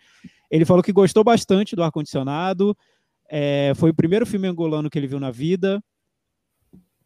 [0.49, 2.75] Ele falou que gostou bastante do Ar-Condicionado,
[3.29, 5.83] é, foi o primeiro filme angolano que ele viu na vida,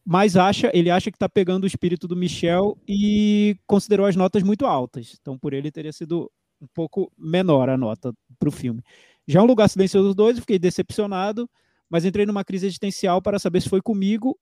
[0.06, 4.41] mas acha, ele acha que está pegando o espírito do Michel e considerou as notas
[4.41, 5.18] muito altas.
[5.19, 6.31] Então, por ele teria sido
[6.61, 8.81] um pouco menor a nota para o filme.
[9.27, 11.49] Já um lugar silencioso dos dois, eu fiquei decepcionado,
[11.89, 14.37] mas entrei numa crise existencial para saber se foi comigo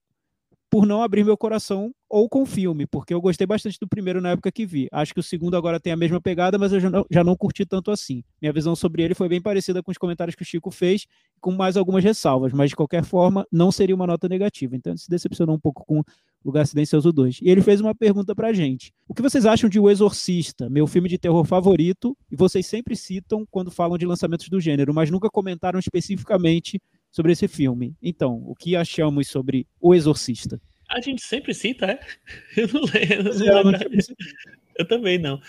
[0.70, 4.20] por não abrir meu coração ou com o filme, porque eu gostei bastante do primeiro
[4.20, 4.88] na época que vi.
[4.92, 7.36] Acho que o segundo agora tem a mesma pegada, mas eu já não, já não
[7.36, 8.22] curti tanto assim.
[8.40, 11.06] Minha visão sobre ele foi bem parecida com os comentários que o Chico fez,
[11.40, 14.76] com mais algumas ressalvas, mas de qualquer forma não seria uma nota negativa.
[14.76, 16.02] Então ele se decepcionou um pouco com
[16.44, 17.40] Lugar Silencioso 2.
[17.42, 18.92] E ele fez uma pergunta pra gente.
[19.08, 22.16] O que vocês acham de O Exorcista, meu filme de terror favorito?
[22.30, 26.80] E vocês sempre citam quando falam de lançamentos do gênero, mas nunca comentaram especificamente
[27.10, 27.96] sobre esse filme.
[28.00, 30.60] Então, o que achamos sobre O Exorcista?
[30.88, 32.00] A gente sempre cita, é?
[32.56, 33.44] Eu não lembro.
[33.44, 33.72] Eu, não
[34.78, 35.40] eu também não.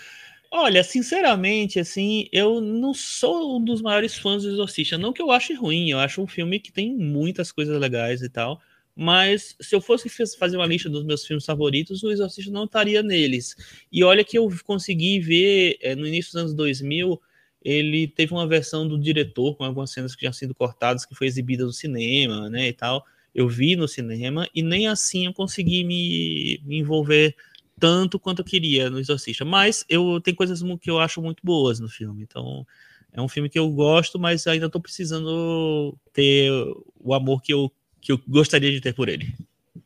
[0.50, 4.96] Olha, sinceramente, assim, eu não sou um dos maiores fãs do Exorcista.
[4.96, 8.30] Não que eu ache ruim, eu acho um filme que tem muitas coisas legais e
[8.30, 8.60] tal.
[8.96, 10.08] Mas se eu fosse
[10.38, 13.54] fazer uma lista dos meus filmes favoritos, o Exorcista não estaria neles.
[13.92, 17.20] E olha que eu consegui ver é, no início dos anos 2000
[17.62, 21.26] ele teve uma versão do diretor com algumas cenas que tinham sido cortadas, que foi
[21.26, 23.04] exibida no cinema, né, e tal.
[23.34, 27.34] Eu vi no cinema e nem assim eu consegui me, me envolver
[27.78, 29.44] tanto quanto eu queria no Exorcista.
[29.44, 32.22] Mas eu tem coisas que eu acho muito boas no filme.
[32.22, 32.66] Então,
[33.12, 36.50] é um filme que eu gosto, mas ainda estou precisando ter
[37.00, 39.34] o amor que eu, que eu gostaria de ter por ele.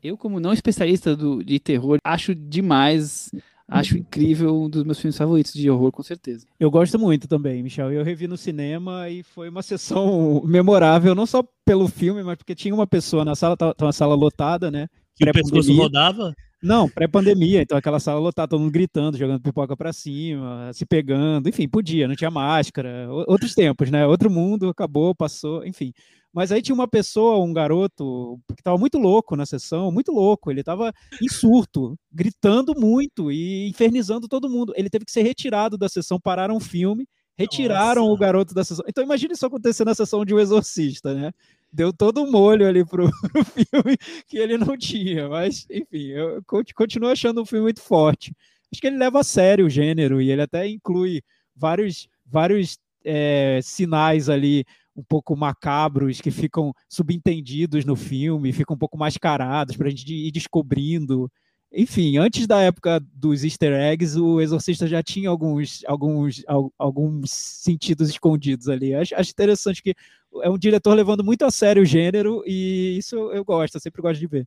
[0.02, 3.30] Eu, como não especialista do, de terror, acho demais
[3.72, 6.46] Acho incrível, um dos meus filmes favoritos de horror, com certeza.
[6.60, 7.90] Eu gosto muito também, Michel.
[7.90, 12.54] Eu revi no cinema e foi uma sessão memorável, não só pelo filme, mas porque
[12.54, 14.88] tinha uma pessoa na sala, tava uma sala lotada, né?
[15.16, 16.34] Que o pescoço rodava?
[16.62, 21.48] Não, pré-pandemia, então aquela sala lotada, todo mundo gritando, jogando pipoca para cima, se pegando,
[21.48, 24.06] enfim, podia, não tinha máscara, outros tempos, né?
[24.06, 25.92] Outro mundo, acabou, passou, enfim.
[26.32, 30.50] Mas aí tinha uma pessoa, um garoto, que estava muito louco na sessão, muito louco.
[30.50, 34.72] Ele estava em surto, gritando muito e infernizando todo mundo.
[34.76, 37.06] Ele teve que ser retirado da sessão, pararam o filme,
[37.36, 38.14] retiraram Nossa.
[38.14, 38.84] o garoto da sessão.
[38.88, 41.32] Então imagine isso acontecer na sessão de um exorcista, né?
[41.72, 43.96] Deu todo um molho ali pro, pro filme
[44.26, 45.28] que ele não tinha.
[45.28, 46.42] Mas, enfim, eu
[46.74, 48.34] continuo achando um filme muito forte.
[48.70, 51.22] Acho que ele leva a sério o gênero e ele até inclui
[51.54, 58.78] vários, vários é, sinais ali um pouco macabros que ficam subentendidos no filme, ficam um
[58.78, 61.30] pouco mascarados para a gente ir descobrindo.
[61.74, 66.44] Enfim, antes da época dos easter eggs, o Exorcista já tinha alguns, alguns,
[66.78, 68.94] alguns sentidos escondidos ali.
[68.94, 69.94] Acho, acho interessante que
[70.42, 74.02] é um diretor levando muito a sério o gênero e isso eu gosto, eu sempre
[74.02, 74.46] gosto de ver.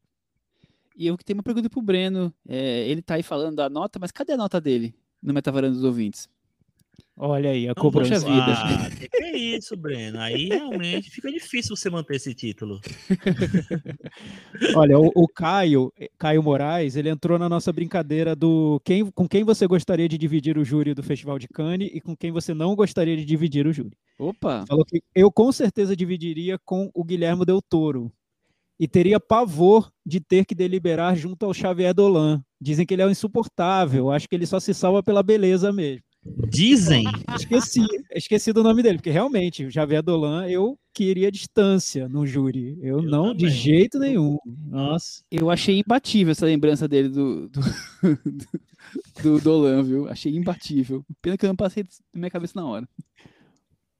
[0.96, 2.34] E eu que tenho uma pergunta para o Breno.
[2.48, 5.84] É, ele está aí falando da nota, mas cadê a nota dele no Metavaranda dos
[5.84, 6.30] Ouvintes?
[7.18, 8.20] Olha aí, a cobrança.
[8.20, 8.46] Poxa vida.
[8.46, 10.20] Ah, que, que é isso, Breno?
[10.20, 12.82] Aí realmente fica difícil você manter esse título.
[14.76, 19.46] Olha, o, o, Caio, Caio Moraes, ele entrou na nossa brincadeira do quem, com quem
[19.46, 22.76] você gostaria de dividir o júri do Festival de Cannes e com quem você não
[22.76, 23.98] gostaria de dividir o júri.
[24.20, 24.66] Opa!
[24.68, 28.12] Falou que eu com certeza dividiria com o Guilherme Del Toro
[28.78, 32.44] e teria pavor de ter que deliberar junto ao Xavier Dolan.
[32.60, 36.04] Dizem que ele é um insuportável, acho que ele só se salva pela beleza mesmo.
[36.26, 37.04] Dizem.
[37.36, 42.78] Esqueci, esqueci do nome dele, porque realmente, o Javier Dolan, eu queria distância no júri.
[42.82, 43.38] Eu, eu não, também.
[43.38, 44.38] de jeito nenhum.
[44.46, 45.22] Nossa.
[45.30, 47.62] Eu achei imbatível essa lembrança dele do, do,
[49.22, 50.10] do, Dolan, viu?
[50.10, 51.06] Achei imbatível.
[51.22, 51.84] Pena que eu não passei
[52.14, 52.90] na minha cabeça na hora.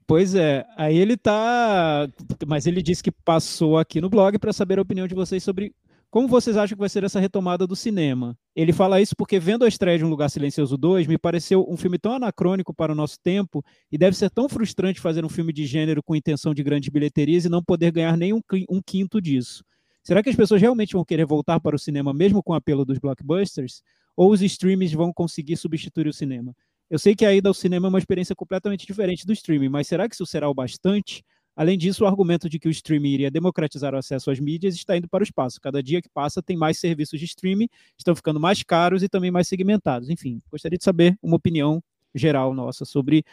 [0.08, 2.08] Pois é, aí ele tá.
[2.48, 5.74] Mas ele disse que passou aqui no blog para saber a opinião de vocês sobre
[6.16, 8.38] como vocês acham que vai ser essa retomada do cinema?
[8.56, 11.76] Ele fala isso porque, vendo a estreia de Um Lugar Silencioso 2, me pareceu um
[11.76, 13.62] filme tão anacrônico para o nosso tempo
[13.92, 17.44] e deve ser tão frustrante fazer um filme de gênero com intenção de grandes bilheterias
[17.44, 18.40] e não poder ganhar nem um,
[18.70, 19.62] um quinto disso.
[20.02, 22.86] Será que as pessoas realmente vão querer voltar para o cinema mesmo com o apelo
[22.86, 23.82] dos blockbusters?
[24.16, 26.56] Ou os streams vão conseguir substituir o cinema?
[26.90, 29.86] Eu sei que a ida ao cinema é uma experiência completamente diferente do streaming, mas
[29.86, 31.26] será que isso será o bastante?
[31.56, 34.98] Além disso, o argumento de que o streaming iria democratizar o acesso às mídias está
[34.98, 35.62] indo para o espaço.
[35.62, 39.32] Cada dia que passa, tem mais serviços de streaming, estão ficando mais caros e também
[39.32, 40.10] mais segmentados.
[40.10, 41.82] Enfim, gostaria de saber uma opinião
[42.14, 43.24] geral nossa sobre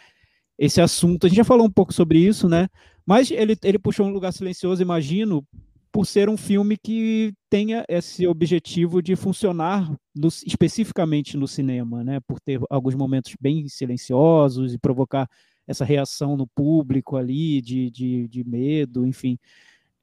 [0.57, 1.27] esse assunto.
[1.27, 2.69] A gente já falou um pouco sobre isso, né?
[3.05, 5.45] Mas ele, ele puxou um lugar silencioso, imagino,
[5.91, 12.21] por ser um filme que tenha esse objetivo de funcionar no, especificamente no cinema, né?
[12.21, 15.29] Por ter alguns momentos bem silenciosos e provocar
[15.67, 19.39] essa reação no público ali de, de, de medo, enfim.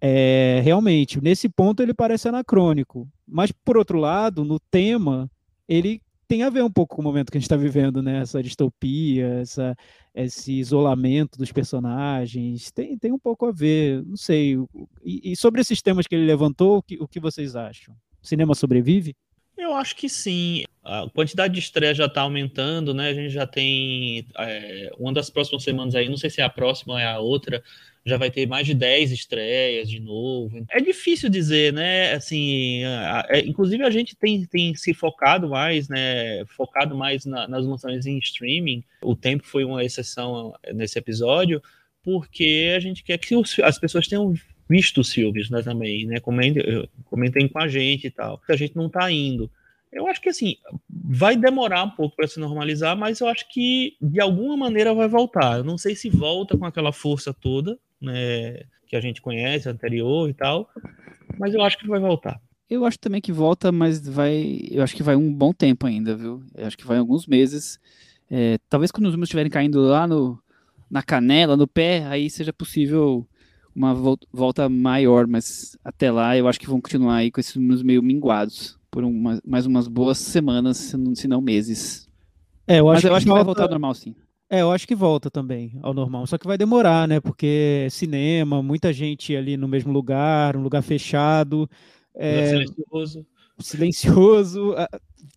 [0.02, 3.07] É, realmente, nesse ponto ele parece anacrônico.
[3.27, 5.30] Mas, por outro lado, no tema,
[5.68, 8.22] ele tem a ver um pouco com o momento que a gente está vivendo, né?
[8.22, 9.76] Essa distopia, essa,
[10.14, 14.56] esse isolamento dos personagens, tem, tem um pouco a ver, não sei.
[15.03, 17.95] E, e sobre esses temas que ele levantou, o que, o que vocês acham?
[18.22, 19.15] O cinema sobrevive?
[19.60, 20.64] Eu acho que sim.
[20.84, 23.10] A quantidade de estreia já está aumentando, né?
[23.10, 26.49] A gente já tem é, uma das próximas semanas aí, não sei se é a
[26.49, 27.61] próxima ou é a outra,
[28.06, 30.65] já vai ter mais de 10 estreias de novo.
[30.72, 32.14] É difícil dizer, né?
[32.14, 36.45] Assim, a, é, inclusive a gente tem, tem se focado mais, né?
[36.45, 38.84] Focado mais na, nas lançamentos em streaming.
[39.02, 41.61] O tempo foi uma exceção nesse episódio,
[42.02, 44.34] porque a gente quer que os, as pessoas tenham
[44.69, 48.39] visto os filmes, né, também, né, comentem, comentem com a gente e tal.
[48.47, 49.49] A gente não está indo.
[49.91, 50.55] Eu acho que, assim,
[50.87, 55.07] vai demorar um pouco para se normalizar, mas eu acho que, de alguma maneira, vai
[55.07, 55.57] voltar.
[55.57, 60.29] Eu não sei se volta com aquela força toda, né, que a gente conhece, anterior
[60.29, 60.69] e tal,
[61.39, 62.39] mas eu acho que vai voltar.
[62.69, 64.59] Eu acho também que volta, mas vai.
[64.69, 66.43] Eu acho que vai um bom tempo ainda, viu?
[66.53, 67.79] Eu acho que vai alguns meses.
[68.29, 70.39] É, talvez quando os números estiverem caindo lá no,
[70.87, 73.27] na canela, no pé, aí seja possível
[73.75, 73.93] uma
[74.31, 78.01] volta maior, mas até lá eu acho que vão continuar aí com esses números meio
[78.03, 80.77] minguados por uma, mais umas boas semanas,
[81.15, 82.09] se não, meses.
[82.67, 84.15] É, eu acho, mas eu que, acho que vai voltar ao normal, sim.
[84.49, 87.19] É, eu acho que volta também ao normal, só que vai demorar, né?
[87.19, 91.69] Porque cinema, muita gente ali no mesmo lugar, um lugar fechado.
[92.15, 93.25] É, silencioso.
[93.59, 94.75] Silencioso.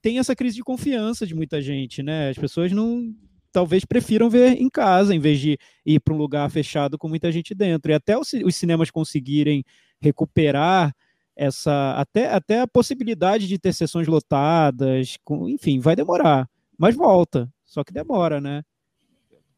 [0.01, 2.31] Tem essa crise de confiança de muita gente, né?
[2.31, 3.15] As pessoas não
[3.53, 7.31] talvez prefiram ver em casa, em vez de ir para um lugar fechado com muita
[7.31, 7.93] gente dentro.
[7.93, 9.65] E até os, os cinemas conseguirem
[10.01, 10.95] recuperar
[11.37, 17.51] essa até, até a possibilidade de ter sessões lotadas, com, enfim, vai demorar, mas volta,
[17.65, 18.63] só que demora, né?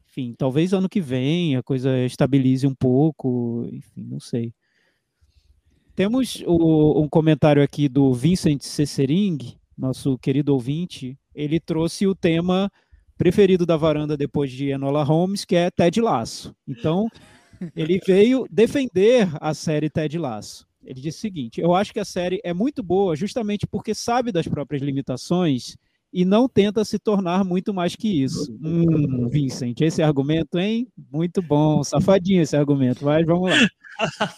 [0.06, 4.54] Enfim, talvez ano que vem a coisa estabilize um pouco, enfim, não sei.
[5.96, 9.38] Temos o, um comentário aqui do Vincent Cessering,
[9.76, 11.18] nosso querido ouvinte.
[11.34, 12.70] Ele trouxe o tema
[13.24, 16.54] preferido da varanda depois de Enola Holmes, que é Ted Lasso.
[16.68, 17.08] Então,
[17.74, 20.66] ele veio defender a série Ted Lasso.
[20.84, 24.30] Ele disse o seguinte: Eu acho que a série é muito boa justamente porque sabe
[24.30, 25.74] das próprias limitações
[26.12, 28.54] e não tenta se tornar muito mais que isso.
[28.62, 30.86] Hum, Vincent, esse argumento, hein?
[31.10, 33.56] Muito bom, safadinho esse argumento, mas vamos lá.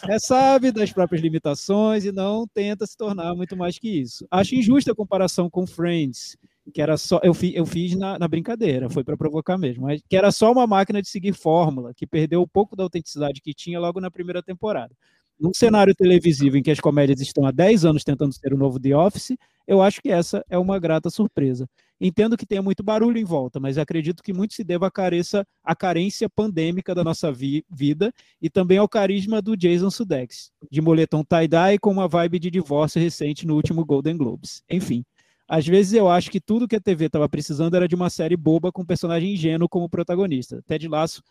[0.08, 4.24] É sabe das próprias limitações e não tenta se tornar muito mais que isso.
[4.30, 6.36] Acho injusta a comparação com Friends,
[6.72, 7.20] que era só.
[7.22, 10.50] Eu, fi, eu fiz na, na brincadeira, foi para provocar mesmo, mas que era só
[10.50, 14.10] uma máquina de seguir fórmula, que perdeu um pouco da autenticidade que tinha logo na
[14.10, 14.94] primeira temporada.
[15.38, 18.80] Num cenário televisivo em que as comédias estão há 10 anos tentando ser o novo
[18.80, 19.36] The Office,
[19.66, 21.68] eu acho que essa é uma grata surpresa.
[22.00, 25.46] Entendo que tenha muito barulho em volta, mas acredito que muito se deva à, careça,
[25.64, 30.80] à carência pandêmica da nossa vi vida e também ao carisma do Jason Sudeikis, de
[30.80, 34.62] moletom tie-dye com uma vibe de divórcio recente no último Golden Globes.
[34.70, 35.04] Enfim,
[35.48, 38.36] às vezes eu acho que tudo que a TV estava precisando era de uma série
[38.36, 40.62] boba com um personagem ingênuo como protagonista.
[40.66, 41.22] Ted Lasso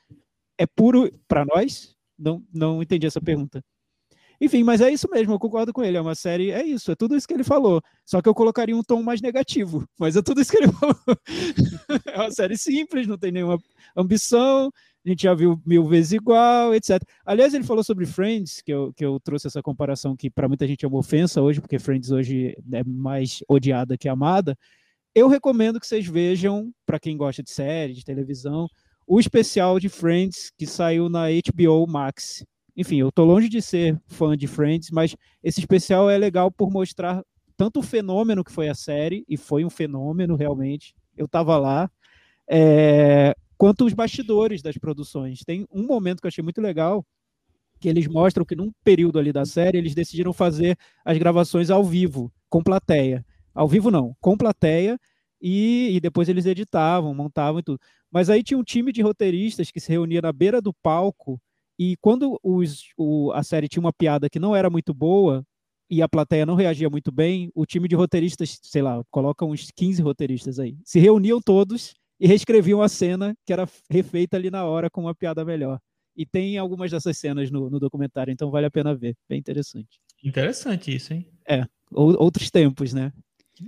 [0.58, 1.96] é puro para nós?
[2.18, 3.64] Não, não entendi essa pergunta.
[4.40, 5.98] Enfim, mas é isso mesmo, eu concordo com ele.
[5.98, 7.82] É uma série, é isso, é tudo isso que ele falou.
[8.06, 10.98] Só que eu colocaria um tom mais negativo, mas é tudo isso que ele falou.
[12.08, 13.58] é uma série simples, não tem nenhuma
[13.96, 14.72] ambição,
[15.06, 17.02] a gente já viu mil vezes igual, etc.
[17.24, 20.66] Aliás, ele falou sobre Friends, que eu, que eu trouxe essa comparação que para muita
[20.66, 24.58] gente é uma ofensa hoje, porque Friends hoje é mais odiada que amada.
[25.14, 28.68] Eu recomendo que vocês vejam, para quem gosta de série, de televisão,
[29.06, 32.44] o especial de Friends que saiu na HBO Max.
[32.76, 36.72] Enfim, eu tô longe de ser fã de Friends, mas esse especial é legal por
[36.72, 37.24] mostrar
[37.56, 41.90] tanto o fenômeno que foi a série, e foi um fenômeno realmente, eu tava lá,
[42.50, 45.40] é, quanto os bastidores das produções.
[45.46, 47.06] Tem um momento que eu achei muito legal,
[47.80, 51.84] que eles mostram que num período ali da série, eles decidiram fazer as gravações ao
[51.84, 53.26] vivo, com plateia.
[53.54, 55.00] Ao vivo não, com plateia,
[55.42, 57.80] e, e depois eles editavam, montavam e tudo.
[58.12, 61.40] Mas aí tinha um time de roteiristas que se reunia na beira do palco
[61.78, 65.46] e quando os, o, a série tinha uma piada que não era muito boa
[65.90, 69.70] e a plateia não reagia muito bem, o time de roteiristas, sei lá, coloca uns
[69.76, 74.64] 15 roteiristas aí, se reuniam todos e reescreviam a cena que era refeita ali na
[74.66, 75.80] hora com uma piada melhor.
[76.16, 79.16] E tem algumas dessas cenas no, no documentário, então vale a pena ver.
[79.28, 80.00] Bem interessante.
[80.24, 81.28] Interessante isso, hein?
[81.48, 83.12] É, ou, outros tempos, né?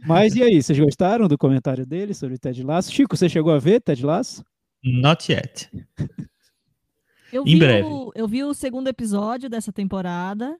[0.05, 2.91] Mas e aí, vocês gostaram do comentário dele sobre Ted Lasso?
[2.91, 4.43] Chico, você chegou a ver Ted Lasso?
[4.83, 5.69] Not yet.
[7.31, 7.87] Eu Em vi breve.
[7.87, 10.57] O, eu vi o segundo episódio dessa temporada,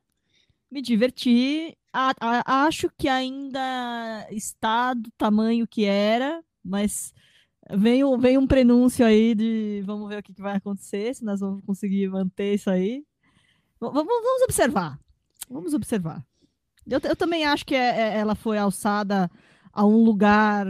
[0.70, 1.74] me diverti.
[1.94, 7.14] A- a- acho que ainda está do tamanho que era, mas
[7.76, 11.40] vem, vem um prenúncio aí de vamos ver o que, que vai acontecer, se nós
[11.40, 13.04] vamos conseguir manter isso aí.
[13.82, 15.00] V- vamos, observar.
[15.50, 16.24] Vamos observar.
[16.86, 19.30] Eu, eu também acho que é- é- ela foi alçada
[19.74, 20.66] a um lugar.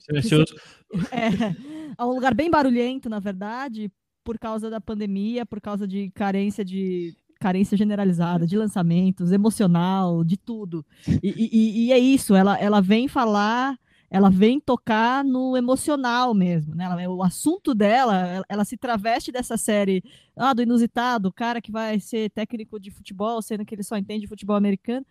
[0.00, 0.54] Silencioso.
[1.12, 1.54] é,
[1.96, 3.90] a um lugar bem barulhento, na verdade,
[4.24, 10.36] por causa da pandemia, por causa de carência de carência generalizada de lançamentos, emocional, de
[10.36, 10.84] tudo.
[11.22, 13.76] E, e- e é isso, ela, ela vem falar,
[14.12, 16.84] ela vem tocar no emocional mesmo, né?
[16.84, 20.02] Ela- o assunto dela, ela, ela se traveste dessa série
[20.36, 23.96] ah, do inusitado, o cara que vai ser técnico de futebol, sendo que ele só
[23.96, 25.06] entende futebol americano.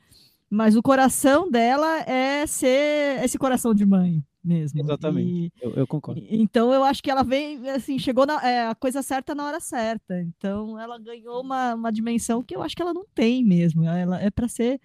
[0.50, 4.80] Mas o coração dela é ser esse coração de mãe mesmo.
[4.82, 5.30] Exatamente.
[5.30, 6.22] E- Eu, eu concordo.
[6.30, 9.60] então eu acho que ela vem, assim, chegou na é, a coisa certa na hora
[9.60, 10.22] certa.
[10.22, 13.84] Então ela ganhou uma, uma dimensão que eu acho que ela não tem mesmo.
[13.84, 14.80] Ela é para ser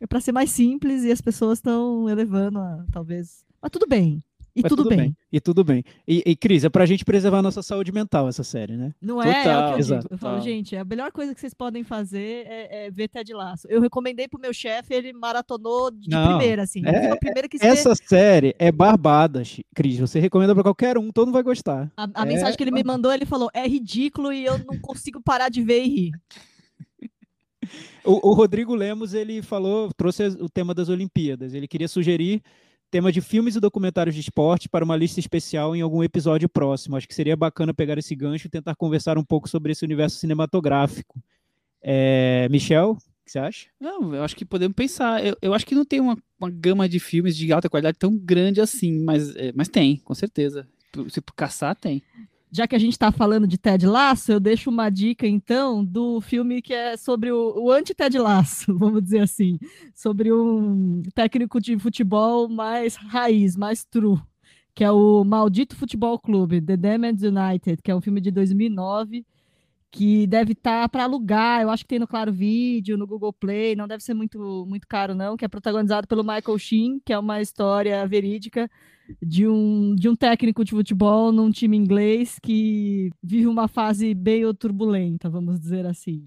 [0.00, 3.44] é para ser mais simples e as pessoas estão elevando, a, talvez.
[3.60, 4.22] Mas tudo bem.
[4.54, 5.16] E Mas tudo, bem.
[5.30, 5.84] E tudo bem.
[6.08, 8.92] E, e Cris, é pra gente preservar a nossa saúde mental essa série, né?
[9.00, 9.28] Não é?
[9.28, 10.08] é o que Total, eu exato.
[10.10, 13.68] Eu falo, gente, a melhor coisa que vocês podem fazer é, é ver Ted Laço.
[13.68, 16.82] Eu recomendei pro meu chefe, ele maratonou de Não, primeira, assim.
[16.84, 19.42] é- primeira que Essa série é barbada,
[19.72, 19.98] Cris.
[20.00, 21.90] Você recomenda pra qualquer um, todo mundo vai gostar.
[21.96, 24.80] A, a É, mensagem que ele me mandou, ele falou: é ridículo e eu não
[24.80, 26.10] consigo parar de ver e rir.
[28.02, 31.54] O, o Rodrigo Lemos, ele falou, trouxe o tema das Olimpíadas.
[31.54, 32.42] Ele queria sugerir
[32.90, 36.96] tema de filmes e documentários de esporte para uma lista especial em algum episódio próximo.
[36.96, 40.18] Acho que seria bacana pegar esse gancho e tentar conversar um pouco sobre esse universo
[40.18, 41.22] cinematográfico.
[41.82, 43.68] É, Michel, o que você acha?
[43.78, 45.24] Não, eu acho que podemos pensar.
[45.24, 48.16] Eu, eu acho que não tem uma, uma gama de filmes de alta qualidade tão
[48.16, 50.68] grande assim, mas, é, mas tem, com certeza.
[51.08, 52.02] Se caçar, tem.
[52.52, 56.20] Já que a gente tá falando de Ted Lasso, eu deixo uma dica, então, do
[56.20, 59.58] filme que é sobre o, o anti-Ted Lasso, vamos dizer assim.
[59.94, 64.20] Sobre um técnico de futebol mais raiz, mais true,
[64.74, 69.24] que é o Maldito Futebol Clube, The Damned United, que é um filme de 2009,
[69.90, 73.74] que deve estar para alugar, eu acho que tem no Claro Vídeo, no Google Play,
[73.74, 77.18] não deve ser muito, muito caro não, que é protagonizado pelo Michael Sheen, que é
[77.18, 78.70] uma história verídica
[79.20, 84.54] de um, de um técnico de futebol num time inglês que vive uma fase meio
[84.54, 86.26] turbulenta, vamos dizer assim.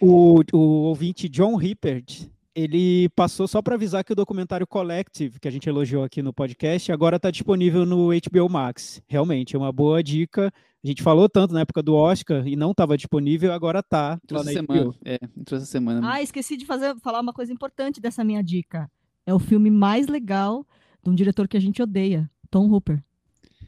[0.00, 5.48] O, o ouvinte John Rippert, ele passou só para avisar que o documentário Collective, que
[5.48, 9.02] a gente elogiou aqui no podcast, agora está disponível no HBO Max.
[9.08, 10.52] Realmente, é uma boa dica.
[10.84, 14.42] A gente falou tanto na época do Oscar e não estava disponível, agora tá Entrou
[14.42, 14.94] essa na semana.
[15.02, 16.12] É, entrou essa semana.
[16.12, 18.90] Ah, esqueci de fazer, falar uma coisa importante dessa minha dica.
[19.24, 20.66] É o filme mais legal
[21.02, 23.02] de um diretor que a gente odeia, Tom Hooper.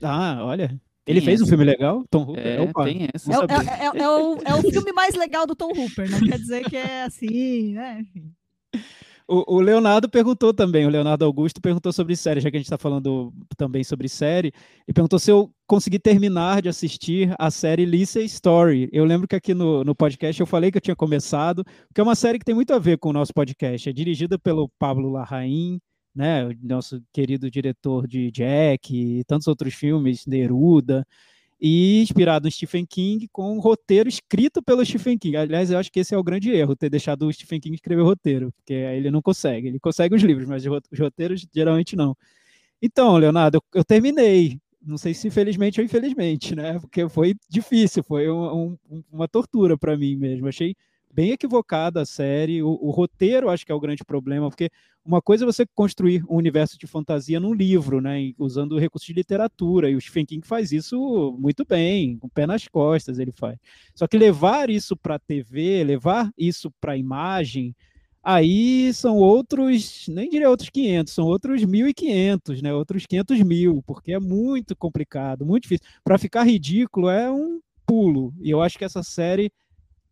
[0.03, 0.79] Ah, olha.
[1.07, 1.51] Ele Tem fez um essa.
[1.53, 2.05] filme legal?
[2.11, 2.47] Tom Hooper?
[2.47, 2.85] É, Opa.
[2.85, 3.33] tem essa.
[3.33, 6.39] É, é- é- é o, é o filme mais legal do Tom Hooper, não quer
[6.39, 8.05] dizer que é assim, né?
[9.28, 12.66] O, o Leonardo perguntou também, o Leonardo Augusto perguntou sobre série, já que a gente
[12.66, 14.53] está falando também sobre série,
[14.86, 18.89] e perguntou se eu consegui terminar de assistir a série Lisa Story.
[18.93, 22.05] Eu lembro que aqui no, no podcast eu falei que eu tinha começado, porque é
[22.05, 23.89] uma série que tem muito a ver com o nosso podcast.
[23.89, 25.81] É dirigida pelo Pablo Larraín,
[26.15, 31.05] né, o nosso querido diretor de Jack e tantos outros filmes, Neruda,
[31.61, 35.37] e inspirado no Stephen King, com um roteiro escrito pelo Stephen King.
[35.37, 38.03] Aliás, eu acho que esse é o grande erro, ter deixado o Stephen King escrever
[38.03, 39.69] roteiro, porque aí ele não consegue.
[39.69, 42.16] Ele consegue os livros, mas os roteiros geralmente não.
[42.83, 44.61] Então, Leonardo, eu, eu terminei.
[44.83, 46.78] Não sei se felizmente ou infelizmente, né?
[46.78, 50.47] Porque foi difícil, foi um- um- uma tortura para mim mesmo.
[50.49, 50.77] Achei
[51.17, 52.63] bem equivocada a série.
[52.63, 54.71] O, o roteiro acho que é o grande problema, porque
[55.03, 59.15] uma coisa é você construir um universo de fantasia num livro, né, usando recursos de
[59.15, 63.33] literatura, e o Stephen King faz isso muito bem, com o pé nas costas ele
[63.33, 63.57] faz.
[63.95, 67.75] Só que levar isso para a TV, levar isso para a imagem,
[68.23, 74.13] aí são outros, nem diria outros 500, são outros 1.500, né, outros 500 mil, porque
[74.13, 75.87] é muito complicado, muito difícil.
[76.05, 79.51] Para ficar ridículo é um pulo, e eu acho que essa série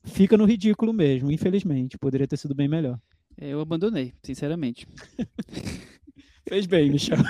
[0.05, 2.99] fica no ridículo mesmo, infelizmente, poderia ter sido bem melhor.
[3.41, 4.87] É, Eu abandonei, sinceramente.
[6.49, 7.19] Fez bem, Michel.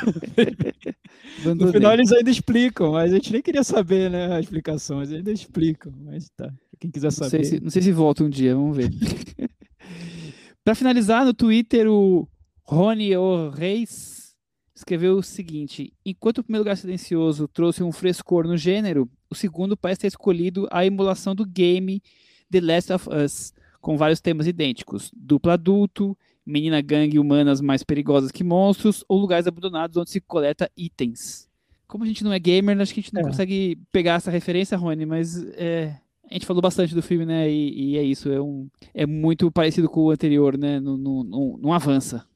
[1.45, 1.73] No Abandonei.
[1.73, 5.33] final eles ainda explicam, mas a gente nem queria saber, né, a explicação, mas ainda
[5.33, 6.53] explicam, mas tá.
[6.79, 7.31] Quem quiser Não saber.
[7.31, 8.91] sei, se, não sei se volta um dia, vamos ver.
[10.65, 12.29] Para finalizar, no Twitter, o
[12.63, 14.35] Rony O Reis
[14.77, 19.77] escreveu o seguinte: enquanto o primeiro lugar silencioso trouxe um frescor no gênero, o segundo
[19.77, 22.03] parece ter escolhido a emulação do game
[22.51, 28.31] The Last of Us, com vários temas idênticos: dupla adulto, menina gangue humanas mais perigosas
[28.31, 31.49] que monstros ou lugares abandonados onde se coleta itens.
[31.87, 33.25] Como a gente não é gamer, acho que a gente não é.
[33.25, 35.97] consegue pegar essa referência, Rony, mas é,
[36.31, 37.49] a gente falou bastante do filme, né?
[37.51, 40.81] E, e, é isso, é, um, é muito parecido com o anterior, né?
[40.81, 42.27] Não, não, não avança.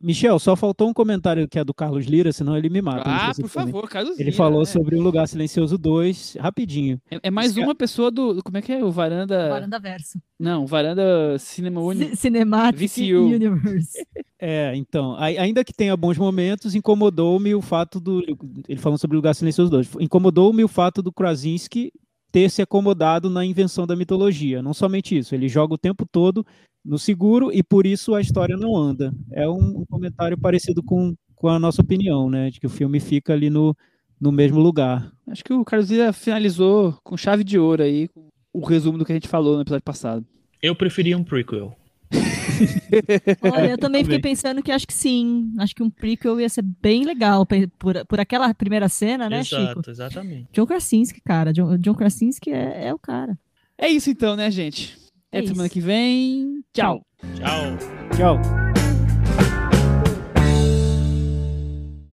[0.00, 3.02] Michel, só faltou um comentário que é do Carlos Lira, senão ele me mata.
[3.04, 4.66] Ah, por favor, Carlos Ele Lira, falou né?
[4.66, 7.00] sobre o Lugar Silencioso 2, rapidinho.
[7.10, 8.42] É, é mais Esse uma pessoa do.
[8.42, 8.84] Como é que é?
[8.84, 9.48] O Varanda.
[9.48, 10.20] Varanda Verso.
[10.38, 12.14] Não, Varanda Cinema Uni...
[12.16, 13.26] Cinematic VCU.
[13.26, 14.06] Universe.
[14.38, 18.22] É, então, ainda que tenha bons momentos, incomodou-me o fato do.
[18.68, 19.92] Ele falou sobre o Lugar Silencioso 2.
[19.98, 21.90] Incomodou-me o fato do Krasinski
[22.30, 24.60] ter se acomodado na invenção da mitologia.
[24.60, 26.44] Não somente isso, ele joga o tempo todo
[26.86, 29.12] no seguro e por isso a história não anda.
[29.32, 32.50] É um, um comentário parecido com, com a nossa opinião, né?
[32.50, 33.76] De que o filme fica ali no,
[34.20, 35.12] no mesmo lugar.
[35.26, 38.08] Acho que o Carlos Lira finalizou com chave de ouro aí
[38.52, 40.24] o resumo do que a gente falou no episódio passado.
[40.62, 41.76] Eu preferia um prequel.
[43.42, 45.52] Olha, eu também fiquei pensando que acho que sim.
[45.58, 49.80] Acho que um prequel ia ser bem legal por, por aquela primeira cena, né, Exato,
[49.80, 49.90] Chico?
[49.90, 50.48] exatamente.
[50.52, 51.52] John Krasinski, cara.
[51.52, 53.36] John, John Krasinski é, é o cara.
[53.76, 54.96] É isso então, né, gente?
[55.36, 56.64] Até é semana que vem.
[56.72, 57.02] Tchau.
[57.34, 57.76] Tchau.
[58.16, 58.85] Tchau.